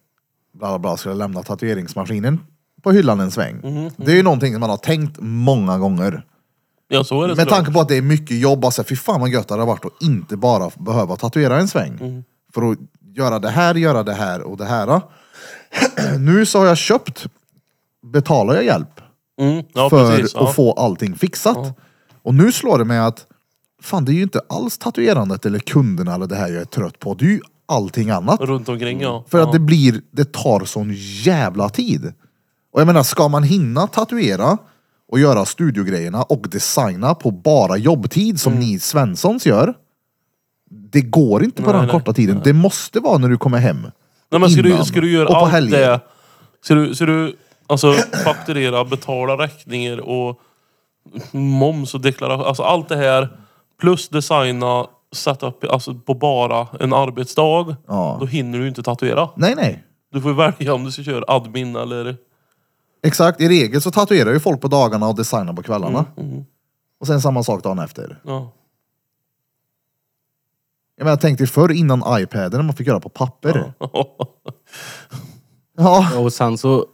bla 0.52 0.78
bla 0.78 0.96
skulle 0.96 1.14
lämna 1.14 1.42
tatueringsmaskinen 1.42 2.40
på 2.82 2.92
hyllan 2.92 3.20
en 3.20 3.30
sväng. 3.30 3.60
Det 3.96 4.12
är 4.12 4.16
ju 4.16 4.22
någonting 4.22 4.52
som 4.54 4.60
man 4.60 4.70
har 4.70 4.76
tänkt 4.76 5.16
många 5.20 5.78
gånger. 5.78 6.24
ja 6.88 7.04
så 7.04 7.22
är 7.22 7.28
det 7.28 7.34
Med 7.34 7.36
såklart. 7.44 7.56
tanke 7.58 7.72
på 7.72 7.80
att 7.80 7.88
det 7.88 7.96
är 7.96 8.02
mycket 8.02 8.38
jobb, 8.38 8.64
alltså, 8.64 8.84
fy 8.84 8.96
fan 8.96 9.20
vad 9.20 9.30
gött 9.30 9.48
det 9.48 9.54
hade 9.54 9.64
varit 9.66 9.84
att 9.84 10.02
inte 10.02 10.36
bara 10.36 10.70
behöva 10.78 11.16
tatuera 11.16 11.58
en 11.60 11.68
sväng. 11.68 12.24
För 12.54 12.70
att 12.72 12.78
göra 13.14 13.38
det 13.38 13.50
här, 13.50 13.74
göra 13.74 14.02
det 14.02 14.14
här 14.14 14.40
och 14.42 14.56
det 14.56 14.64
här. 14.64 15.00
nu 16.18 16.46
så 16.46 16.58
har 16.58 16.66
jag 16.66 16.78
köpt, 16.78 17.26
betalar 18.02 18.54
jag 18.54 18.64
hjälp 18.64 19.00
Mm, 19.40 19.64
ja, 19.74 19.90
för 19.90 20.16
precis. 20.16 20.32
Ja. 20.34 20.48
att 20.48 20.54
få 20.54 20.72
allting 20.72 21.14
fixat. 21.16 21.78
Och 22.22 22.34
nu 22.34 22.52
slår 22.52 22.78
det 22.78 22.84
mig 22.84 22.98
att 22.98 23.26
fan 23.82 24.04
det 24.04 24.12
är 24.12 24.14
ju 24.14 24.22
inte 24.22 24.40
alls 24.48 24.78
tatuerandet 24.78 25.46
eller 25.46 25.58
kunderna 25.58 26.14
eller 26.14 26.26
det 26.26 26.36
här 26.36 26.48
jag 26.48 26.60
är 26.60 26.64
trött 26.64 26.98
på. 26.98 27.14
Det 27.14 27.24
är 27.24 27.30
ju 27.30 27.40
allting 27.66 28.10
annat. 28.10 28.40
Runt 28.40 28.68
omkring 28.68 29.00
ja. 29.00 29.24
För 29.28 29.40
att 29.40 29.52
det 29.52 29.58
blir, 29.58 30.00
det 30.10 30.32
tar 30.32 30.64
sån 30.64 30.94
jävla 30.96 31.68
tid. 31.68 32.12
Och 32.72 32.80
jag 32.80 32.86
menar, 32.86 33.02
ska 33.02 33.28
man 33.28 33.42
hinna 33.42 33.86
tatuera 33.86 34.58
och 35.08 35.18
göra 35.18 35.44
studiogrejerna 35.44 36.22
och 36.22 36.48
designa 36.48 37.14
på 37.14 37.30
bara 37.30 37.76
jobbtid 37.76 38.40
som 38.40 38.54
ni 38.54 38.78
Svenssons 38.78 39.46
gör. 39.46 39.74
Det 40.70 41.00
går 41.00 41.44
inte 41.44 41.62
på 41.62 41.70
Mm. 41.70 41.76
Nej, 41.76 41.86
den 41.86 41.94
nej, 41.94 42.00
korta 42.00 42.12
tiden. 42.12 42.40
Det 42.44 42.52
måste 42.52 43.00
vara 43.00 43.18
när 43.18 43.28
du 43.28 43.36
kommer 43.36 43.58
hem. 43.58 43.82
Nej, 44.30 44.40
men 44.40 44.50
ska, 44.50 44.60
innan 44.60 44.78
du, 44.78 44.84
ska 44.84 45.00
du 45.00 45.12
göra 45.12 45.28
och 45.28 45.34
på 45.34 45.40
allt 45.40 45.52
helger. 45.52 45.90
det... 45.90 46.00
Ska 46.62 46.74
du, 46.74 46.94
ska 46.94 47.06
du 47.06 47.36
alltså, 47.66 47.92
fakturera, 48.24 48.84
betala 48.84 49.32
räkningar 49.44 49.98
och 49.98 50.40
moms 51.30 51.94
och 51.94 52.00
deklaration. 52.00 52.46
Alltså 52.46 52.62
allt 52.62 52.88
det 52.88 52.96
här. 52.96 53.28
Plus 53.80 54.08
designa, 54.08 54.86
sätta 55.12 55.46
upp 55.46 55.64
alltså, 55.64 55.94
på 55.94 56.14
bara 56.14 56.66
en 56.80 56.92
arbetsdag. 56.92 57.76
Ja. 57.86 58.16
Då 58.20 58.26
hinner 58.26 58.58
du 58.58 58.68
inte 58.68 58.82
tatuera. 58.82 59.30
Nej, 59.36 59.54
nej. 59.56 59.84
Du 60.12 60.20
får 60.20 60.32
välja 60.32 60.74
om 60.74 60.84
du 60.84 60.92
ska 60.92 61.02
köra 61.02 61.24
admin 61.28 61.76
eller... 61.76 62.16
Exakt, 63.02 63.40
i 63.40 63.48
regel 63.48 63.82
så 63.82 63.90
tatuerar 63.90 64.32
ju 64.32 64.40
folk 64.40 64.60
på 64.60 64.68
dagarna 64.68 65.08
och 65.08 65.14
designar 65.16 65.52
på 65.52 65.62
kvällarna. 65.62 66.04
Mm, 66.16 66.44
Och 67.00 67.06
sen 67.06 67.20
samma 67.20 67.42
sak 67.42 67.62
dagen 67.62 67.78
efter. 67.78 68.20
Ja. 68.24 68.52
Jag 70.96 71.04
menar, 71.04 71.16
tänk 71.16 71.38
dig 71.38 71.46
förr 71.46 71.72
innan 71.72 72.02
iPaden 72.22 72.50
när 72.52 72.62
man 72.62 72.74
fick 72.76 72.86
göra 72.86 73.00
på 73.00 73.08
papper. 73.08 73.72
Ja. 75.76 76.06
Och 76.18 76.32
sen 76.32 76.58
så 76.58 76.86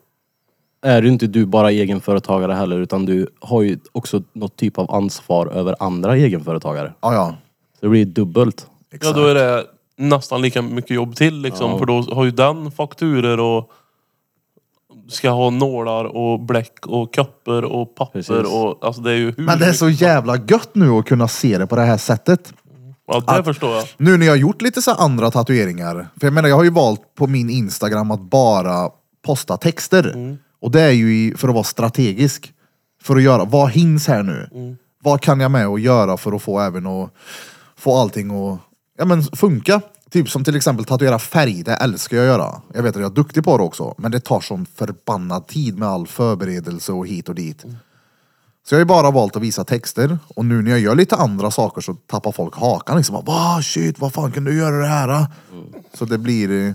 är 0.85 1.03
du 1.03 1.09
inte 1.09 1.27
du 1.27 1.47
bara 1.47 1.70
egenföretagare 1.70 2.53
heller 2.53 2.81
utan 2.81 3.07
du 3.07 3.29
har 3.40 3.62
ju 3.62 3.79
också 3.92 4.23
något 4.33 4.57
typ 4.57 4.79
av 4.79 4.94
ansvar 4.94 5.47
över 5.47 5.77
andra 5.79 6.16
egenföretagare. 6.16 6.92
Ja, 7.01 7.14
ja. 7.14 7.35
Så 7.81 7.87
det 7.87 7.88
blir 7.88 8.05
dubbelt. 8.05 8.66
Ja, 9.01 9.12
då 9.12 9.27
är 9.27 9.35
det 9.35 9.64
nästan 9.97 10.42
lika 10.42 10.62
mycket 10.62 10.90
jobb 10.90 11.16
till 11.16 11.40
liksom. 11.40 11.70
Ja. 11.70 11.79
För 11.79 11.87
då 11.87 12.01
har 12.01 12.25
ju 12.25 12.31
den 12.31 12.70
fakturer 12.70 13.40
och 13.40 13.73
ska 15.09 15.31
ha 15.31 15.51
nålar 15.51 16.05
och 16.05 16.40
bläck 16.40 16.87
och 16.87 17.14
kapper 17.14 17.64
och 17.64 17.94
papper 17.94 18.18
Precis. 18.18 18.53
och 18.53 18.85
alltså 18.85 19.03
det 19.03 19.11
är 19.11 19.16
ju 19.16 19.35
hur 19.37 19.44
Men 19.44 19.59
det 19.59 19.66
är 19.66 19.73
så 19.73 19.88
jävla 19.88 20.37
gött 20.37 20.70
nu 20.73 20.90
att 20.90 21.07
kunna 21.07 21.29
se 21.29 21.59
det 21.59 21.66
på 21.66 21.77
det 21.77 21.83
här 21.83 21.97
sättet. 21.97 22.53
Ja, 23.07 23.37
det 23.37 23.44
förstår 23.44 23.70
jag. 23.70 23.85
Nu 23.97 24.16
när 24.16 24.27
jag 24.27 24.33
har 24.33 24.38
gjort 24.38 24.62
lite 24.62 24.83
så 24.83 24.90
här 24.90 25.05
andra 25.05 25.31
tatueringar. 25.31 26.09
För 26.20 26.27
jag 26.27 26.35
menar, 26.35 26.49
jag 26.49 26.57
har 26.57 26.64
ju 26.64 26.70
valt 26.70 27.14
på 27.14 27.27
min 27.27 27.51
Instagram 27.51 28.11
att 28.11 28.20
bara 28.20 28.90
posta 29.27 29.57
texter. 29.57 30.37
Och 30.64 30.70
det 30.70 30.81
är 30.81 30.90
ju 30.90 31.14
i, 31.16 31.35
för 31.37 31.48
att 31.48 31.55
vara 31.55 31.64
strategisk. 31.64 32.53
För 33.03 33.16
att 33.16 33.22
göra, 33.22 33.44
vad 33.44 33.70
hinns 33.70 34.07
här 34.07 34.22
nu? 34.22 34.48
Vad 35.03 35.20
kan 35.20 35.40
jag 35.40 35.50
med 35.50 35.68
och 35.68 35.81
göra 35.81 36.16
för 36.16 36.33
att 36.33 36.42
få 36.42 36.61
även 36.61 36.87
att 36.87 37.11
få 37.77 37.96
allting 37.96 38.31
att 38.31 38.59
ja, 38.98 39.05
men 39.05 39.22
funka? 39.22 39.81
Typ 40.11 40.29
som 40.29 40.44
till 40.44 40.57
exempel 40.57 40.85
tatuera 40.85 41.18
färg, 41.18 41.62
det 41.62 41.74
älskar 41.74 42.16
jag 42.16 42.24
att 42.24 42.29
göra. 42.29 42.62
Jag 42.74 42.83
vet 42.83 42.96
att 42.96 43.03
jag 43.03 43.11
är 43.11 43.14
duktig 43.14 43.44
på 43.44 43.59
det 43.59 43.64
också, 43.64 43.94
men 43.98 44.11
det 44.11 44.20
tar 44.20 44.40
sån 44.40 44.66
förbannad 44.66 45.46
tid 45.46 45.79
med 45.79 45.88
all 45.88 46.07
förberedelse 46.07 46.92
och 46.92 47.07
hit 47.07 47.29
och 47.29 47.35
dit. 47.35 47.64
Så 48.66 48.74
jag 48.74 48.77
har 48.77 48.81
ju 48.81 48.85
bara 48.85 49.11
valt 49.11 49.37
att 49.37 49.42
visa 49.42 49.64
texter 49.64 50.18
och 50.29 50.44
nu 50.44 50.62
när 50.62 50.70
jag 50.70 50.81
gör 50.81 50.94
lite 50.94 51.16
andra 51.16 51.50
saker 51.50 51.81
så 51.81 51.94
tappar 51.94 52.33
folk 52.33 52.57
hakan 52.57 52.96
liksom. 52.96 53.24
Va 53.24 53.62
shit, 53.62 53.98
vad 53.98 54.12
fan 54.12 54.33
kan 54.33 54.44
du 54.44 54.57
göra 54.57 54.77
det 54.77 54.88
här? 54.88 55.09
då?" 55.09 55.27
Så 55.94 56.05
det 56.05 56.18
blir... 56.18 56.74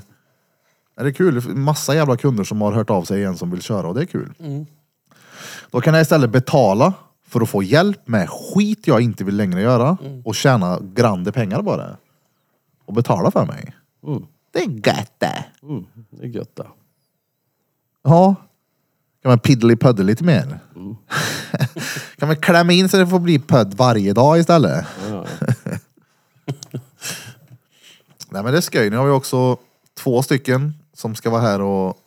Är 1.00 1.04
det 1.04 1.10
är 1.10 1.14
kul? 1.14 1.56
Massa 1.56 1.96
jävla 1.96 2.18
kunder 2.18 2.44
som 2.44 2.62
har 2.62 2.72
hört 2.72 2.90
av 2.90 3.04
sig 3.04 3.20
igen 3.20 3.38
som 3.38 3.52
vill 3.52 3.62
köra 3.62 3.88
och 3.88 3.96
det 3.96 4.02
är 4.02 4.06
kul. 4.06 4.34
Då 5.72 5.82
kan 5.82 5.94
jag 5.94 6.02
istället 6.02 6.30
betala 6.30 6.94
för 7.28 7.42
att 7.42 7.50
få 7.50 7.64
hjälp 7.64 8.08
med 8.08 8.30
skit 8.30 8.88
jag 8.88 9.02
inte 9.02 9.24
vill 9.24 9.36
längre 9.36 9.62
göra 9.62 9.98
och 10.26 10.36
tjäna 10.36 10.80
grande 10.82 11.32
pengar 11.32 11.64
på 11.64 11.78
det. 11.78 11.98
Och 12.86 12.94
betala 12.94 13.32
för 13.32 13.46
mig. 13.46 13.76
Mm. 14.08 14.26
Det 14.52 14.60
är 14.60 14.88
gött 14.88 15.14
det. 15.18 15.46
Mm, 15.64 15.86
det 16.10 16.24
är 16.24 16.28
gött 16.28 16.56
det. 16.56 16.68
Ja. 18.04 18.36
Kan 19.22 19.30
man 19.30 19.40
piddly 19.40 19.78
lite 19.98 20.24
mer? 20.24 20.60
kan 22.18 22.28
man 22.28 22.36
klämma 22.36 22.74
in 22.74 22.90
så 22.90 22.98
det 22.98 23.08
får 23.08 23.20
bli 23.20 23.40
pödd 23.40 23.74
varje 23.74 24.14
dag 24.14 24.40
istället? 24.40 24.86
Ja, 25.10 25.26
Nej 28.30 28.44
men 28.44 28.46
det 28.46 28.58
är 28.58 28.62
skoj. 28.62 28.90
Nu 28.90 28.98
har 28.98 29.06
vi 29.06 29.12
också 29.12 29.58
två 30.04 30.22
stycken 30.22 30.79
som 31.00 31.16
ska 31.16 31.30
vara 31.30 31.42
här 31.42 31.62
och 31.62 31.98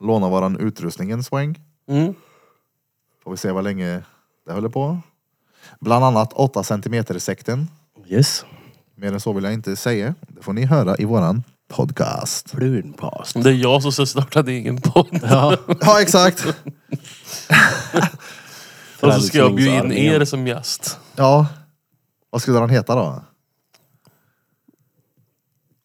låna 0.00 0.28
våran 0.28 0.60
utrustning 0.60 1.10
en 1.10 1.24
sväng. 1.24 1.60
Mm. 1.88 2.14
Får 3.24 3.30
vi 3.30 3.36
se 3.36 3.50
vad 3.50 3.64
länge 3.64 4.02
det 4.46 4.52
håller 4.52 4.68
på. 4.68 4.98
Bland 5.80 6.04
annat 6.04 6.32
8 6.32 6.62
centimeter 6.62 7.18
sekten. 7.18 7.68
Yes. 8.06 8.44
Mer 8.94 9.12
än 9.12 9.20
så 9.20 9.32
vill 9.32 9.44
jag 9.44 9.52
inte 9.52 9.76
säga. 9.76 10.14
Det 10.28 10.42
får 10.42 10.52
ni 10.52 10.64
höra 10.64 10.96
i 10.98 11.04
våran 11.04 11.42
podcast. 11.68 12.52
Brunpast. 12.52 13.42
Det 13.42 13.50
är 13.50 13.54
jag 13.54 13.82
som 13.82 13.92
ska 13.92 14.06
starta 14.06 14.42
din 14.42 14.54
egen 14.54 14.80
podd. 14.80 15.08
Ja. 15.22 15.56
Ja 15.80 16.02
exakt. 16.02 16.46
Och 19.00 19.12
så 19.14 19.20
ska 19.20 19.38
jag 19.38 19.54
bjuda 19.54 19.84
in 19.84 19.92
er 19.92 20.24
som 20.24 20.46
gäst. 20.46 20.98
Ja. 21.16 21.46
Vad 22.30 22.42
skulle 22.42 22.58
den 22.58 22.70
heta 22.70 22.94
då? 22.94 23.22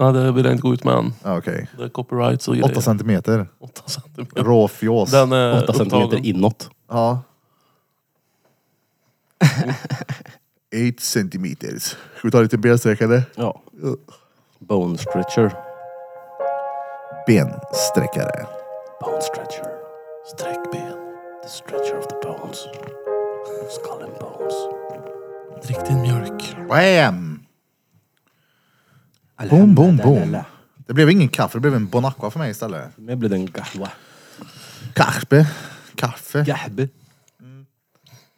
Ja, 0.01 0.11
det 0.11 0.31
vill 0.31 0.45
jag 0.45 0.53
inte 0.53 0.61
gå 0.61 0.73
ut 0.73 0.83
med 0.83 0.93
än. 0.93 1.13
Ja, 1.23 1.37
Okej. 1.37 1.67
Det 1.77 1.83
är 1.83 1.89
copyrights 1.89 2.47
och 2.47 2.53
8 2.57 2.67
grejer. 2.67 2.81
centimeter. 2.81 3.47
8 3.59 3.81
centimeter. 3.85 4.43
Rå 4.43 4.67
fjås. 4.67 5.11
Den 5.11 5.31
är 5.31 5.63
8 5.63 5.73
centimeter 5.73 6.05
upptagen. 6.05 6.25
inåt. 6.25 6.69
Ja. 6.89 7.21
8 10.89 11.01
centimeters. 11.01 11.83
Ska 11.83 11.97
vi 12.23 12.31
ta 12.31 12.41
lite 12.41 12.57
bensträckare? 12.57 13.23
Ja. 13.35 13.61
Bone 14.59 14.97
stretcher. 14.97 15.53
Bensträckare. 17.27 18.45
Bone 19.01 19.21
stretcher. 19.21 19.65
Sträckben. 20.35 20.93
The 21.43 21.49
stretcher 21.49 21.97
of 21.97 22.07
the 22.07 22.15
bones. 22.23 22.57
Skull 23.71 24.03
and 24.03 24.13
bones. 24.19 24.53
Drick 25.67 25.87
din 25.87 26.01
mjölk. 26.01 26.55
Bam! 26.69 27.28
Boom, 29.47 29.75
boom, 29.75 29.97
boom. 29.97 30.37
Det 30.77 30.93
blev 30.93 31.09
ingen 31.09 31.29
kaffe, 31.29 31.57
det 31.57 31.61
blev 31.61 31.75
en 31.75 31.87
bon 31.87 32.05
aqua 32.05 32.31
för 32.31 32.39
mig 32.39 32.51
istället. 32.51 32.91
Det 32.95 33.15
blev 33.15 33.33
en 33.33 33.45
gahwa. 33.45 33.89
Kaffe. 34.93 35.47
Kaffe. 35.95 36.43
Gahbe. 36.43 36.89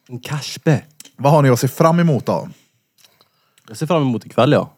En 0.08 0.20
kashbe. 0.20 0.84
Vad 1.16 1.32
har 1.32 1.42
ni 1.42 1.50
att 1.50 1.60
se 1.60 1.68
fram 1.68 2.00
emot 2.00 2.26
då? 2.26 2.50
Jag 3.68 3.78
ser 3.78 3.86
fram 3.86 4.02
emot 4.02 4.26
ikväll 4.26 4.52
ja. 4.52 4.74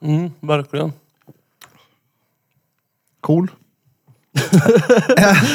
Mm, 0.00 0.30
verkligen. 0.40 0.92
Cool. 3.20 3.50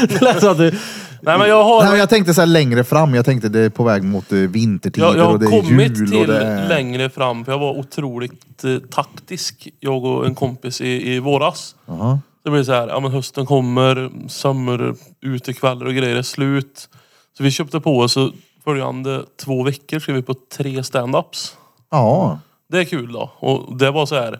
Det 0.07 0.21
lät 0.21 0.39
som 0.39 0.51
att 0.51 0.57
du... 0.57 0.79
Nej 1.25 1.37
men 1.37 1.49
jag 1.49 1.63
har, 1.63 1.81
Nej, 1.81 1.89
men 1.89 1.99
jag 1.99 2.09
tänkte 2.09 2.33
så 2.33 2.41
här 2.41 2.45
längre 2.45 2.83
fram, 2.83 3.15
jag 3.15 3.25
tänkte 3.25 3.49
det 3.49 3.59
är 3.59 3.69
på 3.69 3.83
väg 3.83 4.03
mot 4.03 4.31
eh, 4.31 4.37
vintertider 4.37 5.07
jag, 5.07 5.17
jag 5.17 5.25
har 5.25 5.33
och 5.33 5.39
det 5.39 5.45
är 5.45 5.61
kommit 5.61 5.97
jul 5.97 6.09
till 6.09 6.19
och 6.19 6.27
det 6.27 6.43
är... 6.43 6.67
längre 6.67 7.09
fram 7.09 7.45
för 7.45 7.51
jag 7.51 7.59
var 7.59 7.77
otroligt 7.77 8.63
eh, 8.63 8.77
taktisk. 8.77 9.67
Jag 9.79 10.05
och 10.05 10.25
en 10.25 10.35
kompis 10.35 10.81
i, 10.81 11.13
i 11.13 11.19
våras. 11.19 11.75
Jaha. 11.85 12.19
Det 12.43 12.49
blir 12.49 12.63
så 12.63 12.71
här, 12.71 12.87
ja 12.87 12.99
men 12.99 13.11
hösten 13.11 13.45
kommer, 13.45 14.11
sommar, 14.27 14.95
utekvällar 15.21 15.85
och 15.85 15.93
grejer 15.93 16.15
är 16.15 16.21
slut. 16.21 16.89
Så 17.37 17.43
vi 17.43 17.51
köpte 17.51 17.79
på 17.79 17.99
oss 17.99 18.13
så 18.13 18.31
följande 18.63 19.23
två 19.43 19.63
veckor 19.63 19.99
ska 19.99 20.13
vi 20.13 20.21
på 20.21 20.35
tre 20.57 20.81
stand-ups. 20.81 21.55
Ja. 21.91 22.39
Det 22.71 22.79
är 22.79 22.85
kul 22.85 23.11
då. 23.11 23.31
Och 23.39 23.77
det 23.77 23.91
var 23.91 24.05
så 24.05 24.15
här. 24.15 24.39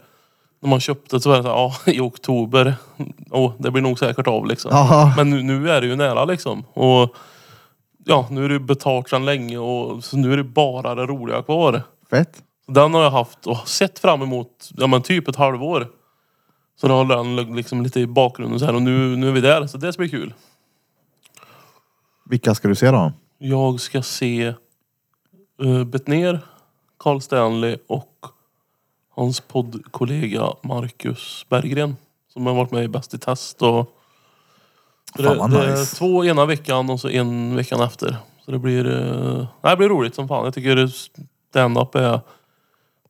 När 0.63 0.69
man 0.69 0.79
köpte 0.79 1.19
så 1.19 1.29
var 1.29 1.37
det 1.37 1.43
så 1.43 1.49
här, 1.49 1.55
ja 1.55 1.73
i 1.91 1.99
oktober. 1.99 2.75
Oh, 3.29 3.53
det 3.59 3.71
blir 3.71 3.81
nog 3.81 3.99
säkert 3.99 4.27
av 4.27 4.47
liksom. 4.47 4.71
Jaha. 4.71 5.13
Men 5.17 5.29
nu, 5.29 5.43
nu 5.43 5.69
är 5.69 5.81
det 5.81 5.87
ju 5.87 5.95
nära 5.95 6.25
liksom. 6.25 6.65
Och 6.73 7.15
ja, 8.05 8.27
nu 8.31 8.45
är 8.45 8.49
det 8.49 8.59
betalt 8.59 9.09
sedan 9.09 9.25
länge 9.25 9.57
och 9.57 10.03
så 10.03 10.17
nu 10.17 10.33
är 10.33 10.37
det 10.37 10.43
bara 10.43 10.95
det 10.95 11.05
roliga 11.05 11.43
kvar. 11.43 11.81
Fett. 12.09 12.43
Den 12.67 12.93
har 12.93 13.03
jag 13.03 13.11
haft 13.11 13.47
och 13.47 13.67
sett 13.67 13.99
fram 13.99 14.21
emot, 14.21 14.69
ja 14.77 14.87
men 14.87 15.01
typ 15.01 15.27
ett 15.27 15.35
halvår. 15.35 15.87
Så 16.81 16.87
då 16.87 16.93
håller 16.93 17.15
den 17.15 17.55
liksom 17.55 17.83
lite 17.83 17.99
i 17.99 18.07
bakgrunden 18.07 18.59
så 18.59 18.65
här 18.65 18.75
och 18.75 18.81
nu, 18.81 19.15
nu 19.15 19.27
är 19.27 19.31
vi 19.31 19.41
där. 19.41 19.67
Så 19.67 19.77
det 19.77 19.93
ska 19.93 20.01
bli 20.01 20.09
kul. 20.09 20.33
Vilka 22.29 22.55
ska 22.55 22.67
du 22.67 22.75
se 22.75 22.91
då? 22.91 23.11
Jag 23.37 23.79
ska 23.79 24.01
se 24.01 24.53
uh, 25.63 25.83
Betnér, 25.83 26.39
Carl 26.99 27.21
Stanley 27.21 27.77
och 27.87 28.12
hans 29.15 29.39
poddkollega 29.39 30.47
Marcus 30.63 31.45
Berggren. 31.49 31.95
Som 32.33 32.45
har 32.45 32.53
varit 32.53 32.71
med 32.71 32.83
i 32.83 32.87
Bäst 32.87 33.13
i 33.13 33.17
test. 33.17 33.61
Och 33.61 33.93
så 35.17 35.23
Fan, 35.23 35.37
vad 35.37 35.51
det, 35.51 35.57
det 35.57 35.63
är 35.65 35.79
nice. 35.79 35.95
två 35.95 36.25
ena 36.25 36.45
veckan 36.45 36.89
och 36.89 36.99
så 36.99 37.09
en 37.09 37.55
veckan 37.55 37.81
efter. 37.81 38.17
Så 38.45 38.51
det 38.51 38.59
blir, 38.59 38.83
nej, 39.61 39.71
det 39.71 39.77
blir 39.77 39.89
roligt 39.89 40.15
som 40.15 40.27
fan. 40.27 40.45
Jag 40.45 40.53
tycker 40.53 40.87
stand-up 41.49 41.95
är... 41.95 42.19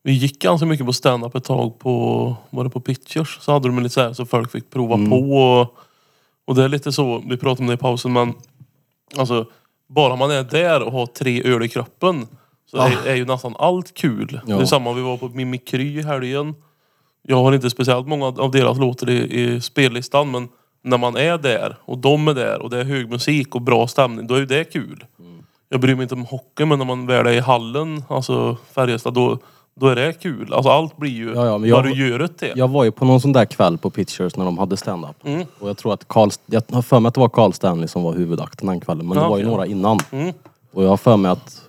Vi 0.02 0.12
gick 0.12 0.38
ganska 0.42 0.66
mycket 0.66 0.86
på 0.86 0.92
stand-up 0.92 1.34
ett 1.34 1.44
tag 1.44 1.78
på, 1.78 2.36
var 2.50 2.64
det 2.64 2.70
på 2.70 2.80
Pitchers? 2.80 3.38
Så 3.40 3.52
hade 3.52 3.68
de 3.68 3.78
lite 3.82 3.94
så 3.94 4.00
här 4.00 4.12
så 4.12 4.26
folk 4.26 4.50
fick 4.50 4.70
prova 4.70 4.94
Mm. 4.94 5.10
på. 5.10 5.16
Och, 5.16 5.74
och 6.44 6.54
det 6.54 6.64
är 6.64 6.68
lite 6.68 6.92
så, 6.92 7.22
vi 7.28 7.36
pratade 7.36 7.62
om 7.62 7.66
det 7.66 7.74
i 7.74 7.76
pausen 7.76 8.12
men 8.12 8.34
Alltså, 9.16 9.46
bara 9.88 10.16
man 10.16 10.30
är 10.30 10.42
där 10.42 10.82
och 10.82 10.92
har 10.92 11.06
tre 11.06 11.42
öl 11.42 11.62
i 11.62 11.68
kroppen 11.68 12.26
så 12.74 12.80
Ah. 12.80 12.88
är, 12.88 13.06
är 13.10 13.14
ju 13.14 13.24
nästan 13.24 13.54
allt 13.58 13.94
kul. 13.94 14.40
Ja. 14.46 14.56
Det 14.56 14.62
är 14.62 14.66
samma, 14.66 14.92
vi 14.92 15.02
var 15.02 15.16
på 15.16 15.28
Mimikry 15.28 15.98
i 15.98 16.02
helgen. 16.02 16.54
Jag 17.22 17.36
har 17.36 17.52
inte 17.54 17.70
speciellt 17.70 18.06
många 18.06 18.26
av 18.26 18.50
deras 18.50 18.78
låtar 18.78 19.10
i, 19.10 19.42
i 19.42 19.60
spellistan 19.60 20.30
men 20.30 20.48
när 20.82 20.98
man 20.98 21.16
är 21.16 21.38
där 21.38 21.76
och 21.80 21.98
de 21.98 22.28
är 22.28 22.34
där 22.34 22.62
och 22.62 22.70
det 22.70 22.78
är 22.80 22.84
hög 22.84 23.10
musik 23.10 23.54
och 23.54 23.62
bra 23.62 23.86
stämning, 23.86 24.26
då 24.26 24.34
är 24.34 24.38
ju 24.38 24.46
det 24.46 24.64
kul. 24.64 25.04
Jag 25.68 25.80
bryr 25.80 25.94
mig 25.94 26.02
inte 26.02 26.14
om 26.14 26.24
hockey 26.24 26.64
men 26.64 26.78
när 26.78 26.86
man 26.86 27.06
väl 27.06 27.26
är 27.26 27.32
i 27.32 27.40
hallen, 27.40 28.04
alltså 28.08 28.56
Färjestad, 28.74 29.14
då, 29.14 29.38
då 29.80 29.86
är 29.88 29.94
det 29.96 30.12
kul. 30.12 30.52
Alltså 30.52 30.70
allt 30.70 30.96
blir 30.96 31.10
ju 31.10 31.32
Ja, 31.34 31.46
ja, 31.46 31.58
men 31.58 31.68
jag- 31.70 31.76
vad 31.76 31.84
du 31.84 32.08
gör 32.08 32.18
det 32.18 32.28
till. 32.28 32.52
Jag 32.56 32.68
var 32.68 32.84
ju 32.84 32.90
på 32.90 33.04
någon 33.04 33.20
sån 33.20 33.32
där 33.32 33.44
kväll 33.44 33.78
på 33.78 33.90
Pitchers 33.90 34.36
när 34.36 34.44
de 34.44 34.58
hade 34.58 34.76
stand-up. 34.76 35.16
Mm. 35.24 35.44
Och 35.58 35.68
jag 35.68 35.76
tror 35.76 35.92
att 35.94 36.08
Carl, 36.08 36.30
jag 36.46 36.62
har 36.72 36.82
för 36.82 37.00
mig 37.00 37.08
att 37.08 37.14
det 37.14 37.20
var 37.20 37.28
Carl 37.28 37.52
Stanley 37.52 37.88
som 37.88 38.02
var 38.02 38.12
huvudakten 38.12 38.66
den 38.68 38.80
kvällen. 38.80 39.08
Men 39.08 39.18
Ja, 39.18 39.24
det 39.24 39.30
var 39.30 39.38
ju 39.38 39.44
några 39.44 39.66
innan. 39.66 39.98
Mm. 40.10 40.32
Och 40.72 40.84
jag 40.84 40.88
har 40.88 40.96
för 40.96 41.16
mig 41.16 41.30
att 41.30 41.62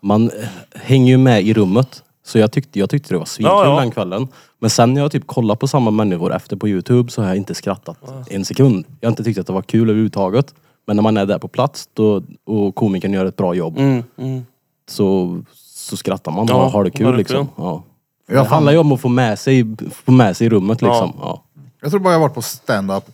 man 0.00 0.30
hänger 0.74 1.08
ju 1.12 1.18
med 1.18 1.42
i 1.42 1.54
rummet. 1.54 2.02
Så 2.24 2.38
jag 2.38 2.52
tyckte, 2.52 2.78
jag 2.78 2.90
tyckte 2.90 3.14
det 3.14 3.18
var 3.18 3.24
svinkul 3.24 3.50
Ja, 3.52 3.64
ja. 3.64 3.80
den 3.80 3.90
kvällen. 3.90 4.28
Men 4.58 4.70
sen 4.70 4.94
när 4.94 5.00
jag 5.00 5.12
typ 5.12 5.26
kollar 5.26 5.54
på 5.54 5.68
samma 5.68 5.90
människor 5.90 6.34
efter 6.34 6.56
på 6.56 6.68
Youtube 6.68 7.10
så 7.10 7.22
har 7.22 7.28
jag 7.28 7.36
inte 7.36 7.54
skrattat 7.54 7.98
en 8.30 8.44
sekund. 8.44 8.84
Jag 9.00 9.06
har 9.08 9.12
inte 9.12 9.24
tyckt 9.24 9.38
att 9.38 9.46
det 9.46 9.52
var 9.52 9.62
kul 9.62 9.88
överhuvudtaget. 9.90 10.54
Men 10.86 10.96
när 10.96 11.02
man 11.02 11.16
är 11.16 11.26
där 11.26 11.38
på 11.38 11.48
plats 11.48 11.88
då, 11.94 12.22
och 12.44 12.74
komikern 12.74 13.12
gör 13.12 13.24
ett 13.24 13.36
bra 13.36 13.54
jobb 13.54 13.78
Mm, 13.78 14.02
mm. 14.18 14.42
så, 14.90 15.38
så 15.54 15.96
skrattar 15.96 16.32
man 16.32 16.46
Ja, 16.48 16.64
och 16.64 16.70
har 16.70 16.84
det 16.84 16.90
kul 16.90 17.06
verkligen. 17.16 17.18
liksom. 17.42 17.48
Ja. 17.64 17.82
Det 18.28 18.34
Jag, 18.34 18.44
handlar 18.44 18.72
ju 18.72 18.78
om 18.78 18.92
att 18.92 19.00
få 19.00 19.08
med 19.08 19.38
sig, 19.38 19.76
få 20.04 20.12
med 20.12 20.36
sig 20.36 20.46
i 20.46 20.50
rummet 20.50 20.82
liksom. 20.82 21.12
Ja. 21.20 21.42
jag 21.80 21.90
tror 21.90 22.00
bara 22.00 22.12
jag 22.12 22.18
har 22.20 22.28
varit 22.28 22.34
på 22.34 22.42
stand-up 22.42 23.04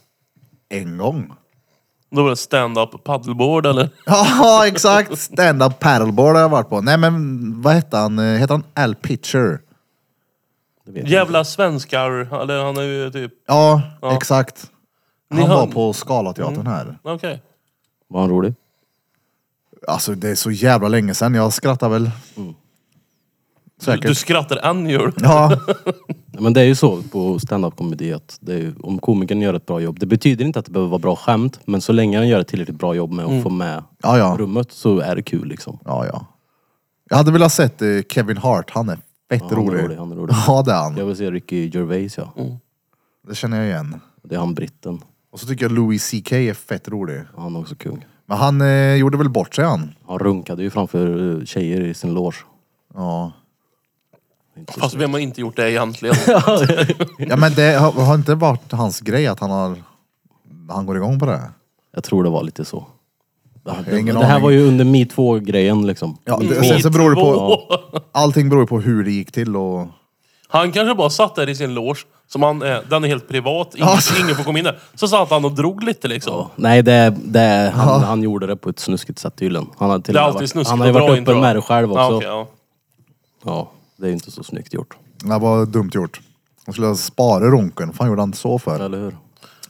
en 0.69 0.99
gång. 0.99 1.33
Då 2.11 2.23
var 2.23 2.31
det 2.31 2.37
stand-up 2.37 3.05
paddleboard 3.05 3.67
eller? 3.67 3.91
Ja, 4.07 4.67
exakt. 4.67 5.19
Stand-up 5.19 5.79
paddleboard 5.81 6.35
har 6.35 6.43
jag 6.43 6.49
varit 6.49 6.69
på. 6.69 6.81
Nej 6.81 6.99
men 6.99 7.63
vad 7.63 7.75
hette 7.75 7.97
han? 7.97 8.19
Heter 8.19 8.55
han 8.55 8.65
Al 8.85 8.95
Pitcher? 8.95 9.61
Jävla 11.05 11.45
svenskar. 11.45 12.11
Eller 12.43 12.65
han 12.65 12.77
är 12.77 12.83
ju 12.83 13.11
typ... 13.11 13.33
Ja, 13.47 13.83
Ja. 14.03 14.17
exakt. 14.17 14.71
Ni 15.31 15.41
Han 15.41 15.51
har- 15.51 15.57
var 15.57 15.67
på 15.67 15.93
Scalateatern 15.93 16.67
här. 16.67 16.99
Okej. 17.03 17.43
Var 18.09 18.21
han 18.21 18.31
rolig? 18.31 18.55
Alltså 19.89 20.15
det 20.15 20.29
är 20.29 20.35
så 20.35 20.51
jävla 20.51 20.89
länge 20.89 21.15
sedan. 21.15 21.35
Jag 21.35 21.53
skrattar 21.53 21.89
väl. 21.89 22.11
Du, 22.35 22.55
Säkert. 23.85 24.07
du 24.07 24.15
skrattar 24.15 24.57
än 24.57 24.89
gör 24.89 25.07
du. 25.07 25.13
Ja, 25.25 25.61
Men 26.41 26.53
det 26.53 26.61
är 26.61 26.65
ju 26.65 26.75
så 26.75 27.03
på 27.03 27.39
stand-up 27.39 27.77
komedi 27.77 28.13
att 28.13 28.39
det 28.41 28.53
är, 28.55 28.59
ju- 28.59 28.75
om 28.81 28.99
komikern 28.99 29.43
gör 29.43 29.55
ett 29.55 29.67
bra 29.67 29.81
jobb, 29.81 29.99
det 29.99 30.07
betyder 30.07 30.45
inte 30.45 30.59
att 30.59 30.65
det 30.65 30.73
behöver 30.73 30.91
vara 30.91 30.99
bra 30.99 31.17
skämt, 31.17 31.61
men 31.65 31.81
så 31.81 31.93
länge 31.93 32.19
han 32.19 32.29
gör 32.29 32.41
ett 32.41 32.49
tillräckligt 32.49 32.79
bra 32.79 32.95
jobb 32.95 33.13
med 33.13 33.25
att 33.25 33.43
få 33.43 33.51
med 33.51 33.83
ja, 34.03 34.19
ja. 34.19 34.37
rummet 34.39 34.73
så 34.73 34.99
är 34.99 35.17
det 35.17 35.23
kul 35.23 35.49
liksom. 35.49 35.79
ja, 35.85 36.07
ja. 36.07 36.27
Jag 37.09 37.17
hade 37.17 37.33
velat 37.33 37.53
sett 37.53 37.83
eh, 37.83 37.89
Kevin 38.09 38.37
Hart. 38.37 38.71
Han 38.71 38.89
är 38.89 38.99
fett 39.31 39.43
han 39.43 39.53
är 39.53 39.57
rolig. 39.57 39.85
rolig, 39.85 39.97
han 39.97 40.13
är 40.13 40.17
rolig. 40.17 40.35
Ja, 40.47 40.63
det 40.63 40.73
är 40.73 40.77
han. 40.77 40.97
Jag 40.97 41.07
vill 41.07 41.17
se 41.17 41.31
Ricky 41.31 41.71
Gervais 41.75 42.19
ja. 42.19 42.33
Det 43.29 43.35
känner 43.35 43.57
jag 43.57 43.67
igen. 43.67 44.01
Det 44.23 44.35
är 44.35 44.39
han 44.39 44.55
britten. 44.55 45.01
Och 45.33 45.41
så 45.41 45.47
tycker 45.47 45.65
jag 45.65 45.73
Louis 45.73 46.11
CK 46.11 46.33
är 46.33 46.55
fett 46.55 46.89
rolig. 46.89 47.23
Han 47.37 47.57
är 47.57 47.61
också 47.61 47.75
kung. 47.75 48.07
Men 48.27 48.39
han 48.39 48.61
eh, 48.61 48.95
gjorde 48.95 49.19
väl 49.19 49.29
bort 49.31 49.55
sig 49.55 49.65
han. 49.65 49.95
Han 50.07 50.19
runkade 50.19 50.63
ju 50.63 50.71
framför 50.71 51.39
eh, 51.39 51.45
tjejer 51.45 51.81
i 51.81 51.95
sin 51.95 52.15
loge. 52.15 52.37
Ja. 52.95 53.33
Fast 54.79 54.95
vem 54.95 55.13
har 55.13 55.21
inte 55.21 55.41
gjort 55.41 55.57
det 55.57 55.71
egentligen? 55.71 56.17
ja 57.19 57.37
men 57.37 57.55
det 57.55 57.79
har, 57.79 57.93
har 57.93 58.15
inte 58.15 58.35
varit 58.35 58.73
hans 58.73 59.01
grej 59.01 59.27
att 59.27 59.41
han 59.41 59.51
har... 59.51 59.77
Han 60.69 60.87
går 60.87 60.97
igång 60.97 61.19
på 61.19 61.27
det. 61.27 61.41
Jag 61.95 62.05
tror 62.05 62.25
det 62.25 62.31
var 62.31 62.43
lite 62.43 62.65
så. 62.65 62.87
Det, 63.65 63.71
har 63.71 63.83
det, 63.83 64.01
ingen 64.01 64.15
det 64.15 64.25
här 64.25 64.33
aning. 64.33 64.43
var 64.43 64.51
ju 64.51 64.69
under 64.69 64.85
metoo-grejen 64.85 65.87
liksom. 65.87 66.19
Ja, 66.25 66.39
det, 66.39 66.65
sen 66.65 66.83
så 66.83 66.91
beror 66.91 67.11
det 67.11 67.17
på... 67.17 67.35
Två. 67.35 67.77
Allting 68.13 68.49
beror 68.49 68.63
ju 68.63 68.67
på 68.67 68.81
hur 68.81 69.05
det 69.05 69.11
gick 69.11 69.33
till 69.33 69.57
och... 69.57 69.89
Han 70.49 70.73
kanske 70.73 70.95
bara 70.95 71.11
satt 71.11 71.35
där 71.35 71.49
i 71.49 71.55
sin 71.55 71.75
loge, 71.75 72.01
som 72.29 72.43
han 72.43 72.63
är, 72.63 72.83
den 72.91 73.05
är 73.05 73.09
helt 73.09 73.29
privat, 73.29 73.75
ingen, 73.75 73.89
Alltså. 73.89 74.23
ingen 74.23 74.37
får 74.37 74.45
komma 74.45 74.59
in 74.59 74.65
där. 74.65 74.79
Så 74.95 75.09
satt 75.09 75.31
han 75.31 75.45
och 75.45 75.53
drog 75.53 75.83
lite 75.83 76.09
liksom. 76.09 76.47
Nej, 76.57 76.83
det, 76.83 77.15
det, 77.25 77.73
han, 77.77 78.03
han 78.03 78.23
gjorde 78.23 78.47
det 78.47 78.57
på 78.57 78.71
ett 78.71 78.79
snuskigt 78.79 79.19
sätt 79.19 79.37
tydligen. 79.37 79.67
Han 79.79 79.91
har 79.91 79.99
till 79.99 80.15
Det 80.15 80.21
är 80.21 80.23
och 80.23 80.27
med 80.27 80.35
alltid 80.35 80.41
varit, 80.41 80.51
snuskigt 80.51 80.71
han 80.71 80.81
har 80.81 80.87
ju 80.87 80.91
att 80.91 80.97
dra 80.97 81.07
varit 81.07 81.19
in, 81.19 81.25
jag. 81.27 81.41
med 81.41 81.57
det 81.57 81.63
själv 81.63 81.93
också. 81.93 82.03
Ja, 82.03 82.11
Ja, 82.13 82.17
okej, 82.17 82.49
ja. 83.45 83.69
Det 83.97 84.07
är 84.07 84.09
ju 84.09 84.15
inte 84.15 84.31
så 84.31 84.45
snyggt 84.45 84.75
gjort. 84.75 84.97
Det 85.19 85.39
var 85.39 85.67
dumt 85.67 85.91
gjort. 85.93 86.21
Han 86.67 86.73
skulle 86.73 86.87
ha 86.87 86.97
sparat 86.97 87.43
runken. 87.43 87.93
Fan 87.93 88.09
gjorde 88.09 88.23
han 88.23 88.29
inte 88.29 88.39
så 88.39 88.59
för? 88.59 88.81
Eller 88.81 88.99
hur? 88.99 89.17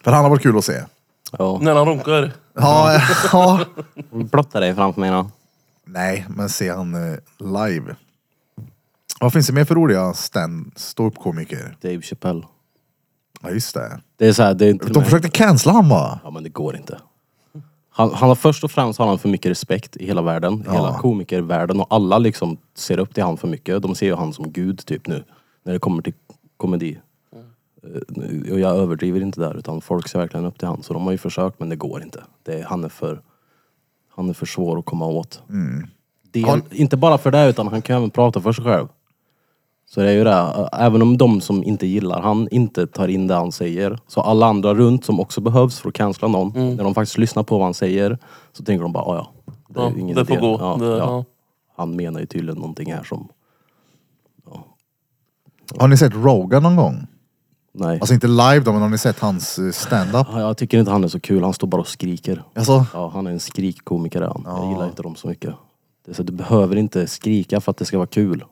För 0.04 0.12
han 0.12 0.22
har 0.22 0.30
varit 0.30 0.42
kul 0.42 0.58
att 0.58 0.64
se. 0.64 0.82
Ja. 1.38 1.58
När 1.62 1.74
han 1.74 1.86
runkar. 1.86 2.32
Ja, 2.54 3.00
ja. 3.32 3.64
Blotta 4.10 4.60
dig 4.60 4.74
framför 4.74 5.00
mig 5.00 5.10
då. 5.10 5.30
Nej, 5.84 6.26
men 6.28 6.48
se 6.48 6.70
han 6.70 6.94
eh, 6.94 7.18
live. 7.38 7.96
Vad 9.20 9.32
finns 9.32 9.46
det 9.46 9.52
mer 9.52 9.64
för 9.64 9.74
roliga 9.74 10.14
stand 10.14 10.72
ståuppkomiker? 10.76 11.76
Dave 11.80 12.02
Chappelle. 12.02 12.42
Ja 13.42 13.50
just 13.50 13.74
det. 13.74 14.00
Det 14.16 14.26
är 14.26 14.32
så 14.32 14.42
här, 14.42 14.54
det 14.54 14.66
är 14.66 14.82
och 14.82 14.92
De 14.92 15.04
försökte 15.04 15.28
cancella 15.28 15.72
han 15.72 15.88
va? 15.88 16.20
Ja 16.24 16.30
men 16.30 16.42
det 16.42 16.48
går 16.48 16.76
inte. 16.76 16.98
Han, 17.96 18.10
han 18.14 18.28
har 18.28 18.36
först 18.36 18.64
och 18.64 18.70
främst 18.70 18.98
har 18.98 19.06
han 19.06 19.18
för 19.18 19.28
mycket 19.28 19.50
respekt 19.50 19.96
i 19.96 20.06
hela 20.06 20.22
världen. 20.22 20.64
I 20.66 20.70
Hela 20.70 20.98
komikervärlden 20.98 21.80
och 21.80 21.86
alla 21.90 22.18
liksom 22.18 22.56
ser 22.74 22.98
upp 22.98 23.14
till 23.14 23.22
han 23.22 23.36
för 23.36 23.48
mycket. 23.48 23.82
De 23.82 23.94
ser 23.94 24.06
ju 24.06 24.14
han 24.14 24.32
som 24.32 24.52
gud 24.52 24.86
typ 24.86 25.06
nu. 25.06 25.24
När 25.62 25.72
det 25.72 25.78
kommer 25.78 26.02
till 26.02 26.14
komedi. 26.56 26.98
Eh, 27.82 28.52
Och 28.52 28.60
jag 28.60 28.76
överdriver 28.76 29.20
inte 29.20 29.40
där 29.40 29.54
utan 29.54 29.80
folk 29.80 30.08
ser 30.08 30.18
verkligen 30.18 30.46
upp 30.46 30.58
till 30.58 30.68
han. 30.68 30.82
Så 30.82 30.92
de 30.94 31.04
har 31.04 31.12
ju 31.12 31.18
försökt 31.18 31.60
men 31.60 31.68
det 31.68 31.76
går 31.76 32.02
inte. 32.02 32.22
Det 32.42 32.60
är, 32.60 32.64
han, 32.64 32.84
är 32.84 32.88
för, 32.88 33.20
han 34.14 34.28
är 34.28 34.32
för 34.32 34.46
svår 34.46 34.78
att 34.78 34.84
komma 34.84 35.06
åt. 35.06 35.42
Är, 36.32 36.46
Han- 36.46 36.62
Inte 36.70 36.96
bara 36.96 37.18
för 37.18 37.30
det 37.30 37.48
utan 37.48 37.68
han 37.68 37.82
kan 37.82 37.96
även 37.96 38.10
prata 38.10 38.40
för 38.40 38.52
sig 38.52 38.64
själv. 38.64 38.88
Så 39.88 40.00
det 40.00 40.08
är 40.10 40.12
ju 40.12 40.24
det, 40.24 40.68
även 40.72 41.02
om 41.02 41.18
de 41.18 41.40
som 41.40 41.64
inte 41.64 41.86
gillar 41.86 42.20
han 42.22 42.48
inte 42.50 42.86
tar 42.86 43.08
in 43.08 43.26
det 43.26 43.34
han 43.34 43.52
säger, 43.52 43.98
så 44.06 44.20
alla 44.20 44.46
andra 44.46 44.74
runt 44.74 45.04
som 45.04 45.20
också 45.20 45.40
behövs 45.40 45.78
för 45.80 45.88
att 45.88 45.94
cancella 45.94 46.28
någon, 46.28 46.76
när 46.76 46.84
de 46.84 46.94
faktiskt 46.94 47.18
lyssnar 47.18 47.42
på 47.42 47.56
vad 47.58 47.66
han 47.66 47.74
säger, 47.74 48.18
så 48.52 48.64
tänker 48.64 48.82
de 48.82 48.92
bara, 48.92 49.04
"Ah, 49.04 49.14
ja, 49.16 49.52
det 49.68 49.80
är 49.80 49.84
Ja, 49.84 49.92
ingen 49.98 50.16
det 50.16 50.24
får 50.24 50.36
idé." 50.36 50.46
gå. 50.46 50.56
Ja, 50.60 50.76
Det- 50.80 50.86
ja. 50.86 50.96
ja. 50.98 51.24
Han 51.76 51.96
menar 51.96 52.20
ju 52.20 52.26
tydligen 52.26 52.58
någonting 52.58 52.92
här 52.92 53.04
som, 53.04 53.28
Har 55.78 55.88
ni 55.88 55.96
sett 55.96 56.14
Rogan 56.14 56.62
någon 56.62 56.76
gång? 56.76 57.06
nej. 57.72 57.98
Alltså 58.00 58.14
inte 58.14 58.26
live 58.26 58.60
då, 58.60 58.72
men 58.72 58.82
har 58.82 58.88
ni 58.88 58.98
sett 58.98 59.18
hans 59.20 59.58
eh, 59.58 59.70
stand-up? 59.70 60.26
Ja, 60.32 60.40
Jag 60.40 60.56
tycker 60.56 60.78
inte 60.78 60.90
han 60.90 61.04
är 61.04 61.08
så 61.08 61.20
kul, 61.20 61.42
han 61.44 61.52
står 61.54 61.66
bara 61.68 61.80
och 61.80 61.88
skriker. 61.88 62.42
Alltså, 62.54 62.86
Ja, 62.94 63.08
han 63.14 63.26
är 63.26 63.30
en 63.30 63.40
skrikkomiker 63.40 64.20
är 64.22 64.26
han. 64.26 64.42
Jag 64.46 64.70
gillar 64.70 64.86
inte 64.86 65.02
dem 65.02 65.16
så 65.16 65.28
mycket. 65.28 65.54
Det 66.04 66.10
är 66.10 66.14
så, 66.14 66.22
du 66.22 66.32
behöver 66.32 66.76
inte 66.76 67.06
skrika 67.06 67.60
för 67.60 67.70
att 67.70 67.76
det 67.76 67.84
ska 67.84 67.96
vara 67.98 68.06
kul. 68.06 68.44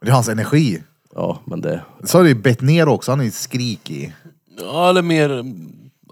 Det 0.00 0.08
är 0.08 0.12
hans 0.12 0.28
energi. 0.28 0.82
Ja, 1.14 1.38
men 1.44 1.60
det... 1.60 1.84
Så 2.04 2.18
har 2.18 2.22
det 2.22 2.28
ju 2.28 2.34
bett 2.34 2.60
ner 2.60 2.88
också, 2.88 3.12
han 3.12 3.20
är 3.20 3.30
skrikig. 3.30 4.14
Ja, 4.58 4.88
eller 4.90 5.02
mer 5.02 5.44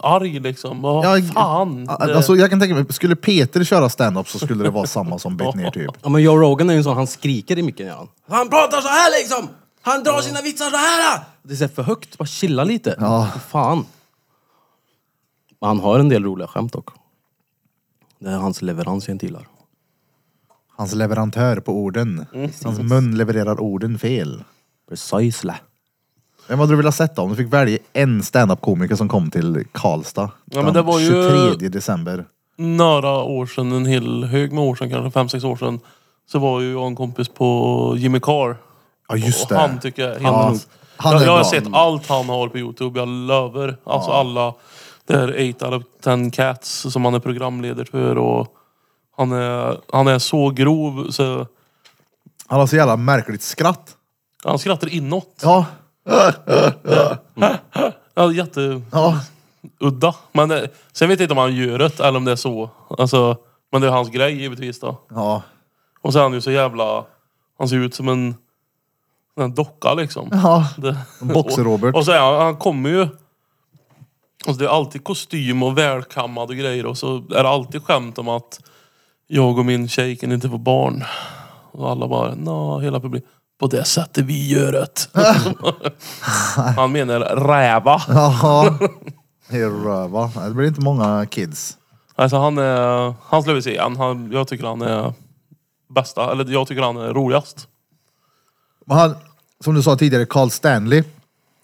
arg 0.03 0.39
liksom. 0.39 0.81
Vad 0.81 1.05
Ja, 1.05 1.21
fan. 1.33 1.85
Det- 1.85 1.91
Alltså 2.15 2.35
jag 2.35 2.49
kan 2.49 2.59
tänka 2.59 2.75
mig, 2.75 2.85
skulle 2.89 3.15
Peter 3.15 3.63
köra 3.63 3.89
stand-up 3.89 4.27
så 4.29 4.39
skulle 4.39 4.63
det 4.63 4.69
vara 4.69 4.87
samma 4.87 5.19
som 5.19 5.37
bett 5.37 5.55
ner 5.55 5.71
typ. 5.73 5.91
Ja 6.01 6.09
men 6.09 6.21
Joe 6.21 6.37
Rogan 6.37 6.69
är 6.69 6.73
ju 6.73 6.77
en 6.77 6.83
sån, 6.83 6.97
han 6.97 7.07
skriker 7.07 7.59
i 7.59 7.63
micken 7.63 7.87
gör 7.87 7.95
han. 7.95 8.07
Han 8.27 8.49
pratar 8.49 8.81
så 8.81 8.87
här 8.87 9.21
liksom! 9.21 9.47
Han 9.81 10.03
drar 10.03 10.21
sina 10.21 10.41
vitsar 10.41 10.69
så 10.69 10.77
här! 10.77 11.19
Det 11.43 11.53
är 11.53 11.57
så 11.57 11.63
här 11.63 11.71
för 11.71 11.83
högt, 11.83 12.17
bara 12.17 12.25
chilla 12.25 12.63
lite. 12.63 12.95
Ja. 12.99 13.27
För 13.33 13.39
fan. 13.39 13.85
Men 15.61 15.67
han 15.67 15.79
har 15.79 15.99
en 15.99 16.09
del 16.09 16.23
roliga 16.23 16.47
skämt 16.47 16.73
dock. 16.73 16.89
Det 18.19 18.29
är 18.29 18.35
hans 18.37 18.61
leverans 18.61 19.07
jag 19.07 19.15
inte 19.15 19.25
gillar. 19.25 19.47
Hans 20.79 20.95
leverantör 20.95 21.59
på 21.59 21.71
orden. 21.73 22.25
Mm. 22.33 22.51
Hans 22.63 22.79
mun 22.79 23.17
levererar 23.17 23.59
orden 23.61 23.99
fel. 23.99 24.43
Precisely. 24.89 25.53
Vem 26.47 26.59
hade 26.59 26.71
du 26.71 26.75
velat 26.77 26.95
sätta 26.95 27.21
om 27.21 27.29
du 27.29 27.35
fick 27.35 27.53
välja 27.53 27.77
en 27.93 28.23
stand-up-komiker 28.23 28.95
som 28.95 29.07
kom 29.09 29.31
till 29.31 29.63
Karlstad? 29.71 30.31
Ja, 30.45 30.61
men 30.61 30.73
det 30.73 30.81
var 30.81 30.99
ju- 30.99 31.29
23 31.55 31.69
december. 31.69 32.25
några 32.57 33.09
år 33.23 33.45
sedan, 33.45 33.71
en 33.71 33.85
hel 33.85 34.23
hög 34.23 34.53
med 34.53 34.63
år 34.63 34.75
sedan, 34.75 34.89
kanske 34.89 35.11
fem 35.11 35.29
sex 35.29 35.43
år 35.43 35.55
sedan, 35.55 35.79
så 36.31 36.39
var 36.39 36.61
ju 36.61 36.71
jag 36.71 36.87
en 36.87 36.95
kompis 36.95 37.29
på 37.29 37.93
Jimmy 37.97 38.19
Carr. 38.19 38.57
Ja 39.09 39.15
just 39.17 39.43
Och 39.43 39.49
det. 39.49 39.57
han 39.59 39.79
tycker 39.79 40.01
jag 40.01 40.11
är 40.11 40.13
helt 40.19 40.23
Ja, 40.23 40.43
han, 40.43 40.59
han 40.97 41.15
är 41.21 41.25
jag 41.25 41.31
har 41.31 41.37
bra. 41.39 41.43
sett 41.51 41.63
allt 41.73 42.09
han 42.09 42.29
har 42.29 42.47
på 42.47 42.57
Youtube, 42.57 42.99
jag 42.99 43.07
lovar. 43.07 43.77
Alltså 43.83 44.11
alla, 44.11 44.53
det 45.07 45.13
är 45.13 45.49
8 45.55 45.69
out 45.69 45.81
of 45.81 45.83
10 46.03 46.31
cats 46.31 46.85
som 46.91 47.05
han 47.05 47.13
är 47.13 47.19
programledare 47.19 47.85
för 47.85 48.17
och 48.17 48.47
han 49.19 49.31
är, 49.31 49.77
han 49.93 50.07
är 50.07 50.19
så 50.19 50.49
grov 50.49 51.11
så 51.11 51.47
Han 52.47 52.59
har 52.59 52.67
så 52.67 52.75
jävla 52.75 52.97
märkligt 52.97 53.41
skratt. 53.41 53.95
han 54.43 54.59
skrattar 54.59 54.93
inåt. 54.93 55.41
Ja. 55.43 55.65
Ja, 58.13 58.31
jätteudda. 58.31 58.81
ja. 59.81 60.15
Men 60.31 60.51
eh, 60.51 60.63
sen 60.91 61.09
vet 61.09 61.19
jag 61.19 61.25
inte 61.25 61.31
om 61.33 61.37
han 61.37 61.55
gör 61.55 61.77
det 61.79 61.99
eller 61.99 62.17
om 62.17 62.25
det 62.25 62.31
är 62.31 62.35
så. 62.35 62.69
Alltså, 62.97 63.37
men 63.71 63.81
det 63.81 63.87
är 63.87 63.91
hans 63.91 64.09
grej 64.09 64.41
givetvis 64.41 64.79
då. 64.79 64.97
Ja. 65.09 65.41
Och 66.01 66.13
så 66.13 66.19
är 66.19 66.23
han 66.23 66.33
ju 66.33 66.41
så 66.41 66.51
jävla... 66.51 67.05
Han 67.57 67.69
ser 67.69 67.75
ut 67.75 67.95
som 67.95 68.09
en, 68.09 68.35
en 69.35 69.55
docka 69.55 69.93
liksom. 69.93 70.29
Ja. 70.31 70.67
Det, 70.77 70.97
Boxer-Robert. 71.21 71.93
Och, 71.93 71.99
och 71.99 72.05
så 72.05 72.11
är 72.11 72.19
han, 72.19 72.41
han 72.41 72.55
kommer 72.55 72.89
ju... 72.89 73.07
Alltså 74.47 74.59
det 74.59 74.65
är 74.65 74.69
alltid 74.69 75.03
kostym 75.03 75.63
och 75.63 75.77
välkammad 75.77 76.49
och 76.49 76.55
grejer 76.55 76.85
och 76.85 76.97
så 76.97 77.17
är 77.17 77.43
det 77.43 77.49
alltid 77.49 77.83
skämt 77.83 78.17
om 78.17 78.29
att 78.29 78.59
jag 79.31 79.57
och 79.57 79.65
min 79.65 79.87
tjej 79.87 80.15
kan 80.15 80.31
inte 80.31 80.49
få 80.49 80.57
barn. 80.57 81.03
Och 81.71 81.91
alla 81.91 82.07
bara, 82.07 82.35
nå, 82.35 82.79
hela 82.79 82.99
publiken. 82.99 83.29
På 83.59 83.67
det 83.67 83.83
sättet 83.83 84.25
vi 84.25 84.47
gör 84.47 84.71
det. 84.71 85.09
han 86.75 86.91
menar 86.91 87.19
räva. 87.19 88.01
Ja. 88.07 88.77
Det 89.49 89.57
är 89.57 89.69
röva. 89.69 90.31
Det 90.47 90.53
blir 90.53 90.67
inte 90.67 90.81
många 90.81 91.25
kids. 91.25 91.77
Alltså 92.15 92.37
han 92.37 92.57
är, 92.57 93.13
han 93.23 93.41
skulle 93.41 93.55
vi 93.55 93.61
se 93.61 93.71
igen. 93.71 93.97
Han, 93.97 94.31
jag 94.31 94.47
tycker 94.47 94.65
han 94.65 94.81
är 94.81 95.13
bästa, 95.95 96.31
eller 96.31 96.45
jag 96.45 96.67
tycker 96.67 96.81
han 96.81 96.97
är 96.97 97.13
roligast. 97.13 97.67
Men 98.85 98.97
Han, 98.97 99.15
som 99.63 99.75
du 99.75 99.81
sa 99.83 99.95
tidigare, 99.95 100.25
Carl 100.25 100.49
Stanley. 100.49 101.03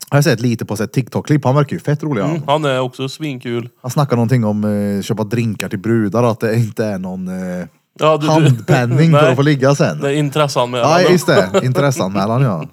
Har 0.10 0.18
jag 0.18 0.24
sett 0.24 0.41
lite 0.41 0.66
på 0.66 0.74
ett 0.74 0.93
TikTok-klipp. 0.93 1.45
Han 1.45 1.56
verkar 1.56 1.76
ju 1.76 1.80
fett 1.80 2.03
rolig. 2.03 2.22
han. 2.22 2.43
Han 2.47 2.66
är 2.66 2.80
också 2.80 3.10
svinkul. 3.10 3.70
Han 3.82 3.91
snackar 3.91 4.16
någonting 4.16 4.45
om 4.45 4.64
eh, 4.64 5.01
köpa 5.01 5.24
drinkar 5.24 5.70
till 5.70 5.80
brudar, 5.80 6.24
att 6.24 6.39
det 6.39 6.56
inte 6.56 6.86
är 6.86 6.97
någon 6.97 7.28
eh, 7.28 7.68
Ja, 7.99 8.18
du, 8.18 8.28
handpenning 8.28 9.12
för 9.20 9.30
att 9.30 9.36
få 9.36 9.41
ligga 9.41 9.76
sen. 9.76 9.99
Det 9.99 10.10
är 10.10 10.14
intresseanmälan. 10.14 10.91
Ja 10.91 11.10
just 11.10 11.28
det, 11.28 11.49
intresseanmälan 11.64 12.41
ja. 12.41 12.66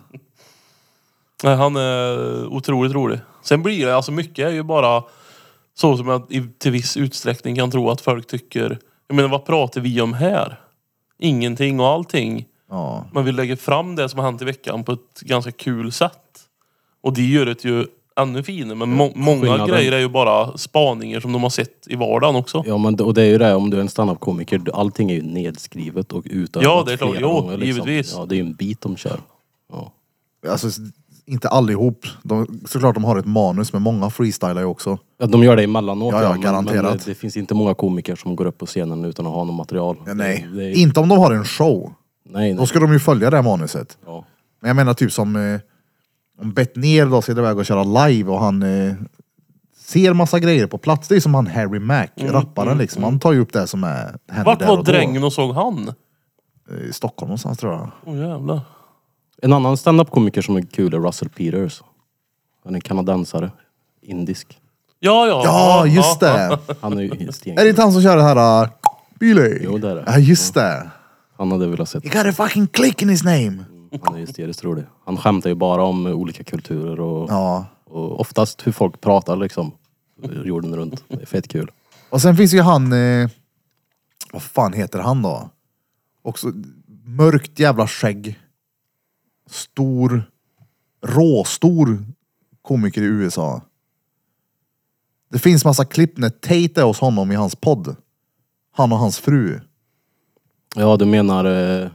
Nej, 1.45 1.57
han 1.57 1.77
är 1.77 2.47
otroligt 2.47 2.93
rolig. 2.93 3.21
Sen 3.43 3.63
blir 3.63 3.87
det, 3.87 3.97
alltså 3.97 4.13
mycket 4.13 4.47
är 4.47 4.51
ju 4.51 4.63
bara 4.63 5.03
så 5.75 5.97
som 5.97 6.09
jag 6.09 6.27
i, 6.29 6.49
till 6.59 6.73
viss 6.73 6.97
utsträckning 6.97 7.57
kan 7.57 7.71
tro 7.71 7.91
att 7.91 8.01
folk 8.01 8.27
tycker. 8.27 8.79
Jag 9.09 9.15
menar 9.15 9.29
vad 9.29 9.47
pratar 9.47 9.81
vi 9.81 10.01
om 10.01 10.15
här? 10.15 10.61
Ingenting 11.19 11.81
och 11.81 11.87
allting. 11.87 12.45
Ja. 12.71 13.07
Men 13.13 13.25
vi 13.25 13.33
lägger 13.33 13.57
fram 13.57 13.97
det 13.97 14.09
som 14.09 14.19
har 14.19 14.27
hänt 14.27 14.43
i 14.43 14.45
veckan 14.45 14.85
på 14.85 14.93
ett 14.93 15.21
ganska 15.21 15.53
kul 15.53 15.93
sätt. 15.93 16.32
Och 17.03 17.13
det 17.13 17.23
gör 17.23 17.47
det 17.47 17.65
ju 17.65 17.87
ännu 18.17 18.43
finare. 18.43 18.75
Men 18.79 18.91
må 18.93 19.13
många 19.15 19.41
Skillnaden- 19.41 19.69
grejer 19.69 19.93
är 19.93 19.99
ju 19.99 20.09
bara 20.09 20.59
spaningar 20.59 21.21
som 21.21 21.33
de 21.33 21.43
har 21.43 21.51
sett 21.51 21.87
i 21.87 21.97
vardagen 21.97 22.37
också. 22.37 22.65
Ja 22.67 22.79
men 22.79 22.97
det- 22.97 23.05
och 23.05 23.15
det 23.15 23.23
är 23.23 23.27
ju 23.27 23.39
det 23.39 23.55
om 23.55 23.71
du 23.71 23.77
är 23.77 23.81
en 23.81 23.89
standup-komiker, 23.89 24.59
du- 24.59 24.73
allting 24.73 25.11
är 25.11 25.15
ju 25.15 25.23
nedskrivet 25.23 26.13
och 26.13 26.23
utövat 26.27 26.65
Ja, 26.65 26.83
det 26.87 26.93
är 26.93 26.97
klart. 26.97 27.17
Jo, 27.21 27.29
gånger, 27.33 27.57
liksom. 27.59 27.67
givetvis. 27.89 28.15
Ja 28.17 28.27
det 28.27 28.35
är 28.35 28.37
ju 28.37 28.43
en 28.43 28.53
bit 28.55 28.81
de 28.81 28.97
kör. 28.97 29.21
Ja. 29.73 29.93
Alltså, 30.51 30.69
inte 31.27 31.49
allihop. 31.49 32.07
De, 32.23 32.61
såklart 32.69 32.95
de 32.95 33.05
har 33.05 33.17
ett 33.19 33.27
manus, 33.27 33.73
men 33.73 33.83
många 33.83 34.11
freestylar 34.11 34.59
ju 34.61 34.65
också. 34.67 34.99
Ja, 35.19 35.27
de 35.27 35.43
gör 35.45 35.57
det 35.57 35.63
emellanåt 35.63 36.13
Ja, 36.15 36.23
ja, 36.23 36.33
men- 36.33 36.41
garanterat. 36.41 36.85
Men 36.85 36.99
det, 36.99 37.05
det 37.07 37.15
finns 37.15 37.37
inte 37.37 37.55
många 37.55 37.75
komiker 37.75 38.17
som 38.17 38.37
går 38.37 38.45
upp 38.47 38.59
på 38.59 38.67
scenen 38.67 39.05
utan 39.05 39.27
att 39.27 39.33
ha 39.33 39.45
något 39.45 39.57
material. 39.57 39.97
Ja, 40.07 40.15
nej, 40.15 40.47
Det, 40.53 40.57
det 40.59 40.65
är, 40.65 40.77
inte 40.79 41.01
om 41.01 41.09
de 41.09 41.19
har 41.19 41.33
en 41.33 41.45
show. 41.45 41.93
nej, 42.31 42.53
Då 42.53 42.59
nej. 42.59 42.67
ska 42.67 42.81
de 42.81 42.93
ju 42.93 42.99
följa 42.99 43.31
det 43.31 43.37
här 43.37 43.45
manuset. 43.45 43.99
Ja. 44.07 44.25
Men 44.61 44.69
jag 44.69 44.77
menar 44.77 44.95
typ 44.95 45.13
som 45.13 45.37
eh, 45.37 45.61
om 46.41 46.53
Bettner 46.53 47.07
då 47.07 47.23
ska 47.23 47.33
iväg 47.33 47.59
och 47.59 47.67
köra 47.67 48.07
live 48.07 48.31
och 48.31 48.41
han 48.41 48.63
eh, 48.63 48.95
ser 49.79 50.13
massa 50.13 50.39
grejer 50.41 50.67
på 50.67 50.79
plats. 50.79 51.09
Det 51.09 51.17
är 51.17 51.21
som 51.21 51.35
han 51.35 51.47
Harry 51.47 51.79
Mack, 51.79 52.11
rapparen 52.17 52.79
liksom. 52.79 53.03
Han 53.05 53.19
tar 53.19 53.33
ju 53.33 53.41
upp 53.41 53.53
det 53.53 53.67
som 53.67 53.85
är, 53.85 53.89
händer 53.89 54.19
Mm, 54.35 54.45
Vart 54.45 54.59
där 54.59 54.67
var 54.67 54.79
och 54.79 54.85
då. 54.85 54.93
drängen 54.93 55.25
och 55.25 55.33
såg 55.33 55.55
han? 55.55 55.93
Eh, 56.71 56.77
I 56.89 56.93
Stockholm 56.93 57.29
någonstans 57.29 57.59
tror 57.59 57.73
jag. 57.73 57.91
Åh 58.05 58.19
jävlar. 58.19 58.61
En 59.43 59.53
annan 59.53 59.77
standup-komiker 59.77 60.43
som 60.43 60.57
är 60.57 60.63
kul 60.63 60.95
är 60.95 60.99
Russell 60.99 61.29
Peters. 61.29 61.83
Han 62.65 62.75
är 62.75 62.81
kanadensare. 62.81 63.51
Indisk. 64.03 64.59
Ja, 65.01 65.27
ja. 65.27 65.43
Ja, 65.45 65.87
just 65.87 66.21
det! 66.21 66.59
Han 66.81 66.99
är 66.99 67.03
ju 67.03 67.33
sten. 67.33 67.59
Är 67.59 67.63
det 67.65 67.69
inte 67.71 67.83
han 67.83 67.93
som 67.93 68.03
kör 68.03 68.17
det 68.17 68.23
här... 68.23 68.63
Uh, 68.63 68.69
Billy? 69.21 69.59
Jo, 69.63 69.79
det 69.79 69.91
är 69.91 69.95
det. 69.95 70.05
Ja, 70.07 70.19
just 70.19 70.55
det. 70.55 70.91
Han 71.39 71.53
hade 71.53 71.67
velat 71.67 71.89
sett. 71.89 72.05
You 72.05 72.15
got 72.15 72.27
a 72.27 72.33
fucking 72.47 72.67
click 72.67 73.03
in 73.03 73.09
his 73.09 73.25
name. 73.25 73.65
Han 74.03 74.15
är 74.15 74.19
hysteriskt 74.19 74.65
rolig. 74.65 74.85
Han 75.05 75.17
skämtar 75.17 75.51
ju 75.51 75.55
bara 75.57 75.83
om 75.83 76.07
olika 76.07 76.45
kulturer 76.45 77.01
och, 77.01 77.31
Ja. 77.31 77.67
och 77.85 78.21
oftast 78.21 78.67
hur 78.67 78.73
folk 78.73 79.01
pratar 79.01 79.37
liksom. 79.37 79.73
Jorden 80.45 80.77
runt. 80.77 81.05
Det 81.09 81.23
är 81.23 81.27
fett 81.27 81.49
kul. 81.49 81.71
Och 82.11 82.23
sen 82.23 82.37
finns 82.37 82.53
ju 82.55 82.61
han... 82.61 82.93
Eh, 82.93 83.31
vad 84.33 84.43
fan 84.43 84.73
heter 84.73 84.99
han 84.99 85.23
då? 85.23 85.51
Också 86.23 86.53
mörkt 87.05 87.59
jävla 87.59 87.87
skägg. 87.89 88.39
Stor. 89.51 90.23
Råstor 91.07 92.05
komiker 92.63 93.03
i 93.03 93.05
USA. 93.05 93.61
Det 95.29 95.39
finns 95.39 95.65
massa 95.65 95.85
klipp 95.85 96.19
när 96.19 96.31
Tate 96.31 96.81
är 96.81 96.85
hos 96.85 96.99
honom 97.01 97.33
i 97.33 97.35
hans 97.35 97.57
podd. 97.57 97.97
Han 98.73 98.93
och 98.93 98.99
hans 98.99 99.19
fru. 99.19 99.61
Ja, 100.77 100.97
du 100.97 101.05
menar 101.07 101.45
eh, 101.45 101.91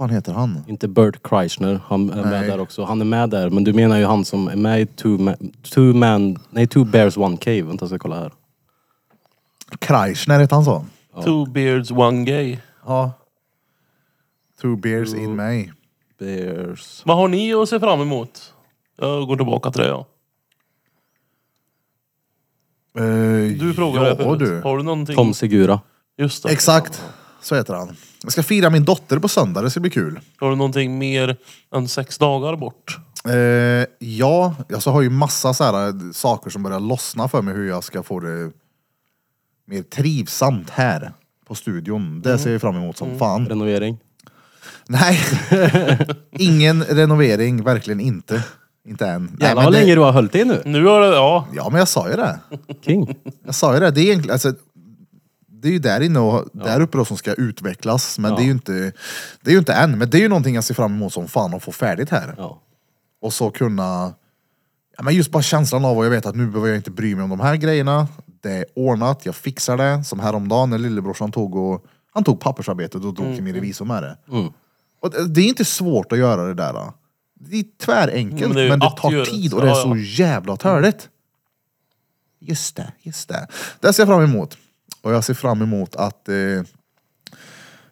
fan 0.00 0.10
heter 0.10 0.32
han? 0.32 0.64
inte 0.68 0.88
Bert 0.88 1.22
Kreischer. 1.22 1.80
Han 1.86 2.10
är 2.10 2.16
med 2.16 2.26
Nej. 2.40 2.48
där 2.50 2.60
också. 2.60 2.84
Han 2.84 3.00
är 3.00 3.04
med 3.04 3.30
där. 3.30 3.50
Men 3.50 3.64
du 3.64 3.72
menar 3.72 3.98
ju 3.98 4.04
han 4.04 4.24
som 4.24 4.48
är 4.48 4.56
med 4.56 4.80
i 4.80 4.86
Two, 4.86 5.06
ma- 5.06 5.52
two 5.74 5.80
Man... 5.94 6.38
Nej, 6.50 6.66
Two 6.66 6.84
Bears 6.84 7.16
One 7.16 7.36
Cave. 7.36 7.62
Vänta, 7.62 7.82
jag 7.82 7.88
ska 7.88 7.98
kolla 7.98 8.16
här. 8.20 8.32
Kreischer 9.78 10.38
heter 10.40 10.54
han 10.56 10.64
så? 10.64 10.84
Two 11.24 11.50
beards, 11.50 11.90
one 11.90 12.24
gay. 12.24 12.58
Ja. 12.86 13.12
Two 14.62 14.76
beers 14.76 15.14
in 15.14 15.36
May. 15.36 15.68
Bears... 16.18 17.02
Vad 17.04 17.16
har 17.16 17.28
ni 17.28 17.54
att 17.54 17.68
se 17.68 17.80
fram 17.80 18.00
emot? 18.00 18.54
Jag 18.98 19.26
går 19.26 19.36
tillbaka 19.36 19.70
till 19.70 19.80
det 19.82 19.88
ja. 19.88 20.06
Eh, 22.98 23.58
Du 23.60 23.74
frågade 23.74 24.08
ja, 24.08 24.16
förut. 24.16 24.38
du. 24.38 24.60
Har 24.60 24.76
du 24.76 24.82
någonting? 24.82 25.16
Tom 25.16 25.34
Segura. 25.34 25.80
Just 26.18 26.42
det. 26.42 26.52
Exakt. 26.52 27.04
Så 27.42 27.54
heter 27.54 27.74
han. 27.74 27.96
Jag 28.22 28.32
ska 28.32 28.42
fira 28.42 28.70
min 28.70 28.84
dotter 28.84 29.18
på 29.18 29.28
söndag, 29.28 29.62
det 29.62 29.70
ska 29.70 29.80
bli 29.80 29.90
kul. 29.90 30.20
Har 30.40 30.50
du 30.50 30.56
någonting 30.56 30.98
mer 30.98 31.36
än 31.74 31.88
sex 31.88 32.18
dagar 32.18 32.56
bort? 32.56 32.98
Eh, 33.28 33.34
ja, 33.98 34.54
jag 34.68 34.80
har 34.80 35.02
ju 35.02 35.10
massa 35.10 35.54
så 35.54 35.64
här, 35.64 35.88
eh, 35.88 35.94
saker 36.12 36.50
som 36.50 36.62
börjar 36.62 36.80
lossna 36.80 37.28
för 37.28 37.42
mig 37.42 37.54
hur 37.54 37.68
jag 37.68 37.84
ska 37.84 38.02
få 38.02 38.20
det 38.20 38.50
mer 39.66 39.82
trivsamt 39.82 40.70
här 40.70 41.12
på 41.48 41.54
studion. 41.54 42.20
Det 42.22 42.38
ser 42.38 42.52
jag 42.52 42.60
fram 42.60 42.76
emot 42.76 42.96
som 42.96 43.18
fan. 43.18 43.46
Renovering. 43.48 43.98
Nej, 44.88 45.20
ingen 46.32 46.84
renovering, 46.84 47.62
verkligen 47.64 48.00
inte. 48.00 48.44
Inte 48.88 49.06
än. 49.06 49.22
Nej, 49.24 49.32
Jävlar 49.40 49.54
men 49.54 49.64
vad 49.64 49.72
det- 49.72 49.80
länge 49.80 49.94
du 49.94 50.00
har 50.00 50.12
hållit 50.12 50.32
dig 50.32 50.44
nu. 50.44 50.62
Nu 50.64 50.84
har 50.86 51.00
det, 51.00 51.06
ja. 51.06 51.46
Ja, 51.54 51.68
men 51.70 51.78
jag 51.78 51.88
sa 51.88 52.10
ju 52.10 52.16
det. 52.16 52.38
King. 52.84 53.14
Jag 53.44 53.54
sa 53.54 53.74
ju 53.74 53.80
det. 53.80 53.90
Det 53.90 54.00
är 54.00 54.04
egentligen, 54.04 54.32
alltså, 54.32 54.52
det 55.62 55.68
är 55.68 55.72
ju 55.72 55.78
där 55.78 56.00
inne 56.00 56.18
och 56.18 56.48
där 56.52 56.80
uppe 56.80 56.98
då 56.98 57.04
som 57.04 57.16
ska 57.16 57.34
utvecklas. 57.34 58.18
Men 58.18 58.34
det 58.34 58.42
är 58.42 58.44
ju 58.44 58.50
inte, 58.50 58.72
det 59.42 59.50
är 59.50 59.52
ju 59.52 59.58
inte 59.58 59.72
än. 59.72 59.98
Men 59.98 60.10
det 60.10 60.18
är 60.18 60.20
ju 60.20 60.28
någonting 60.28 60.54
jag 60.54 60.64
ser 60.64 60.74
fram 60.74 60.94
emot 60.94 61.12
som 61.12 61.28
fan 61.28 61.54
att 61.54 61.62
få 61.62 61.72
färdigt 61.72 62.10
här. 62.10 62.34
Och 63.22 63.32
så 63.32 63.50
kunna, 63.50 64.14
ja 64.96 65.02
men 65.02 65.14
just 65.14 65.30
bara 65.30 65.42
känslan 65.42 65.84
av 65.84 65.98
att 65.98 66.04
jag 66.04 66.10
vet 66.10 66.26
att 66.26 66.36
nu 66.36 66.46
behöver 66.46 66.68
jag 66.68 66.76
inte 66.76 66.90
bry 66.90 67.14
mig 67.14 67.24
om 67.24 67.30
de 67.30 67.40
här 67.40 67.56
grejerna. 67.56 68.08
Det 68.42 68.50
är 68.52 68.64
ordnat, 68.74 69.26
jag 69.26 69.34
fixar 69.36 69.76
det. 69.76 70.04
Som 70.04 70.20
häromdagen 70.20 70.70
när 70.70 70.78
lillebrorsan 70.78 71.32
tog 71.32 71.54
och, 71.54 71.84
han 72.12 72.24
tog 72.24 72.40
pappersarbetet 72.40 72.94
och 73.04 73.14
drog 73.14 73.34
till 73.34 73.42
min 73.44 73.54
revisor 73.54 73.84
med 73.84 74.02
det. 74.02 74.16
Mm. 74.32 74.52
Och 75.00 75.10
det- 75.10 75.28
det 75.28 75.40
är 75.40 75.48
inte 75.48 75.64
svårt 75.64 76.12
att 76.12 76.18
göra 76.18 76.44
det 76.44 76.54
där. 76.54 76.72
då. 76.72 76.94
Det 77.40 77.56
är 77.56 77.64
tvärenkelt, 77.84 78.54
Men 78.54 78.68
men 78.68 78.78
det 78.80 78.86
det, 78.86 78.86
ju 78.86 78.86
att 78.86 78.96
tar 78.96 79.24
tid 79.24 79.50
det. 79.50 79.56
och 79.56 79.62
det 79.62 79.70
är 79.70 79.74
så 79.74 79.96
jävla 79.96 80.56
törligt. 80.56 81.08
Just 82.40 82.76
det, 82.76 82.92
just 83.02 83.28
det. 83.28 83.46
Det 83.80 83.92
ser 83.92 84.02
jag 84.02 84.08
fram 84.08 84.22
emot. 84.24 84.56
Och 85.02 85.12
jag 85.12 85.24
ser 85.24 85.34
fram 85.34 85.62
emot 85.62 85.96
att 85.96 86.28
eh, 86.28 86.34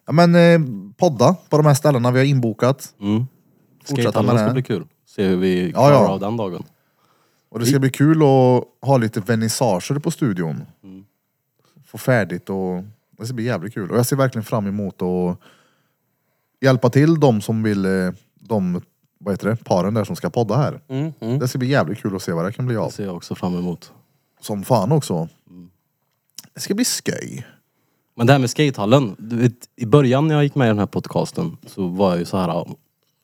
ja, 0.06 0.12
men, 0.12 0.34
eh, 0.34 0.61
podda 0.96 1.36
på 1.48 1.56
de 1.56 1.66
här 1.66 1.74
ställena 1.74 2.11
vi 2.11 2.18
har 2.18 2.26
inbokat. 2.26 2.94
Mm. 3.00 3.26
Fortsätta 3.84 4.11
Skatehallen 4.11 4.34
med 4.34 4.40
ska 4.40 4.46
det. 4.46 4.52
bli 4.52 4.62
kul. 4.62 4.86
Se 5.06 5.24
hur 5.24 5.36
vi 5.36 5.72
klarar 5.72 5.92
ja. 5.92 6.09
av 6.09 6.20
den 6.20 6.36
dagen. 6.36 6.62
Och 7.50 7.59
det 7.59 7.66
ska 7.66 7.78
bli 7.78 7.90
kul 7.90 8.16
att 8.22 8.64
ha 8.88 8.96
lite 8.96 9.20
vernissager 9.20 9.98
på 9.98 10.11
studion. 10.11 10.62
Mm. 10.84 11.04
Få 11.86 11.98
färdigt 11.98 12.50
och 12.50 12.84
det 13.18 13.24
ska 13.26 13.34
bli 13.34 13.44
jävligt 13.44 13.74
kul. 13.74 13.90
Och 13.90 13.98
jag 13.98 14.06
ser 14.06 14.16
verkligen 14.16 14.44
fram 14.44 14.66
emot 14.66 15.02
att 15.02 15.38
hjälpa 16.61 16.90
till 16.90 17.20
de 17.20 17.40
som 17.40 17.62
vill, 17.62 17.84
eh, 17.84 18.11
de, 18.34 18.82
vad 19.18 19.34
heter 19.34 19.48
det, 19.48 19.56
paren 19.64 19.94
där 19.94 20.04
som 20.04 20.16
ska 20.16 20.30
podda 20.30 20.56
här. 20.56 20.80
Mm, 20.88 21.12
mm. 21.20 21.38
Det 21.38 21.48
ska 21.48 21.59
bli 21.59 21.68
jävligt 21.68 21.98
kul 21.98 22.16
att 22.16 22.22
se 22.22 22.32
vad 22.32 22.44
det 22.44 22.52
kan 22.52 22.66
bli 22.66 22.74
Det 22.74 22.80
av. 22.80 22.90
ser 22.90 23.04
jag 23.04 23.16
också 23.16 23.34
fram 23.34 23.59
emot. 23.59 23.92
Som 24.40 24.64
fan 24.64 24.92
också. 24.92 25.28
Det 26.55 26.61
ska 26.61 26.74
bli 26.74 26.84
sköj. 26.84 27.47
Men 28.16 28.26
det 28.26 28.32
här 28.32 28.41
med 28.41 28.51
skatehallen. 28.51 29.16
Du 29.18 29.36
vet, 29.36 29.53
I 29.76 29.86
början 29.86 30.28
när 30.28 30.34
jag 30.34 30.45
gick 30.45 30.55
med 30.55 30.66
i 30.66 30.68
den 30.68 30.78
här 30.78 30.86
podcasten 30.86 31.57
så 31.66 31.86
var 31.86 32.11
jag 32.11 32.18
ju 32.18 32.24
så 32.24 32.36
här. 32.36 32.66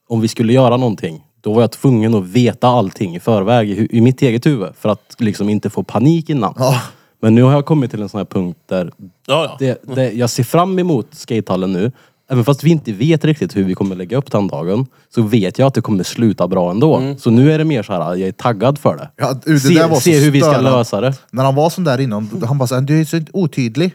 Om 0.09 0.21
vi 0.21 0.29
skulle 0.29 0.53
göra 0.53 0.77
någonting. 0.77 1.25
Då 1.41 1.53
var 1.53 1.61
jag 1.61 1.73
tvungen 1.73 2.15
att 2.15 2.25
veta 2.25 2.69
allting 2.69 3.17
i 3.17 3.21
förväg 3.21 3.71
i, 3.71 3.75
hu- 3.75 3.89
i 3.91 4.01
mitt 4.01 4.23
eget 4.23 4.47
huvud. 4.47 4.69
För 4.77 4.89
att 4.89 5.15
liksom 5.19 5.49
inte 5.49 5.71
få 5.71 5.83
panik 5.83 6.31
innan. 6.31 6.55
Ja, 6.59 6.81
Men 7.21 7.35
nu 7.35 7.43
har 7.43 7.53
jag 7.53 7.67
kommit 7.67 7.91
till 7.91 8.03
en 8.03 8.09
sån 8.09 8.19
här 8.19 8.25
punkt 8.25 8.59
där 8.67 8.93
Ja, 8.99 9.12
ja. 9.27 9.57
det, 9.59 9.95
det, 9.95 10.12
jag 10.12 10.31
ser 10.31 10.45
fram 10.45 10.79
emot 10.79 11.15
skatehallen 11.15 11.73
nu. 11.73 11.93
Även 12.31 12.45
fast 12.45 12.64
vi 12.64 12.70
inte 12.70 12.93
vet 12.93 13.25
riktigt 13.25 13.57
hur 13.57 13.64
vi 13.64 13.75
kommer 13.75 13.97
lägga 13.97 14.16
upp 14.16 14.31
den 14.31 14.49
dagen. 14.49 14.87
Så 15.14 15.22
vet 15.22 15.59
jag 15.59 15.66
att 15.66 15.75
det 15.75 15.81
kommer 15.81 16.05
sluta 16.05 16.49
bra 16.49 16.70
ändå. 16.70 17.14
Så 17.18 17.31
nu 17.31 17.53
är 17.53 17.59
det 17.59 17.64
mer 17.64 17.83
så 17.83 17.93
här, 17.93 18.01
jag 18.14 18.29
är 18.29 18.33
taggad 18.33 18.79
för 18.79 18.97
det. 18.97 19.11
ja 19.16 19.41
det 19.45 19.61
se 19.61 19.75
där 19.75 19.89
var 19.89 20.01
se 20.01 20.18
så 20.18 20.25
hur 20.25 20.31
vi 20.31 20.41
ska 20.41 20.51
störande. 20.51 20.70
lösa 20.70 21.01
det. 21.01 21.14
När 21.31 21.45
han 21.45 21.55
var 21.55 21.70
sån 21.70 21.85
där 21.85 22.01
innan, 22.01 22.43
han 22.47 22.59
bara 22.59 22.66
såhär, 22.66 22.83
du 22.83 23.01
är 23.01 23.05
så 23.05 23.20
otydlig. 23.33 23.93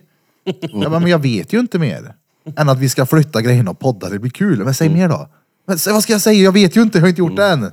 Jag 0.62 0.92
bara, 0.92 1.00
men 1.00 1.10
jag 1.12 1.20
vet 1.20 1.54
ju 1.54 1.60
inte 1.60 1.80
mer. 1.80 2.14
Än 2.58 2.70
att 2.70 2.80
vi 2.80 2.90
ska 2.90 3.06
flytta 3.06 3.42
grejerna 3.42 3.72
och 3.72 3.80
podda, 3.80 4.10
det 4.10 4.20
blir 4.20 4.32
kul. 4.32 4.64
Men 4.64 4.74
säg 4.74 4.90
mer 4.90 5.10
då. 5.10 5.28
Men 5.68 5.80
säg, 5.80 5.94
vad 5.94 6.04
ska 6.04 6.14
jag 6.14 6.22
säga? 6.22 6.44
Jag 6.44 6.52
vet 6.52 6.76
ju 6.78 6.82
inte, 6.82 6.98
jag 6.98 7.04
har 7.04 7.10
inte 7.10 7.22
gjort 7.22 7.36
det 7.36 7.46
än. 7.46 7.72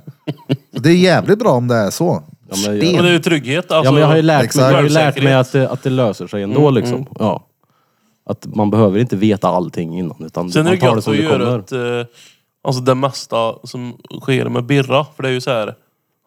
Så 0.73 0.79
det 0.79 0.89
är 0.89 0.93
jävligt 0.95 1.39
bra 1.39 1.51
om 1.51 1.67
det 1.67 1.75
är 1.75 1.89
så. 1.89 2.23
Ja, 2.49 2.55
men 2.67 2.77
jag- 2.79 2.95
Och 2.97 3.03
det 3.03 3.09
är 3.09 3.13
ju 3.13 3.19
trygghet. 3.19 3.71
Alltså, 3.71 3.87
Ja 3.87 3.91
men 3.91 4.01
jag 4.01 4.07
har 4.07 4.15
ju 4.15 4.21
lärt 4.21 4.55
mig, 4.55 4.65
jag 4.65 4.73
har 4.73 4.83
ju 4.83 4.89
lärt 4.89 5.15
mig 5.15 5.33
självsäkerhet. 5.33 5.39
att 5.47 5.51
det, 5.51 5.69
att 5.69 5.83
det 5.83 5.89
löser 5.89 6.27
sig 6.27 6.43
ändå 6.43 6.69
liksom. 6.69 7.05
Ja. 7.19 7.46
Att 8.29 8.45
man 8.55 8.69
behöver 8.69 8.99
inte 8.99 9.15
veta 9.15 9.47
allting 9.47 9.99
innan 9.99 10.23
utan 10.25 10.51
Sen 10.51 10.59
är 10.59 10.63
man 10.63 10.73
det 10.73 10.79
tar 10.79 10.87
det 10.89 10.95
gött 10.95 11.03
som 11.03 11.13
att 11.13 11.17
det 11.19 11.23
göra 11.23 11.61
kommer. 11.71 11.99
ett, 11.99 12.07
eh, 12.07 12.13
alltså 12.63 12.81
det 12.81 12.95
mesta 12.95 13.53
som 13.63 13.97
sker 14.21 14.49
med 14.49 14.65
Birra. 14.65 15.05
För 15.15 15.23
det 15.23 15.29
är 15.29 15.33
ju 15.33 15.41
så 15.41 15.51
här. 15.51 15.75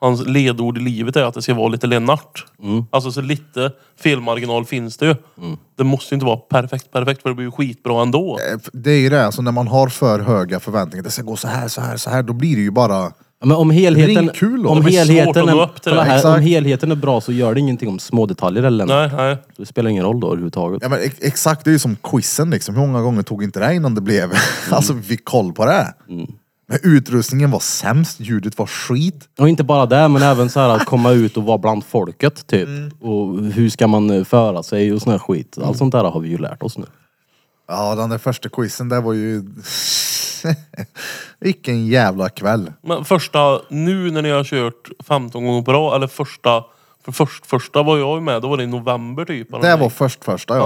Hans 0.03 0.27
ledord 0.27 0.79
i 0.79 0.81
livet 0.81 1.17
är 1.17 1.25
att 1.25 1.35
det 1.35 1.43
ska 1.43 1.55
vara 1.55 1.69
lite 1.69 1.87
Lennart. 1.87 2.47
Mm. 2.63 2.85
Alltså 2.91 3.13
så 3.13 3.21
lite 3.21 3.73
felmarginal 4.03 4.65
finns 4.65 4.97
det 4.97 5.07
ju. 5.07 5.15
Det 5.77 5.85
måste 5.85 6.15
ju 6.15 6.17
inte 6.17 6.27
vara 6.27 6.37
perfekt, 6.37 6.91
perfekt 6.93 7.23
för 7.23 7.29
det 7.29 7.35
blir 7.35 7.47
ju 7.47 7.51
skitbra 7.53 8.03
ändå. 8.03 8.39
Eh, 8.53 8.59
Det 8.73 8.91
är 8.91 8.99
ju 9.01 9.09
det, 9.09 9.27
alltså 9.27 9.43
när 9.43 9.53
man 9.53 9.69
har 9.69 9.89
för 9.89 10.21
höga 10.21 10.61
förväntningar, 10.61 11.03
det 11.05 11.11
ska 11.11 11.23
gå 11.23 11.37
så 11.37 11.49
här, 11.49 11.69
så 11.69 11.81
här, 11.81 11.97
så 11.97 12.11
här, 12.11 12.23
då 12.23 12.33
blir 12.33 12.57
det 12.57 12.63
ju 12.63 12.71
bara... 12.71 13.13
Ja, 13.41 13.47
men 13.47 13.57
om 13.57 13.69
Det 13.69 13.75
helheten, 13.75 14.31
kul 14.35 14.63
då. 14.63 14.69
om 14.69 14.77
Det 14.79 14.85
blir 14.85 14.93
svårt 15.05 15.07
helheten, 15.17 15.43
att 15.49 15.55
nå 15.55 15.61
är, 15.61 15.65
upp 15.65 15.83
till 15.83 15.91
kolla 15.93 16.03
det. 16.05 16.09
här, 16.11 16.17
Exakt. 16.17 16.37
om 16.39 16.43
helheten 16.45 16.91
är 16.93 16.97
bra 16.97 17.21
så 17.21 17.33
gör 17.33 17.55
det 17.55 17.61
ingenting 17.61 17.89
om 17.89 17.99
små 17.99 18.27
detaljer 18.27 18.63
eller 18.63 18.87
något. 18.87 19.13
Nej, 19.13 19.27
nej. 19.27 19.37
Det 19.57 19.67
spelar 19.67 19.91
ingen 19.91 20.05
roll 20.05 20.21
då 20.21 20.27
överhuvudtaget. 20.27 20.83
Ja, 20.83 20.89
men 20.89 20.99
ex- 21.01 21.19
exakt, 21.21 21.65
det 21.65 21.71
är 21.71 21.73
ju 21.73 21.79
som 21.79 21.97
quizen 21.97 22.51
liksom. 22.51 22.75
Hur 22.75 22.87
många 22.87 23.03
gånger 23.03 23.23
tog 23.23 23.43
inte 23.45 23.61
det 23.61 23.75
innan 23.75 23.95
det 23.95 24.01
blev... 24.01 24.33
alltså 24.71 24.93
vi 24.93 25.03
fick 25.03 25.25
koll 25.25 25.53
på 25.53 25.65
det. 25.67 25.95
Men 26.69 26.79
utrustningen 26.83 27.51
var 27.51 27.61
sämst, 27.61 28.21
ljudet 28.21 28.59
var 28.59 28.67
skit. 28.67 29.29
Och 29.39 29.49
inte 29.49 29.65
bara 29.65 29.87
det, 29.87 30.09
men 30.09 30.23
även 30.23 30.51
så 30.51 30.61
här 30.61 30.69
att 30.69 30.85
komma 30.85 31.11
ut 31.11 31.37
och 31.37 31.45
vara 31.45 31.59
bland 31.59 31.85
folket 31.85 32.47
typ. 32.47 32.69
Och 33.01 33.43
hur 33.45 33.71
ska 33.71 33.87
man 33.87 34.11
eh, 34.11 34.25
föra 34.25 34.63
sig 34.63 34.93
och 34.93 35.03
sån 35.03 35.13
här 35.13 35.19
skit. 35.19 35.59
Allt 35.63 35.79
sånt 35.79 35.93
där 35.93 36.05
har 36.05 36.21
vi 36.21 36.29
ju 36.29 36.39
lärt 36.39 36.63
oss 36.63 36.79
nu. 36.79 36.85
Ja, 37.69 37.95
den 37.95 38.11
där 38.11 38.19
första 38.19 38.49
quizen 38.49 38.89
där 38.89 39.01
var 39.01 39.13
ju... 39.13 39.43
Vilken 41.41 41.87
jävla 41.87 42.29
kväll. 42.29 42.73
Men 42.83 43.05
första, 43.05 43.61
nu 43.71 44.11
när 44.11 44.23
ni 44.23 44.31
har 44.31 44.45
kört 44.45 44.89
15 45.07 45.45
gånger 45.47 45.63
på 45.63 45.73
rad, 45.73 45.97
eller 45.97 46.07
första, 46.07 46.65
för 47.05 47.13
först, 47.13 47.47
första 47.47 47.83
var 47.83 47.99
jag 47.99 48.15
ju 48.17 48.21
med, 48.21 48.43
då 48.43 48.49
var 48.49 48.57
det 48.57 48.63
i 48.63 48.67
november 48.67 49.25
typ. 49.25 49.55
eller 49.55 49.71
Det 49.71 49.77
var 49.77 49.89
först 49.91 50.25
första 50.25 50.57
ja. 50.57 50.61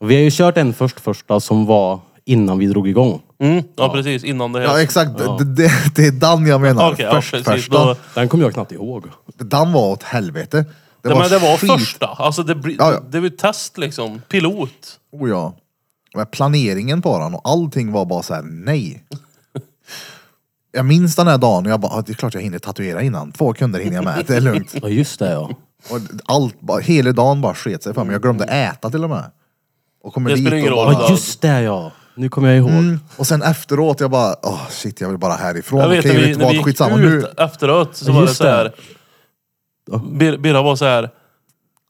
Ja. 0.00 0.06
Vi 0.06 0.14
har 0.14 0.22
ju 0.22 0.30
kört 0.30 0.56
en 0.56 0.74
först 0.74 1.00
första 1.00 1.40
som 1.40 1.66
var 1.66 2.00
innan 2.24 2.58
vi 2.58 2.66
drog 2.66 2.88
igång. 2.88 3.20
Mm, 3.40 3.62
ja, 3.76 3.88
precis, 3.88 4.24
innan 4.24 4.52
det 4.52 4.60
här. 4.60 4.66
Ja 4.66 4.82
exakt, 4.82 5.18
Det, 5.18 5.44
det, 5.44 5.70
det 5.96 6.06
är 6.06 6.12
den 6.12 6.46
jag 6.46 6.60
menar. 6.60 6.92
Okej, 6.92 7.04
ja, 7.04 7.14
först 7.14 7.30
precis. 7.30 7.46
första. 7.46 7.84
Då, 7.84 7.96
Den 8.14 8.28
kommer 8.28 8.44
jag 8.44 8.52
knappt 8.54 8.72
ihåg. 8.72 9.04
Den 9.38 9.72
var 9.72 9.88
åt 9.88 10.02
helvete. 10.02 10.64
Det 11.02 11.08
det, 11.08 11.14
men 11.14 11.30
det 11.30 11.38
var 11.38 11.56
skit. 11.56 11.72
första. 11.72 12.06
Alltså 12.06 12.42
det, 12.42 12.54
blir- 12.54 12.76
Ja, 12.78 12.92
ja. 12.92 13.00
det 13.08 13.18
var 13.20 13.24
ju 13.24 13.30
test 13.36 13.78
liksom. 13.78 14.22
Pilot. 14.28 14.70
Oh, 15.12 15.30
ja. 15.30 15.54
Men 16.14 16.26
planeringen 16.26 17.02
på 17.02 17.18
den 17.18 17.34
och 17.34 17.40
allting 17.44 17.92
var 17.92 18.04
bara 18.04 18.22
så 18.22 18.34
här: 18.34 18.42
nej. 18.42 19.04
Jag 20.72 20.84
minns 20.86 21.16
den 21.16 21.26
här 21.26 21.38
dagen 21.38 21.66
och 21.66 21.72
jag 21.72 21.80
bara, 21.80 21.92
"Ah, 21.92 22.02
det 22.06 22.12
är 22.12 22.14
klart 22.14 22.34
jag 22.34 22.40
hinner 22.40 22.58
tatuera 22.58 23.02
innan. 23.02 23.32
Två 23.32 23.52
kunder 23.52 23.80
hinner 23.80 23.96
jag 23.96 24.04
med, 24.04 24.24
det 24.26 24.36
är 24.36 24.40
lugnt. 24.40 24.74
Ja 24.82 24.88
just 24.88 25.18
det 25.18 25.30
ja. 25.32 25.50
Och 25.90 25.98
allt, 26.24 26.60
bara, 26.60 26.78
hela 26.80 27.12
dagen 27.12 27.40
bara 27.40 27.54
sket 27.54 27.82
sig 27.82 27.94
för 27.94 28.04
mig. 28.04 28.12
Jag 28.12 28.22
glömde 28.22 28.44
äta 28.44 28.90
till 28.90 29.04
och 29.04 29.10
med. 29.10 29.24
Och 30.02 30.14
kommer 30.14 30.30
Det 30.30 30.36
dit 30.36 30.44
spelar 30.44 30.56
ingen 30.56 30.72
och 30.72 30.78
roll. 30.84 30.92
Ja 31.00 31.10
just 31.10 31.40
det 31.40 31.60
ja. 31.62 31.92
Nu 32.14 32.28
kommer 32.28 32.48
jag 32.48 32.56
ihåg. 32.58 32.70
Mm. 32.70 33.00
Och 33.16 33.26
sen 33.26 33.42
efteråt, 33.42 34.00
jag 34.00 34.10
bara, 34.10 34.34
åh 34.42 34.68
shit 34.70 35.00
jag 35.00 35.08
vill 35.08 35.18
bara 35.18 35.34
härifrån. 35.34 35.80
Jag 35.80 35.88
vet 35.88 35.98
Okej, 35.98 36.12
när 36.14 36.20
vi, 36.20 36.26
vet 36.26 36.38
du 36.38 36.44
när 36.44 36.50
vi 36.50 36.56
gick 36.56 36.64
skitsamma 36.66 36.96
ut 36.98 37.24
nu. 37.36 37.44
efteråt 37.44 37.96
så 37.96 38.10
Ja, 38.10 38.12
var 38.14 38.20
det 38.20 38.26
just 38.26 38.38
så 38.38 38.44
här. 38.46 38.72
Birra 40.38 40.62
var 40.62 40.76
så 40.76 40.84
här. 40.84 41.10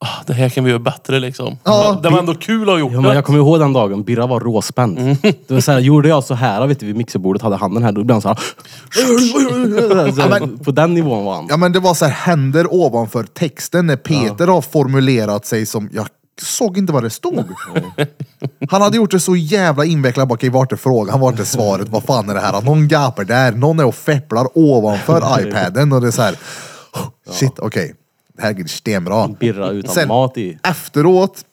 Ah, 0.00 0.22
det 0.26 0.32
här 0.32 0.48
kan 0.48 0.64
vi 0.64 0.70
göra 0.70 0.80
bättre 0.80 1.18
liksom. 1.20 1.58
Ja. 1.64 2.00
det 2.02 2.08
var 2.08 2.18
ändå 2.18 2.34
kul 2.34 2.62
att 2.62 2.74
ha 2.74 2.78
gjort 2.78 2.92
Ja, 2.92 3.00
men 3.00 3.10
det. 3.10 3.14
jag 3.14 3.24
kommer 3.24 3.38
ihåg 3.38 3.60
den 3.60 3.72
dagen, 3.72 4.02
Birra 4.02 4.26
var 4.26 4.40
råspänd. 4.40 4.96
Det 5.22 5.50
var 5.54 5.60
så 5.60 5.72
här, 5.72 5.78
gjorde 5.78 6.08
jag 6.08 6.24
så 6.24 6.34
här 6.34 6.66
vet 6.66 6.80
du, 6.80 6.86
vid 6.86 6.96
mixerbordet, 6.96 7.42
hade 7.42 7.56
handen 7.56 7.82
här, 7.82 7.92
då 7.92 8.04
blev 8.04 8.14
han 8.14 8.22
så 8.22 8.28
här. 8.28 8.38
Så 10.12 10.20
här, 10.20 10.64
På 10.64 10.70
den 10.70 10.94
nivån 10.94 11.24
var 11.24 11.34
han. 11.34 11.46
Ja 11.50 11.56
men 11.56 11.72
det 11.72 11.80
var 11.80 11.94
så 11.94 12.04
här 12.04 12.12
händer 12.12 12.66
ovanför 12.74 13.22
texten 13.24 13.86
när 13.86 13.96
Peter 13.96 14.46
har 14.46 14.60
formulerat 14.60 15.46
sig 15.46 15.66
som, 15.66 15.90
jag 15.92 16.06
såg 16.42 16.78
inte 16.78 16.92
vad 16.92 17.02
det 17.02 17.10
stod. 17.10 17.44
Han 18.70 18.82
hade 18.82 18.96
gjort 18.96 19.10
det 19.10 19.20
så 19.20 19.36
jävla 19.36 19.84
invecklat, 19.84 20.28
bara, 20.28 20.34
okej 20.34 20.50
vart 20.50 20.72
är 20.72 20.76
frågan, 20.76 21.20
vart 21.20 21.38
är 21.40 21.44
svaret, 21.44 21.88
vad 21.88 22.04
fan 22.04 22.30
är 22.30 22.34
det 22.34 22.40
här? 22.40 22.62
Någon 22.62 22.88
gapar 22.88 23.24
där, 23.24 23.52
någon 23.52 23.80
är 23.80 23.84
och 23.86 23.94
fepplar 23.94 24.48
ovanför 24.54 25.40
iPaden 25.40 25.92
och 25.92 26.00
det 26.00 26.06
är 26.06 26.10
så 26.10 26.22
här. 26.22 26.36
shit 27.30 27.58
okej, 27.58 27.94
är 28.38 28.66
stenbra. 28.68 29.28
Birra 29.28 29.70
utan 29.70 29.94
Sen- 29.94 30.08
mat 30.08 30.38
i. 30.38 30.58
Efteråt, 30.62 31.44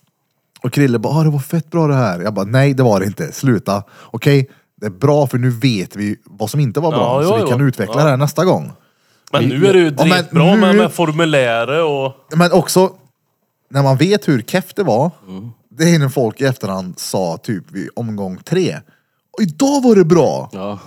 och 0.62 0.74
Krille 0.74 1.00
bara, 1.00 1.14
ah, 1.20 1.24
det 1.24 1.30
var 1.30 1.40
fett 1.40 1.72
bra 1.72 1.88
det 1.88 1.96
här. 1.96 2.20
Jag 2.20 2.34
bara, 2.34 2.46
nej 2.46 2.74
det 2.74 2.84
var 2.84 3.00
det 3.00 3.06
inte, 3.06 3.32
sluta. 3.32 3.84
Okej, 4.12 4.50
det 4.82 4.86
är 4.86 4.90
bra 4.90 5.28
för 5.28 5.38
nu 5.38 5.50
vet 5.50 5.96
vi 5.96 6.18
vad 6.26 6.50
som 6.50 6.60
inte 6.60 6.80
var 6.80 6.92
bra, 6.92 7.24
Ja, 7.24 7.30
så 7.30 7.36
jo, 7.40 7.44
vi 7.46 7.50
kan 7.52 7.60
jo. 7.60 7.66
utveckla 7.66 8.04
det 8.04 8.10
här 8.10 8.18
nästa 8.18 8.46
gång. 8.46 8.72
Men 9.32 9.44
nu 9.46 9.68
är 9.68 9.74
det 9.74 9.80
ju 9.80 9.96
Ja, 9.98 10.06
men 10.06 10.26
nu- 10.32 10.58
med, 10.62 10.76
med 10.76 10.92
formuläret 10.92 11.84
och... 11.84 12.38
Men 12.38 12.52
också, 12.52 12.90
när 13.70 13.84
man 13.84 13.98
vet 13.98 14.28
hur 14.28 14.42
keff 14.42 14.74
det 14.76 14.84
var, 14.84 15.12
det 15.70 15.84
är 15.96 16.00
när 16.00 16.10
folk 16.10 16.42
i 16.42 16.46
efterhand 16.46 17.00
sa 17.00 17.38
typ 17.38 17.72
vid 17.72 17.90
omgång 17.96 18.38
tre, 18.44 18.80
och 19.38 19.42
idag 19.44 19.84
var 19.84 19.96
det 19.96 20.06
bra, 20.06 20.50
Ja. 20.54 20.80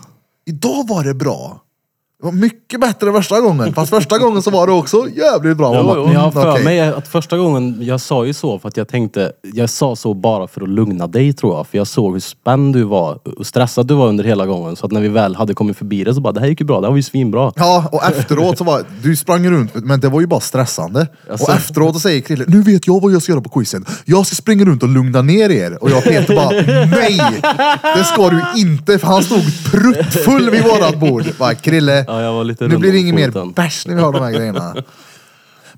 idag 0.47 0.89
var 0.89 1.05
det 1.05 1.15
bra. 1.15 1.61
Det 2.21 2.27
var 2.27 2.33
mycket 2.33 2.81
bättre 2.81 3.13
första 3.13 3.41
gången, 3.41 3.75
fast 3.75 3.91
första 3.91 4.19
gången 4.19 4.43
så 4.43 4.51
var 4.51 4.67
det 4.67 4.73
också 4.73 5.09
jävligt 5.17 5.57
bra. 5.57 5.73
Man 5.73 5.81
Jo, 5.81 5.87
bara, 5.87 5.99
jo. 5.99 6.05
Men 6.05 6.15
jag 6.15 6.21
har 6.21 6.31
för 6.31 6.51
okej. 6.51 6.65
mig 6.65 6.81
att 6.81 7.09
första 7.09 7.37
gången, 7.37 7.79
jag 7.81 8.01
sa 8.01 8.25
ju 8.25 8.33
så 8.33 8.59
för 8.59 8.69
att 8.69 8.77
jag 8.77 8.89
tänkte, 8.89 9.33
jag 9.55 9.71
sa 9.71 9.97
så 9.97 10.15
bara 10.15 10.49
för 10.49 10.61
att 10.61 10.69
lugna 10.69 11.07
dig 11.07 11.33
tror 11.33 11.57
jag. 11.57 11.67
För 11.67 11.79
jag 11.79 11.87
såg 11.87 12.13
hur 12.13 12.21
spänd 12.21 12.75
du 12.75 12.83
var 12.83 13.19
och 13.39 13.47
stressad 13.47 13.87
du 13.87 13.95
var 13.95 14.09
under 14.09 14.25
hela 14.25 14.47
gången. 14.47 14.77
Så 14.77 14.87
att 14.87 14.93
när 14.93 15.01
vi 15.01 15.09
väl 15.09 15.37
hade 15.37 15.55
kommit 15.55 15.77
förbi 15.77 16.05
det 16.05 16.15
så 16.15 16.21
bara, 16.21 16.33
det 16.33 16.41
här 16.41 16.47
gick 16.47 16.61
ju 16.61 16.67
bra, 16.67 16.81
det 16.81 16.87
här 16.87 16.91
var 16.91 16.97
ju 16.97 17.03
svinbra. 17.03 17.53
Ja, 17.57 17.89
och 17.93 18.05
efteråt 18.05 18.59
så 18.59 18.65
var 18.65 18.85
du 19.03 19.17
sprang 19.17 19.51
runt, 19.51 19.75
men 19.75 20.01
det 20.01 20.09
var 20.09 20.21
ju 20.21 20.27
bara 20.27 20.41
stressande. 20.41 21.07
Alltså. 21.31 21.47
Och 21.47 21.57
efteråt 21.57 21.95
så 21.95 22.01
säger 22.01 22.21
Krille, 22.21 22.45
nu 22.49 22.63
vet 22.63 22.87
jag 22.87 23.01
vad 23.01 23.13
jag 23.13 23.23
ska 23.23 23.33
göra 23.33 23.43
på 23.43 23.51
quizen. 23.51 23.85
Jag 24.05 24.27
ska 24.27 24.35
springa 24.35 24.65
runt 24.65 24.83
och 24.83 24.89
lugna 24.89 25.23
ner 25.23 25.51
er. 25.51 25.83
Och 25.83 25.91
jag 25.91 25.99
och 25.99 26.05
Peter 26.05 26.35
bara, 26.35 26.51
nej! 26.97 27.43
Det 27.97 28.05
ska 28.05 28.31
du 28.31 28.61
inte, 28.61 28.99
för 28.99 29.07
han 29.07 29.23
stod 29.23 29.43
pruttfull 29.71 30.51
vid 30.51 30.63
vårat 30.63 31.01
bord. 31.01 31.25
Bara, 31.39 31.55
Krille, 31.55 32.05
Ja, 32.09 32.23
jag 32.23 32.33
var 32.33 32.45
lite 32.45 32.69
nu 32.69 32.77
blir 32.77 32.93
det 32.93 32.99
inget 32.99 33.15
mer 33.15 33.31
foten." 33.31 33.53
bärs 33.53 33.87
när 33.87 33.95
vi 33.95 34.01
har 34.03 34.13
de 34.13 34.23
här 34.23 34.31
grejerna. 34.33 34.75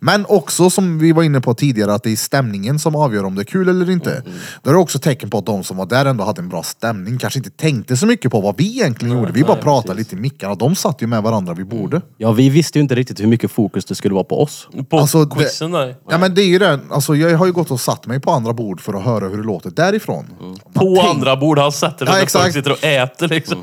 Men 0.02 0.26
också 0.28 0.70
som 0.70 0.98
vi 0.98 1.12
var 1.12 1.22
inne 1.22 1.40
på 1.40 1.54
tidigare, 1.54 1.94
att 1.94 2.02
det 2.02 2.10
är 2.12 2.16
stämningen 2.16 2.78
som 2.78 2.96
avgör 2.96 3.24
om 3.24 3.34
det 3.34 3.42
är 3.42 3.44
kul 3.44 3.68
eller 3.68 3.90
inte. 3.90 4.10
Mm. 4.14 4.32
Det 4.62 4.70
är 4.70 4.74
också 4.76 4.98
tecken 4.98 5.30
på 5.30 5.38
att 5.38 5.46
de 5.46 5.64
som 5.64 5.76
var 5.76 5.86
där 5.86 6.04
ändå 6.04 6.24
hade 6.24 6.40
en 6.40 6.48
bra 6.48 6.62
stämning. 6.62 7.18
Kanske 7.18 7.38
inte 7.38 7.50
tänkte 7.50 7.96
så 7.96 8.06
mycket 8.06 8.30
på 8.30 8.40
vad 8.40 8.56
vi 8.56 8.64
egentligen 8.70 9.18
gjorde. 9.18 9.32
Vi 9.32 9.42
bara 9.42 9.56
pratade 9.56 9.94
lite 9.98 10.16
i 10.16 10.18
mickarna. 10.18 10.54
De 10.54 10.74
satt 10.74 11.02
ju 11.02 11.06
med 11.06 11.22
varandra 11.22 11.54
vid 11.54 11.66
bordet. 11.66 12.02
Ja, 12.16 12.32
vi 12.32 12.48
visste 12.50 12.78
ju 12.78 12.82
inte 12.82 12.94
riktigt 12.94 13.20
hur 13.20 13.26
mycket 13.26 13.50
fokus 13.50 13.84
det 13.84 13.94
skulle 13.94 14.14
vara 14.14 14.24
på 14.24 14.42
oss. 14.42 14.68
På 14.90 14.98
Alltså, 14.98 15.26
quizen 15.26 15.70
där. 15.72 15.96
Ja 16.10 16.18
men 16.18 16.34
det 16.34 16.42
är 16.42 16.46
ju 16.48 16.58
det, 16.58 16.80
alltså, 16.90 17.16
jag 17.16 17.38
har 17.38 17.46
ju 17.46 17.52
gått 17.52 17.70
och 17.70 17.80
satt 17.80 18.06
mig 18.06 18.20
på 18.20 18.30
andra 18.30 18.52
bord 18.52 18.80
för 18.80 18.94
att 18.94 19.04
höra 19.04 19.28
hur 19.28 19.36
det 19.36 19.44
låter 19.44 19.70
därifrån. 19.70 20.26
Man 20.40 20.58
På 20.74 20.96
tänk- 21.02 21.14
andra 21.14 21.36
bord, 21.36 21.58
han 21.58 21.72
sätter 21.72 22.06
sig 22.06 22.12
Ja, 22.12 22.14
där 22.16 22.22
exakt. 22.22 22.42
folk 22.44 22.54
sitter 22.54 22.72
och 22.72 22.84
äter 22.84 23.28
liksom. 23.28 23.62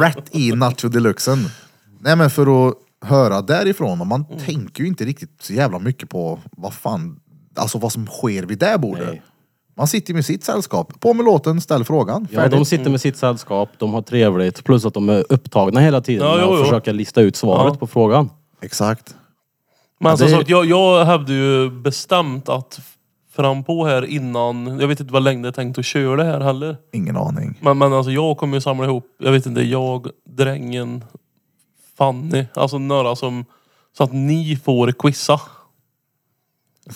Rätt 0.00 0.24
i 0.30 0.52
nacho 0.52 0.88
deluxen. 0.88 1.48
Nej 2.04 2.16
men 2.16 2.30
för 2.30 2.68
att 2.68 2.74
höra 3.04 3.42
därifrån, 3.42 4.00
och 4.00 4.06
man 4.06 4.24
tänker 4.24 4.82
ju 4.82 4.88
inte 4.88 5.04
riktigt 5.04 5.30
så 5.42 5.52
jävla 5.52 5.78
mycket 5.78 6.08
på 6.08 6.38
vad 6.56 6.72
fan, 6.74 7.20
alltså 7.56 7.78
vad 7.78 7.92
som 7.92 8.06
sker 8.06 8.42
vid 8.42 8.58
det 8.58 8.78
bordet. 8.78 9.06
Nej. 9.08 9.22
Man 9.76 9.86
sitter 9.86 10.14
med 10.14 10.24
sitt 10.24 10.44
sällskap, 10.44 11.00
på 11.00 11.14
med 11.14 11.24
låten, 11.24 11.60
ställ 11.60 11.84
frågan, 11.84 12.28
Ja, 12.30 12.36
färdigt. 12.40 12.58
de 12.58 12.64
sitter 12.64 12.90
med 12.90 13.00
sitt 13.00 13.16
sällskap, 13.16 13.68
de 13.78 13.92
har 13.94 14.02
trevligt, 14.02 14.64
plus 14.64 14.84
att 14.86 14.94
de 14.94 15.08
är 15.08 15.24
upptagna 15.28 15.80
hela 15.80 16.00
tiden 16.00 16.26
Ja, 16.28 16.34
med 16.36 16.44
jo, 16.44 16.52
att 16.52 16.58
jo. 16.58 16.64
försöka 16.64 16.92
lista 16.92 17.20
ut 17.20 17.36
svaret 17.36 17.72
Ja. 17.74 17.78
på 17.78 17.86
frågan. 17.86 18.30
Exakt. 18.62 19.16
Men 20.00 20.18
som 20.18 20.26
det- 20.26 20.32
sagt, 20.32 20.48
jag, 20.50 20.64
jag 20.64 21.04
hävdade 21.04 21.32
ju 21.34 21.70
bestämt 21.70 22.48
att 22.48 22.80
fram 23.32 23.64
på 23.64 23.86
här 23.86 24.04
innan, 24.04 24.78
jag 24.80 24.88
vet 24.88 25.00
inte 25.00 25.12
vad 25.12 25.22
länge 25.22 25.46
jag 25.46 25.54
tänkt 25.54 25.78
att 25.78 25.84
köra 25.84 26.16
det 26.16 26.24
här 26.24 26.40
heller. 26.40 26.76
Ingen 26.92 27.16
aning. 27.16 27.58
Men, 27.62 27.78
men 27.78 27.92
alltså 27.92 28.10
jag 28.12 28.36
kommer 28.36 28.56
ju 28.56 28.60
samla 28.60 28.84
ihop, 28.84 29.04
jag 29.18 29.32
vet 29.32 29.46
inte, 29.46 29.62
jag, 29.62 30.06
drängen, 30.30 31.04
Fanny, 31.98 32.44
alltså 32.54 32.78
några 32.78 33.16
som, 33.16 33.44
så 33.96 34.04
att 34.04 34.12
ni 34.12 34.60
får 34.64 34.92
quizza. 34.92 35.40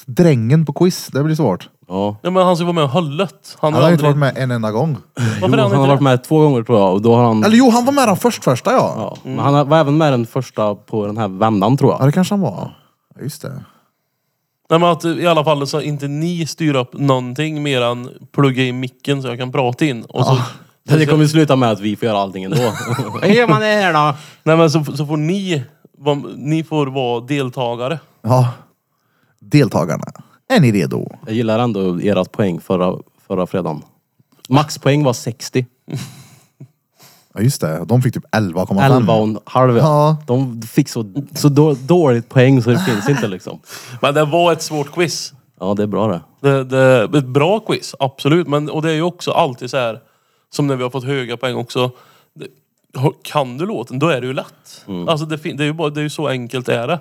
Drängen 0.07 0.66
på 0.66 0.72
quiz, 0.72 1.07
det 1.07 1.22
blir 1.22 1.34
svårt. 1.34 1.68
Ja. 1.88 2.16
Ja 2.22 2.30
men 2.30 2.47
han 2.47 2.57
ska 2.57 2.64
vara 2.64 2.72
med 2.74 2.84
och 2.84 2.90
hållet. 2.90 3.57
Han 3.61 3.72
Han 3.72 3.82
har 3.82 3.88
ju 3.90 3.94
inte 3.94 4.07
aldrig- 4.07 4.20
varit 4.22 4.34
med 4.34 4.42
en 4.42 4.51
enda 4.51 4.70
gång. 4.70 4.97
Varför 5.14 5.38
Jo, 5.40 5.47
är 5.47 5.49
han 5.49 5.59
han 5.59 5.61
har 5.61 5.66
inte 5.66 5.88
varit 5.88 5.99
det? 6.01 6.05
med 6.05 6.24
två 6.24 6.40
gånger 6.40 6.62
tror 6.62 6.78
jag 6.78 6.92
och 6.92 7.03
då 7.03 7.14
har 7.16 7.24
han... 7.24 7.44
Eller 7.44 7.57
jo, 7.57 7.70
han 7.70 7.84
var 7.84 7.92
med 7.92 8.09
den 8.09 8.16
först 8.16 8.44
första 8.44 8.72
ja. 8.72 8.94
Ja, 8.97 9.16
men 9.30 9.38
han 9.38 9.68
var 9.68 9.78
även 9.78 9.97
med 9.99 10.12
den 10.12 10.26
första 10.26 10.74
på 10.74 11.07
den 11.07 11.16
här 11.18 11.28
vändan 11.28 11.76
tror 11.76 11.90
Ja 11.92 11.97
jag. 11.99 12.09
det 12.09 12.12
kanske 12.12 12.32
han 12.34 12.40
var. 12.40 12.72
Ja, 13.14 13.22
Just 13.22 13.42
det. 13.42 13.62
Nej 14.70 14.78
men 14.80 14.88
att 14.88 15.05
i 15.05 15.26
alla 15.26 15.44
fall 15.44 15.66
så 15.66 15.80
inte 15.80 16.09
ni 16.09 16.47
styr 16.47 16.74
upp 16.74 16.92
någonting 16.92 17.62
mer 17.62 17.82
än 17.82 18.11
plugga 18.32 18.64
in 18.64 18.80
micken 18.80 19.22
så 19.22 19.28
jag 19.28 19.38
kan 19.38 19.53
prata 19.53 19.84
in. 19.84 20.03
Och 20.05 20.26
så, 20.26 20.38
Det 20.87 21.07
kommer 21.07 21.22
ju 21.22 21.28
sluta 21.28 21.57
med 21.57 21.70
att 21.70 21.80
vi 21.80 21.97
får 21.97 22.07
göra 22.07 22.18
allting 22.18 22.45
ändå. 22.45 22.57
Hur 23.22 23.34
gör 23.34 23.49
man 23.49 23.61
det 23.61 23.66
här 23.66 23.93
då? 23.93 24.14
nej 24.43 24.57
men 24.57 24.70
så, 24.70 24.84
så 24.84 25.07
får 25.07 25.16
ni, 25.16 25.64
vara- 25.99 26.22
ni 26.37 26.64
får 26.64 26.87
vara 26.87 27.20
deltagare. 27.20 27.99
Ja. 28.22 28.49
Deltagarna, 29.41 30.05
är 30.49 30.61
ni 30.61 30.72
redo? 30.72 31.09
Jag 31.26 31.34
gillar 31.34 31.59
ändå 31.59 31.99
ert 32.03 32.32
poäng 32.32 32.61
förra, 32.61 32.95
förra 33.26 33.47
fredagen. 33.47 33.82
Maxpoäng 34.49 35.05
var 35.05 35.12
60. 35.12 35.66
Ja 37.34 37.41
just 37.43 37.61
det, 37.61 37.84
de 37.84 38.03
fick 38.03 38.14
typ 38.14 38.24
11,5. 38.37 38.82
11 38.97 39.14
och 39.14 39.22
en 39.24 39.39
halv. 39.45 39.76
Ja. 39.76 40.16
De 40.26 40.62
fick 40.62 40.89
så, 40.89 41.05
så 41.34 41.49
då, 41.49 41.74
dåligt 41.74 42.28
poäng 42.28 42.62
så 42.62 42.70
det 42.70 42.78
finns 42.78 43.09
inte 43.09 43.28
liksom. 43.28 43.61
Men 44.03 44.14
det 44.14 44.24
var 44.24 44.53
ett 44.53 44.62
svårt 44.62 44.93
quiz. 44.95 45.32
Ja 45.61 45.74
det 45.74 45.82
är 45.82 45.87
bra 45.87 46.09
det. 46.09 46.20
Det, 46.41 46.64
det, 46.64 47.18
ett 47.18 47.26
bra 47.26 47.61
quiz, 47.61 47.95
absolut. 47.99 48.49
Men, 48.49 48.70
och 48.70 48.82
det 48.82 48.91
är 48.91 48.95
ju 48.95 49.03
också 49.03 49.30
alltid 49.32 49.70
så 49.70 49.76
här 49.76 50.01
som 50.51 50.66
när 50.66 50.76
vi 50.76 50.82
har 50.82 50.90
fått 50.90 51.05
höga 51.05 51.36
poäng 51.36 51.55
också. 51.55 51.90
Det, 52.34 52.47
kan 53.22 53.59
du 53.59 53.66
låten, 53.66 53.99
då 53.99 54.09
är 54.09 54.20
det 54.20 54.26
ju 54.26 54.32
lätt. 54.32 54.84
Alltså 55.09 55.26
det, 55.26 55.36
det, 55.36 55.62
är 55.62 55.66
ju 55.66 55.72
bara, 55.72 55.90
det 55.90 56.01
är 56.01 56.03
ju 56.03 56.11
så 56.11 56.28
enkelt 56.28 56.68
är 56.68 56.86
det. 56.88 57.01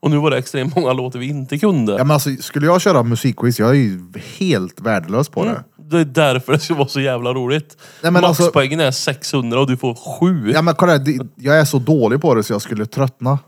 Och 0.00 0.10
nu 0.10 0.16
var 0.16 0.30
det 0.30 0.38
extremt 0.38 0.76
många 0.76 0.92
låtar 0.92 1.18
vi 1.18 1.28
inte 1.28 1.58
kunde. 1.58 1.92
Ja, 1.92 1.98
men 1.98 2.10
alltså, 2.10 2.30
skulle 2.40 2.66
jag 2.66 2.80
köra 2.80 3.02
musikquiz, 3.02 3.58
jag 3.58 3.70
är 3.70 3.74
ju 3.74 4.00
helt 4.38 4.80
värdelös 4.80 5.28
på 5.28 5.44
det. 5.44 5.64
Det 5.76 5.98
är 5.98 6.04
därför 6.04 6.52
det 6.52 6.58
ska 6.58 6.74
vara 6.74 6.88
så 6.88 7.00
jävla 7.00 7.32
roligt. 7.34 7.76
Nej, 8.02 8.12
men 8.12 8.24
alltså- 8.24 8.42
Maxpoängen 8.42 8.80
är 8.80 8.90
600 8.90 9.60
och 9.60 9.66
du 9.66 9.76
får 9.76 9.94
7. 10.20 10.50
Ja 10.54 10.62
men 10.62 10.74
kolla, 10.74 10.98
jag 11.36 11.60
är 11.60 11.64
så 11.64 11.78
dålig 11.78 12.20
på 12.20 12.34
det 12.34 12.42
så 12.42 12.52
jag 12.52 12.62
skulle 12.62 12.86
tröttna. 12.86 13.38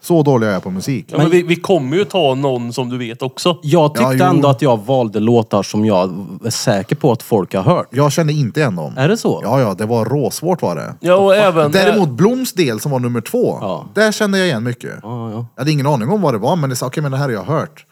Så 0.00 0.22
dålig 0.22 0.46
är 0.46 0.52
jag 0.52 0.62
på 0.62 0.70
musik. 0.70 1.06
Ja, 1.08 1.18
men 1.18 1.30
vi, 1.30 1.42
vi 1.42 1.56
kommer 1.56 1.96
ju 1.96 2.04
ta 2.04 2.34
någon 2.34 2.72
som 2.72 2.88
du 2.88 2.98
vet 2.98 3.22
också. 3.22 3.58
Jag 3.62 3.94
tyckte 3.94 4.02
Ja, 4.12 4.14
jo. 4.18 4.24
ändå 4.24 4.48
att 4.48 4.62
jag 4.62 4.76
valde 4.86 5.20
låtar 5.20 5.62
som 5.62 5.84
jag 5.84 6.26
är 6.44 6.50
säker 6.50 6.96
på 6.96 7.12
att 7.12 7.22
folk 7.22 7.54
har 7.54 7.62
hört. 7.62 7.88
Jag 7.90 8.12
kände 8.12 8.32
inte 8.32 8.60
igen 8.60 8.76
dem. 8.76 8.92
Är 8.96 9.08
det 9.08 9.16
så? 9.16 9.40
Ja, 9.44 9.60
ja, 9.60 9.74
det 9.74 9.86
var 9.86 10.04
råsvårt 10.04 10.62
var 10.62 10.76
det. 10.76 10.94
Ja, 11.00 11.14
och 11.14 11.36
även... 11.36 11.72
Däremot 11.72 12.08
Bloms 12.08 12.52
del 12.52 12.80
som 12.80 12.92
var 12.92 12.98
nummer 12.98 13.20
två, 13.20 13.58
Ja. 13.60 13.84
där 13.94 14.12
kände 14.12 14.38
jag 14.38 14.46
igen 14.46 14.64
mycket. 14.64 14.94
Ja, 15.02 15.30
ja. 15.30 15.46
Jag 15.54 15.60
hade 15.60 15.72
ingen 15.72 15.86
aning 15.86 16.08
om 16.08 16.20
vad 16.22 16.34
det 16.34 16.38
var, 16.38 16.56
men 16.56 16.70
det 16.70 16.76
sa 16.76 16.86
okej 16.86 17.02
men 17.02 17.12
det 17.12 17.18
här 17.18 17.24
har 17.24 17.32
jag 17.32 17.44
hört. 17.44 17.84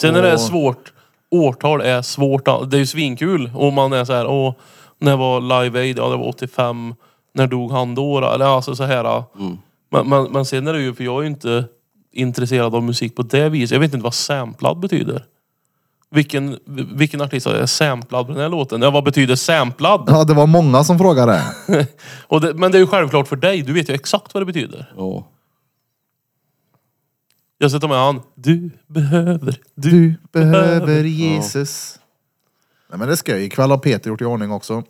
Sen 0.00 0.16
är 0.16 0.22
det 0.22 0.38
svårt. 0.38 0.92
Årtal 1.30 1.80
är 1.80 2.02
svårt. 2.02 2.44
Det 2.70 2.76
är 2.76 2.78
ju 2.78 2.86
svinkul. 2.86 3.50
Och 3.54 3.72
man 3.72 3.92
är 3.92 4.04
så 4.04 4.12
här, 4.12 4.26
åh, 4.26 4.54
när 5.00 5.16
var 5.16 5.40
Live 5.40 5.80
Aid? 5.80 5.98
Ja, 5.98 6.08
det 6.08 6.16
var 6.16 6.28
85. 6.28 6.94
när 7.34 7.46
dog 7.46 7.70
han 7.72 7.94
då? 7.94 8.20
då? 8.20 8.26
Eller 8.26 8.44
alltså 8.46 8.74
så 8.76 8.84
här. 8.84 9.22
Men, 9.90 10.08
men, 10.08 10.32
men 10.32 10.44
sen 10.44 10.66
är 10.66 10.72
det 10.72 10.82
ju, 10.82 10.94
för 10.94 11.04
jag 11.04 11.18
är 11.18 11.22
ju 11.22 11.28
inte 11.28 11.64
intresserad 12.12 12.74
av 12.74 12.82
musik 12.82 13.16
på 13.16 13.22
det 13.22 13.48
viset. 13.48 13.70
Jag 13.70 13.80
vet 13.80 13.94
inte 13.94 14.04
vad 14.04 14.14
samplad 14.14 14.80
betyder. 14.80 15.24
Vilken, 16.10 16.58
vilken 16.94 17.20
artist 17.20 17.46
är 17.46 17.66
samplad 17.66 18.26
på 18.26 18.32
den 18.32 18.42
här 18.42 18.48
låten? 18.48 18.82
Ja, 18.82 18.90
vad 18.90 19.04
betyder 19.04 19.36
samplad? 19.36 20.04
Ja, 20.06 20.24
det 20.24 20.34
var 20.34 20.46
många 20.46 20.84
som 20.84 20.98
frågade. 20.98 21.42
Och 22.26 22.40
det, 22.40 22.54
men 22.54 22.72
det 22.72 22.78
är 22.78 22.80
ju 22.80 22.86
självklart 22.86 23.28
för 23.28 23.36
dig. 23.36 23.62
Du 23.62 23.72
vet 23.72 23.90
ju 23.90 23.94
exakt 23.94 24.34
vad 24.34 24.40
det 24.40 24.46
betyder. 24.46 24.92
Ja. 24.96 25.28
Jag 27.58 27.70
ska 27.70 27.80
ta 27.80 27.88
med 27.88 27.98
han. 27.98 28.20
Du 28.34 28.70
behöver, 28.86 29.60
du, 29.74 29.90
Du 29.90 30.14
behöver 30.32 31.04
Jesus. 31.04 32.00
Nej 32.90 32.98
men 32.98 33.08
det 33.08 33.16
ska 33.16 33.32
jag. 33.32 33.42
Ikväll 33.42 33.70
har 33.70 33.78
Peter 33.78 34.10
gjort 34.10 34.20
i 34.20 34.24
ordning 34.24 34.50
också. 34.50 34.82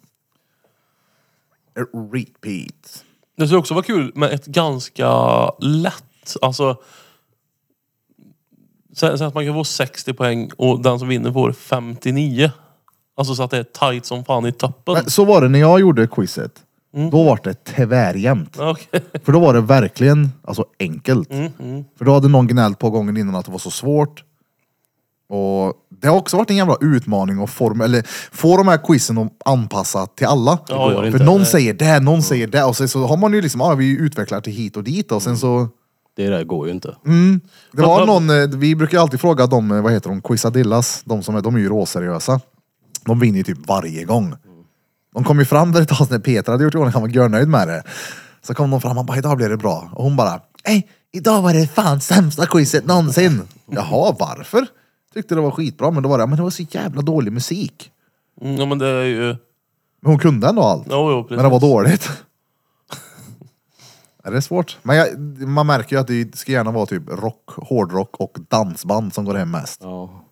Repeat. 2.13 3.05
Det 3.37 3.47
skulle 3.47 3.59
också 3.59 3.75
vara 3.75 3.85
kul 3.85 4.13
med 4.15 4.33
ett 4.33 4.47
ganska 4.47 5.11
lätt, 5.59 6.37
alltså... 6.43 6.77
Säg 8.97 9.11
att 9.11 9.35
man 9.35 9.45
kan 9.47 9.55
få 9.55 9.65
60 9.65 10.13
poäng 10.13 10.51
och 10.57 10.83
den 10.83 10.99
som 10.99 11.09
vinner 11.09 11.33
får 11.33 11.53
59. 11.53 12.51
Alltså 13.17 13.35
så 13.35 13.43
att 13.43 13.51
det 13.51 13.59
är 13.59 13.65
tight 13.65 14.07
som 14.07 14.25
fan 14.25 14.47
i 14.47 14.53
toppen. 14.53 14.95
Men 14.95 15.11
så 15.11 15.25
var 15.25 15.41
det 15.41 15.49
när 15.49 15.59
jag 15.59 15.81
gjorde 15.81 16.07
quizet. 16.07 16.63
Då 17.11 17.25
var 17.25 17.41
det 17.45 17.65
tvärjämnt. 17.65 18.57
Okej. 18.59 19.01
För 19.25 19.33
då 19.33 19.41
var 19.41 19.55
det 19.55 19.61
verkligen 19.61 20.33
alltså, 20.43 20.65
enkelt. 20.79 21.31
Mm, 21.33 21.85
För 21.99 22.05
då 22.05 22.13
hade 22.13 22.29
någon 22.29 22.47
gnällt 22.47 22.79
på 22.79 22.91
gången 22.91 23.17
innan 23.17 23.35
att 23.35 23.45
det 23.47 23.53
var 23.53 23.59
så 23.59 23.71
svårt. 23.71 24.25
Och 25.29 25.75
Det 26.01 26.09
har 26.09 26.17
också 26.17 26.37
varit 26.37 26.51
en 26.51 26.57
jävla 26.57 26.77
utmaning 26.81 27.43
att 27.43 27.51
form, 27.51 27.81
eller 27.81 28.07
få 28.33 28.57
de 28.57 28.69
här 28.69 28.79
quizen 28.79 29.19
att 29.19 29.33
anpassa 29.45 30.07
till 30.07 30.27
alla. 30.27 30.59
Ja. 30.69 30.91
För 30.91 31.07
inte. 31.07 31.25
någon 31.25 31.47
säger 31.47 31.75
det, 31.75 32.01
någon 32.01 32.23
säger 32.23 32.47
det 32.47 32.65
och 32.65 32.77
sen 32.77 32.89
så 32.89 33.07
har 33.07 33.17
man 33.17 33.33
ju 33.33 33.41
liksom, 33.41 33.61
ja 33.61 33.75
vi 33.75 33.91
utvecklar 33.99 34.41
till 34.41 34.53
hit 34.53 34.77
och 34.77 34.85
dit 34.85 35.13
och 35.13 35.23
sen 35.23 35.39
så 35.39 35.69
Det 36.17 36.29
där 36.29 36.45
går 36.45 36.67
ju 36.67 36.73
inte. 36.73 36.97
Det 37.73 37.83
var 37.83 38.07
någon, 38.07 38.31
eh, 38.31 38.49
vi 38.59 38.77
brukar 38.77 38.99
alltid 38.99 39.21
fråga 39.21 39.47
dem, 39.47 39.71
eh, 39.71 39.83
vad 39.83 39.93
heter 39.93 40.09
de, 40.11 40.21
Quizadillas, 40.21 41.03
de 41.05 41.23
som 41.23 41.37
är, 41.37 41.43
de 41.43 41.55
är 41.55 41.59
ju 41.59 41.69
råseriösa. 41.69 42.41
De 43.05 43.21
vinner 43.21 43.39
ju 43.39 43.45
typ 43.45 43.69
varje 43.69 44.05
gång. 44.05 44.35
De 45.15 45.25
kom 45.25 45.39
ju 45.39 45.45
fram 45.45 45.73
där 45.73 45.83
ett 45.83 45.89
tag 45.89 46.11
när 46.11 46.19
Petra 46.19 46.53
hade 46.53 46.65
gjort 46.65 46.75
i 46.75 46.79
ordning, 46.79 46.93
han 46.93 47.03
var 47.03 47.09
görnöjd 47.09 47.49
med 47.49 47.69
det. 47.69 47.83
Så 48.43 48.55
kom 48.55 48.71
de 48.71 48.81
fram, 48.81 48.97
han 48.97 49.07
bara, 49.07 49.19
idag 49.19 49.37
blir 49.37 49.49
det 49.49 49.57
bra. 49.57 49.91
Och 49.93 50.05
hon 50.05 50.17
bara, 50.17 50.41
nej, 50.67 50.89
idag 51.13 51.43
var 51.43 51.53
det 51.55 51.67
fan 51.67 52.01
sämsta 52.01 52.47
quizet 52.47 52.87
någonsin. 52.87 53.43
Jaha, 53.71 54.15
varför? 54.19 54.67
Tyckte 55.17 55.35
det 55.35 55.41
var 55.41 55.51
skitbra, 55.51 55.91
men 55.91 56.03
då 56.03 56.09
var 56.09 56.19
det, 56.19 56.27
men 56.27 56.37
det 56.37 56.43
var 56.43 56.51
så 56.51 56.63
jävla 56.71 57.03
dålig 57.03 57.33
musik. 57.33 57.91
Mm, 58.41 58.57
ja 58.57 58.67
men 58.67 58.79
det 58.79 58.87
är 58.89 59.05
ju... 59.05 59.27
Men 60.01 60.11
hon 60.13 60.19
kunde 60.19 60.49
ändå 60.49 60.63
allt. 60.63 60.87
Jo, 60.91 61.11
jo, 61.11 61.23
precis. 61.23 61.37
Men 61.37 61.45
det 61.45 61.51
var 61.51 61.61
dåligt. 61.61 62.11
Ja, 64.25 64.31
det 64.31 64.37
är 64.37 64.41
svårt. 64.41 64.79
Men 64.83 64.97
jag, 64.97 65.19
man 65.49 65.67
märker 65.67 65.97
ju 65.97 66.01
att 66.01 66.07
det 66.07 66.37
ska 66.37 66.53
gärna 66.53 66.71
vara 66.71 66.87
typ 66.87 67.03
rock, 67.09 67.43
hårdrock 67.51 68.17
och 68.21 68.39
dansband 68.49 69.15
som 69.15 69.25
går 69.25 69.35
hem 69.35 69.51
mest. 69.51 69.81
Ja. 69.83 70.25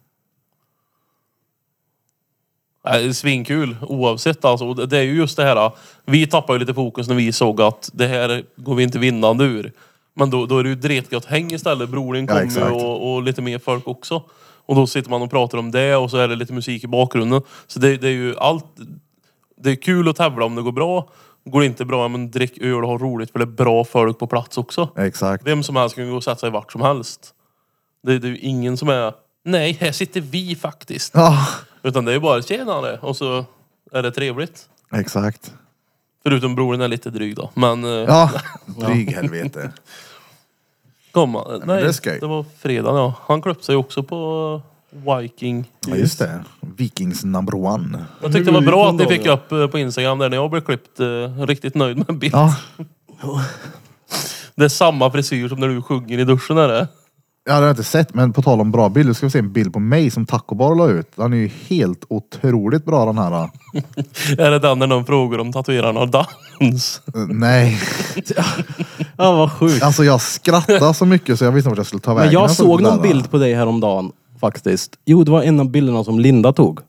Nej, 2.85 3.03
det 3.03 3.09
är 3.09 3.13
svinkul 3.13 3.77
oavsett 3.83 4.45
alltså. 4.45 4.67
Och 4.67 4.89
det- 4.89 4.99
är 4.99 5.03
ju 5.03 5.17
just 5.17 5.37
det 5.37 5.45
här. 5.45 5.73
Vi 6.07 6.27
tappade 6.27 6.55
ju 6.57 6.61
lite 6.61 6.75
fokus 6.75 7.09
när 7.09 7.15
vi 7.15 7.33
såg 7.33 7.61
att 7.63 7.91
det 7.93 8.07
här 8.07 8.45
går 8.57 8.75
vi 8.75 8.83
inte 8.83 8.99
vinnande 8.99 9.45
ur. 9.45 9.73
Men 10.15 10.31
då, 10.31 10.47
då 10.47 10.59
är 10.59 10.63
det 10.63 10.69
ju 10.69 10.75
dretgött 10.75 11.25
häng 11.25 11.53
istället. 11.53 11.89
Broren 11.91 12.25
Ja, 12.27 12.33
kommer 12.33 12.45
exakt. 12.45 12.73
och, 12.73 13.15
och 13.15 13.23
lite 13.23 13.43
mer 13.43 13.59
folk 13.59 13.89
också. 13.89 14.23
Och 14.67 14.75
då 14.75 14.87
sitter 14.87 15.11
man 15.11 15.23
och 15.23 15.31
pratar 15.31 15.59
om 15.59 15.71
det 15.71 15.97
och 15.97 16.11
så 16.11 16.17
är 16.17 16.29
det 16.29 16.37
lite 16.37 16.53
musik 16.53 16.85
i 16.85 16.87
bakgrunden. 16.87 17.43
Så 17.67 17.79
det, 17.79 17.97
det 17.97 18.09
är 18.09 18.13
ju 18.13 18.37
allt. 18.39 18.65
Det 19.57 19.71
är 19.71 19.77
kul 19.77 20.09
att 20.09 20.17
tävla 20.17 20.45
om 20.45 20.55
det 20.55 20.63
går 20.63 20.73
bra. 20.73 21.11
Går 21.45 21.61
det 21.61 21.67
inte 21.67 21.85
bra, 21.85 22.09
men 22.09 22.31
drick 22.31 22.59
öl 22.59 22.85
och 22.85 22.89
ha 22.91 22.99
roligt 22.99 23.31
för 23.33 23.39
det 23.39 23.45
är 23.45 23.47
bra 23.47 23.85
folk 23.85 24.19
på 24.19 24.27
plats 24.27 24.59
också. 24.59 24.89
Exakt. 24.97 25.47
Vem 25.47 25.63
som 25.63 25.77
helst 25.77 25.97
kan 25.97 26.11
gå 26.11 26.17
och 26.17 26.25
sätta 26.25 26.37
sig 26.41 26.51
vart 26.51 26.73
som 26.73 26.81
helst. 26.81 27.35
Det, 28.03 28.19
det 28.19 28.27
är 28.27 28.31
ju 28.31 28.39
ingen 28.39 28.77
som 28.77 28.89
är, 28.89 29.13
nej 29.45 29.73
här 29.81 29.93
sitter 29.93 30.21
vi 30.21 30.57
faktiskt. 30.57 31.15
Ja, 31.15 31.47
Utan 31.83 32.05
det 32.05 32.13
är 32.13 32.21
bara 32.21 32.43
tjenare 32.43 32.99
och 32.99 33.17
så 33.17 33.45
är 33.93 34.03
det 34.03 34.11
trevligt. 34.11 34.69
exakt. 34.93 35.55
Förutom 36.23 36.55
broren 36.55 36.81
är 36.81 36.89
lite 36.89 37.11
dryg 37.11 37.37
då. 37.37 37.51
Men, 37.55 37.85
eh, 37.85 37.91
Ja, 37.91 38.31
dryg 38.67 39.11
helvete. 39.11 39.73
kom 41.15 41.35
han. 41.35 41.63
Nej, 41.65 41.83
det 41.83 42.21
det 42.21 42.27
var 42.27 42.45
fredag 42.59 42.91
ja. 42.91 43.15
Han 43.27 43.43
klöppte 43.43 43.65
sig 43.65 43.77
också 43.77 44.03
på 44.03 44.61
Viking. 45.21 45.71
Ja, 45.87 45.97
just 45.97 46.19
det. 46.19 46.45
Vikings 46.61 47.25
number 47.25 47.55
one. 47.55 48.05
Jag 48.23 48.33
tyckte 48.33 48.51
det 48.51 48.55
var 48.55 48.67
bra 48.67 48.89
att 48.89 48.95
ni 48.95 49.07
fick 49.07 49.27
upp 49.27 49.53
eh, 49.53 49.67
på 49.67 49.79
Instagram 49.79 50.19
där 50.19 50.31
när 50.31 50.37
jag 50.37 50.51
blev 50.51 50.61
klippt. 50.61 51.01
eh, 51.01 51.47
Riktigt 51.47 51.75
nöjd 51.75 51.97
med 51.97 52.19
bild. 52.19 52.35
Ja, 52.35 52.57
Det 54.55 54.65
är 54.65 54.69
samma 54.69 55.11
frisyr 55.11 55.49
som 55.49 55.61
när 55.61 55.69
du 55.69 55.83
sjunger 55.83 56.19
i 56.19 56.25
duschen 56.25 56.59
är 56.59 56.69
det. 56.69 56.89
Jag 57.47 57.55
hade 57.55 57.71
inte 57.71 57.85
sett, 57.85 58.15
men 58.15 58.33
på 58.33 58.43
tal 58.43 58.61
om 58.61 58.71
bra 58.71 58.89
bilder 58.89 59.13
ska 59.13 59.27
vi 59.27 59.31
se 59.31 59.39
en 59.39 59.53
bild 59.53 59.73
på 59.73 59.79
mig 59.79 60.11
som 60.11 60.27
Taco 60.27 60.55
Bar 60.55 60.75
la 60.75 60.89
ut. 60.89 61.13
Den 61.17 61.33
är 61.33 61.37
ju 61.37 61.51
helt 61.69 62.05
otroligt 62.09 62.85
bra 62.85 63.07
den 63.07 63.19
här. 63.19 63.33
Är 64.39 64.51
det 64.51 64.59
den 64.59 64.79
när 64.79 64.87
någon 64.87 65.07
frågar 65.07 65.39
om 65.39 65.53
tatueraren 65.53 65.97
har 65.97 66.07
dans? 66.07 67.03
Uh, 67.17 67.27
Nej, 67.29 67.81
ja, 69.17 69.33
vad 69.33 69.53
sjukt. 69.53 69.83
alltså 69.83 70.05
jag 70.05 70.21
skrattade 70.21 70.95
så 70.95 71.07
mycket 71.07 71.39
så 71.39 71.45
jag 71.45 71.53
visste 71.53 71.69
inte 71.69 71.71
vart 71.71 71.79
jag 71.79 71.87
skulle 71.87 72.01
ta 72.01 72.15
vägen. 72.15 72.27
Men 72.27 72.43
jag 72.43 72.51
såg 72.51 72.83
någon 72.83 72.97
där. 72.97 73.03
bild 73.03 73.31
på 73.31 73.39
dig 73.39 73.55
häromdagen 73.55 74.13
faktiskt. 74.41 74.91
Jo, 75.05 75.25
det 75.25 75.31
var 75.31 75.43
en 75.43 75.61
av 75.61 75.71
bilderna 75.71 76.05
som 76.05 76.19
Linda 76.19 76.53
tog. 76.53 76.81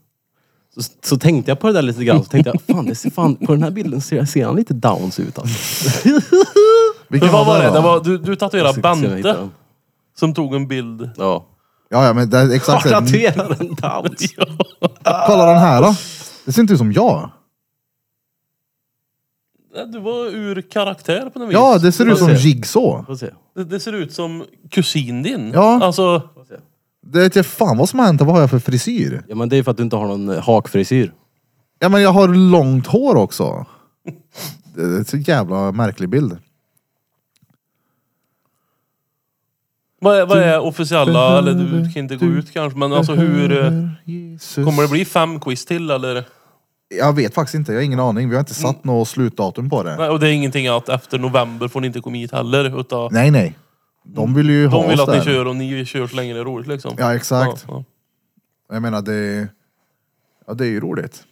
Så, 0.76 0.82
så 1.04 1.18
tänkte 1.18 1.52
jag 1.52 1.60
på 1.60 1.68
det 1.68 1.74
där 1.74 1.82
lite 1.82 2.04
grann. 2.04 2.24
Så 2.24 2.30
tänkte 2.30 2.52
jag, 2.54 2.76
fan, 2.76 2.86
det 2.86 2.96
ser, 2.96 3.10
fan 3.10 3.36
på 3.36 3.52
den 3.52 3.64
här 3.64 3.72
bilden 3.72 4.02
ser, 4.02 4.26
ser 4.26 4.46
han 4.46 4.56
lite 4.56 4.74
downs 4.74 5.20
ut 5.20 5.40
alltså. 5.40 6.10
Vilken 7.08 7.28
Men 7.28 7.34
vad 7.34 7.46
var 7.46 7.60
det? 7.60 7.68
då? 7.68 7.74
det 7.74 7.82
var, 7.82 8.04
du, 8.04 8.18
du 8.18 8.36
tatuerade 8.36 8.82
Bente. 8.82 9.50
Som 10.20 10.34
tog 10.34 10.56
en 10.56 10.68
bild. 10.68 11.10
Ja. 11.18 11.48
Ja, 11.90 12.06
ja, 12.06 12.14
men 12.14 12.30
det 12.30 12.38
är 12.38 12.52
exakt 12.52 12.84
det. 12.84 13.28
en 13.28 13.76
downs. 13.76 14.36
Kolla 15.28 15.46
den 15.46 15.58
här 15.58 15.82
då. 15.82 15.96
Det 16.46 16.52
ser 16.52 16.62
inte 16.62 16.74
ut 16.74 16.80
som 16.80 16.92
jag. 16.92 17.32
Du 19.92 20.00
var 20.00 20.26
ur 20.26 20.62
karaktär 20.62 21.30
på 21.30 21.40
något 21.40 21.50
vis. 21.50 21.54
Ja, 21.54 21.78
det 21.78 21.92
ser 21.92 22.12
ut 22.12 22.18
som 22.18 22.28
se. 22.28 22.34
Jigsaw. 22.34 23.06
Får 23.06 23.16
se. 23.16 23.30
Det, 23.56 23.64
det 23.64 23.80
ser 23.80 23.94
ut 23.94 24.14
som 24.14 24.44
kusin 24.72 25.24
din. 25.24 25.52
Ja. 25.54 25.84
Alltså, 25.84 26.30
Får 26.34 26.44
se. 26.46 26.56
Det 27.08 27.20
vet 27.20 27.36
jag 27.36 27.46
fan 27.46 27.78
vad 27.78 27.90
som 27.90 28.00
har 28.00 28.06
hänt 28.06 28.22
och 28.22 28.28
vad 28.28 28.36
har 28.36 28.42
jag 28.42 28.50
för 28.50 28.60
frisyr? 28.60 29.24
Ja 29.28 29.36
men 29.36 29.50
det 29.50 29.58
är 29.58 29.64
för 29.64 29.72
att 29.72 29.78
du 29.78 29.84
inte 29.84 29.96
har 29.96 30.08
någon 30.08 30.30
eh, 30.30 30.44
hakfrisyr. 30.44 31.14
Ja 31.80 31.90
men 31.90 32.02
jag 32.02 32.12
har 32.12 32.28
långt 32.28 32.88
hår 32.88 33.16
också. 33.16 33.66
Det 34.76 34.82
är 34.82 34.86
en 34.86 35.06
så 35.06 35.18
jävla 35.18 35.72
märklig 35.72 36.10
bild. 36.10 36.38
Vad 40.06 40.18
är, 40.18 40.26
vad 40.26 40.38
är 40.38 40.60
officiella, 40.60 41.38
eller 41.38 41.54
du 41.54 41.92
kan 41.94 42.04
inte 42.04 42.16
gå 42.16 42.26
ut 42.26 42.54
kanske, 42.54 42.80
men 42.80 42.94
alltså 42.94 43.14
hur... 43.14 43.52
eh. 43.52 44.66
Kommer 44.66 44.82
det 44.82 44.88
bli 44.90 45.06
fem 45.06 45.40
quiz 45.40 45.66
till 45.66 45.90
eller? 45.92 46.24
Jag 47.00 47.14
vet 47.16 47.34
faktiskt 47.34 47.56
inte, 47.56 47.72
jag 47.72 47.80
har 47.80 47.84
ingen 47.84 48.00
aning. 48.00 48.30
Vi 48.30 48.36
har 48.36 48.40
inte 48.40 48.54
satt 48.54 48.84
något 48.84 49.08
slutdatum 49.08 49.70
på 49.70 49.84
det. 49.84 49.96
Nej, 49.98 50.10
och 50.10 50.20
det 50.20 50.28
är 50.28 50.32
ingenting 50.32 50.68
att 50.68 50.90
efter 50.90 51.20
november 51.20 51.68
får 51.68 51.82
ni 51.82 51.88
inte 51.88 52.02
komma 52.02 52.18
hit 52.18 52.32
heller. 52.32 52.80
Utan 52.80 53.10
Nej 53.12 53.32
nej. 53.32 53.58
De 54.04 54.34
vill 54.34 54.50
ju 54.50 54.68
ha 54.68 54.82
de 54.82 54.90
vill 54.90 55.00
oss 55.00 55.08
att 55.08 55.14
ni 55.14 55.20
där. 55.20 55.26
kör 55.26 55.46
och 55.48 55.56
ni 55.56 55.86
kör 55.86 56.08
så 56.08 56.16
länge 56.16 56.34
det 56.34 56.40
är 56.40 56.44
roligt 56.44 56.68
liksom. 56.68 56.96
Ja 56.98 57.16
exakt. 57.16 57.66
Ja, 57.68 57.74
ja. 58.70 58.76
Jag 58.76 58.82
menar 58.82 59.02
det... 59.02 59.48
Ja 60.48 60.54
det 60.54 60.66
är 60.66 60.70
ju 60.70 60.80
roligt. 60.80 61.24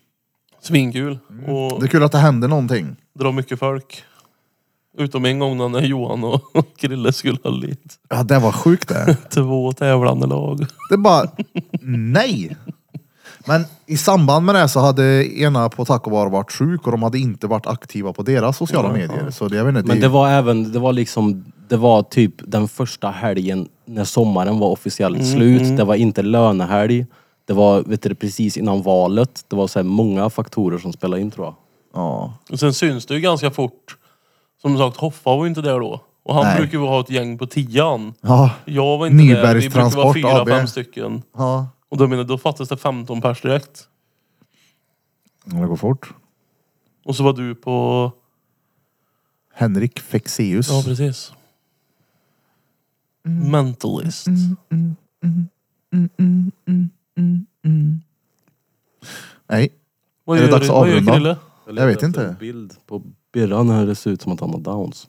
Svinkul. 0.61 1.19
Och 1.29 1.71
Mm. 1.71 1.79
Det 1.79 1.85
är 1.85 1.87
kul 1.87 2.03
att 2.03 2.11
det 2.11 2.17
händer 2.17 2.47
någonting. 2.47 2.95
dra 3.19 3.31
mycket 3.31 3.59
folk. 3.59 4.03
Utom 4.97 5.25
en 5.25 5.39
gång 5.39 5.71
när 5.71 5.81
Johan 5.81 6.23
och 6.23 6.41
Krille 6.77 7.13
skulle 7.13 7.37
ha 7.43 7.51
lite. 7.51 7.95
Ja 8.09 8.23
det 8.23 8.39
var 8.39 8.51
sjukt 8.51 8.89
det. 8.89 9.17
Två 9.29 9.73
tävlande 9.73 10.27
lag. 10.27 10.65
Det 10.89 10.95
är 10.95 10.97
bara, 10.97 11.29
nej. 11.81 12.57
Men 13.45 13.65
i 13.85 13.97
samband 13.97 14.45
med 14.45 14.55
det 14.55 14.69
så 14.69 14.79
hade 14.79 15.37
ena 15.39 15.69
på 15.69 15.85
Taco 15.85 16.09
Bar 16.09 16.29
varit 16.29 16.51
sjuk 16.51 16.85
och 16.85 16.91
de 16.91 17.03
hade 17.03 17.19
inte 17.19 17.47
varit 17.47 17.67
aktiva 17.67 18.13
på 18.13 18.23
deras 18.23 18.57
sociala 18.57 18.89
medier. 18.91 19.29
Så 19.31 19.47
det, 19.47 19.55
jag 19.55 19.65
vet 19.65 19.75
inte, 19.75 19.87
Men 19.87 19.99
det 19.99 20.07
var 20.07 20.29
även, 20.29 20.71
det 20.71 20.79
var 20.79 20.93
liksom, 20.93 21.45
det 21.67 21.77
var 21.77 22.03
typ 22.03 22.33
den 22.37 22.67
första 22.67 23.09
helgen 23.09 23.67
när 23.85 24.03
sommaren 24.03 24.59
var 24.59 24.67
officiellt 24.67 25.27
slut. 25.27 25.77
Det 25.77 25.83
var 25.83 25.95
inte 25.95 26.21
lönehelg. 26.21 27.05
Det 27.45 27.53
var 27.53 27.81
vet 27.81 28.01
du, 28.01 28.15
precis 28.15 28.57
innan 28.57 28.81
valet. 28.81 29.45
Det 29.47 29.55
var 29.55 29.67
så 29.67 29.79
här 29.79 29.83
många 29.83 30.29
faktorer 30.29 30.77
som 30.77 30.93
spelade 30.93 31.21
in 31.21 31.31
tror 31.31 31.45
jag. 31.45 31.55
Ja. 31.93 32.33
Och 32.51 32.59
sen 32.59 32.73
syns 32.73 33.05
det 33.05 33.13
ju 33.13 33.19
ganska 33.19 33.51
fort. 33.51 33.97
Som 34.63 34.77
sagt, 34.77 34.97
Hoffa 34.97 35.35
var 35.35 35.43
ju 35.43 35.49
inte 35.49 35.61
där 35.61 35.79
då. 35.79 36.01
Och 36.23 36.35
han 36.35 36.43
Nej. 36.43 36.57
brukar 36.57 36.77
ju 36.77 36.83
ha 36.83 36.99
ett 36.99 37.09
gäng 37.09 37.37
på 37.37 37.45
tian. 37.45 38.13
Ja. 38.21 38.51
Jag 38.65 38.97
var 38.97 39.07
inte 39.07 39.41
där. 39.41 39.55
Vi 39.55 39.69
brukar 39.69 39.95
vara 39.95 40.13
fyra, 40.13 40.41
AB. 40.41 40.47
fem 40.47 40.67
stycken. 40.67 41.21
Ja. 41.37 41.67
Och 41.89 41.97
då 41.97 42.07
menar 42.07 42.17
jag, 42.17 42.27
då 42.27 42.37
fattas 42.37 42.69
det 42.69 42.77
15 42.77 43.21
pers 43.21 43.41
direkt. 43.41 43.87
Det 45.45 45.67
går 45.67 45.75
fort. 45.75 46.13
Och 47.05 47.15
så 47.15 47.23
var 47.23 47.33
du 47.33 47.55
på... 47.55 48.11
Henrik 49.53 49.99
Fexeus. 49.99 50.69
Ja, 50.69 50.81
precis. 50.85 51.33
Mentalist. 53.23 54.27
Nej. 59.47 59.69
Vad 60.23 60.37
Är 60.37 60.41
det 60.41 60.47
gör, 60.47 60.51
dags 60.51 60.69
att 60.69 60.75
vad 60.75 60.89
gör 60.89 60.95
avrunda? 60.95 61.13
Krille? 61.13 61.37
Jag 61.81 61.87
vet 61.87 62.03
inte. 62.03 62.27
En 62.27 62.35
bild 62.39 62.73
på 62.87 63.01
Birran 63.33 63.69
här, 63.69 63.85
det 63.85 63.95
ser 63.95 64.11
ut 64.11 64.21
som 64.21 64.31
att 64.31 64.39
han 64.39 64.49
har 64.49 64.59
downs. 64.59 65.07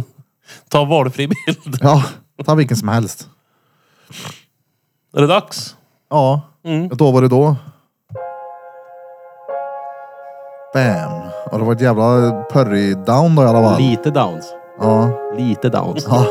Ta 0.68 0.84
valfri 0.84 1.28
bild. 1.28 1.78
Ja, 1.80 2.04
ta 2.44 2.54
vilken 2.54 2.76
som 2.76 2.88
helst. 2.88 3.28
Är 5.16 5.20
det 5.20 5.26
dags? 5.26 5.76
Ja, 6.10 6.40
ett 6.92 7.00
år 7.00 7.12
var 7.12 7.22
det 7.22 7.28
då. 7.28 7.56
Bam. 10.74 11.22
Och 11.50 11.58
det 11.58 11.64
var 11.64 11.72
ett 11.72 11.80
jävla 11.80 12.42
purry 12.52 12.94
down 12.94 13.34
då 13.36 13.42
i 13.42 13.46
alla 13.46 13.62
fall. 13.62 13.80
Lite 13.80 14.10
downs. 14.10 14.44
Ja. 14.80 15.18
Lite 15.38 15.68
downs. 15.68 16.06
ja. 16.10 16.26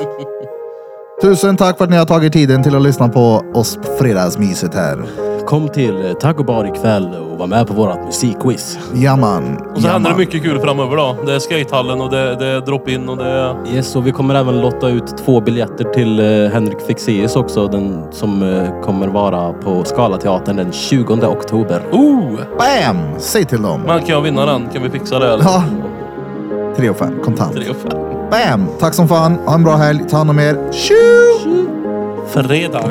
Tusen 1.21 1.57
tack 1.57 1.77
för 1.77 1.83
att 1.83 1.89
ni 1.91 1.97
har 1.97 2.05
tagit 2.05 2.33
tiden 2.33 2.63
till 2.63 2.75
att 2.75 2.81
lyssna 2.81 3.09
på 3.09 3.43
oss 3.53 3.75
på 3.75 3.83
fredagsmyset 3.99 4.73
här. 4.73 5.05
Kom 5.45 5.69
till 5.69 6.05
eh, 6.05 6.13
Taco 6.13 6.43
Bar 6.43 6.65
ikväll 6.65 7.15
och 7.15 7.37
var 7.39 7.47
med 7.47 7.67
på 7.67 7.73
vårat 7.73 8.05
musikquiz. 8.05 8.79
Jaman. 8.93 9.57
Och 9.75 9.81
så 9.81 9.87
händer 9.87 10.09
det 10.11 10.17
mycket 10.17 10.43
kul 10.43 10.59
framöver 10.59 10.97
då. 10.97 11.17
Det 11.25 11.33
är 11.33 11.39
skatehallen 11.39 12.01
och 12.01 12.09
det, 12.09 12.35
det 12.35 12.45
är 12.45 12.61
drop-in 12.61 13.09
och 13.09 13.17
det 13.17 13.25
är... 13.25 13.55
Yes, 13.73 13.95
och 13.95 14.07
vi 14.07 14.11
kommer 14.11 14.35
även 14.35 14.61
lotta 14.61 14.89
ut 14.89 15.17
två 15.25 15.41
biljetter 15.41 15.83
till 15.83 16.19
eh, 16.19 16.51
Henrik 16.53 16.81
Fexeus 16.87 17.35
också. 17.35 17.67
Den 17.67 18.03
som 18.11 18.43
eh, 18.43 18.81
kommer 18.81 19.07
vara 19.07 19.53
på 19.53 19.83
Scalateatern 19.83 20.55
den 20.55 20.71
20 20.71 21.25
oktober. 21.27 21.81
Oh! 21.91 22.39
Bam! 22.57 22.97
Säg 23.19 23.45
till 23.45 23.61
dem. 23.61 23.81
Men 23.81 23.99
kan 23.99 24.09
jag 24.09 24.21
vinna 24.21 24.45
den? 24.45 24.69
Kan 24.73 24.83
vi 24.83 24.89
fixa 24.89 25.19
det 25.19 25.33
eller? 25.33 25.43
Ja. 25.43 25.63
3 26.77 26.89
och 26.89 26.97
5 26.97 27.19
kontant. 27.23 27.53
3 27.55 27.69
och 27.69 27.75
5. 27.75 27.91
Bam! 28.31 28.67
Tack 28.79 28.93
som 28.93 29.07
fan. 29.07 29.35
Ha 29.45 29.53
en 29.55 29.63
bra 29.63 29.75
helg. 29.75 29.99
Ta 30.09 30.17
hand 30.17 30.29
om 30.29 30.39
er. 30.39 30.71
Tjo! 30.71 30.95
Fredag. 32.27 32.81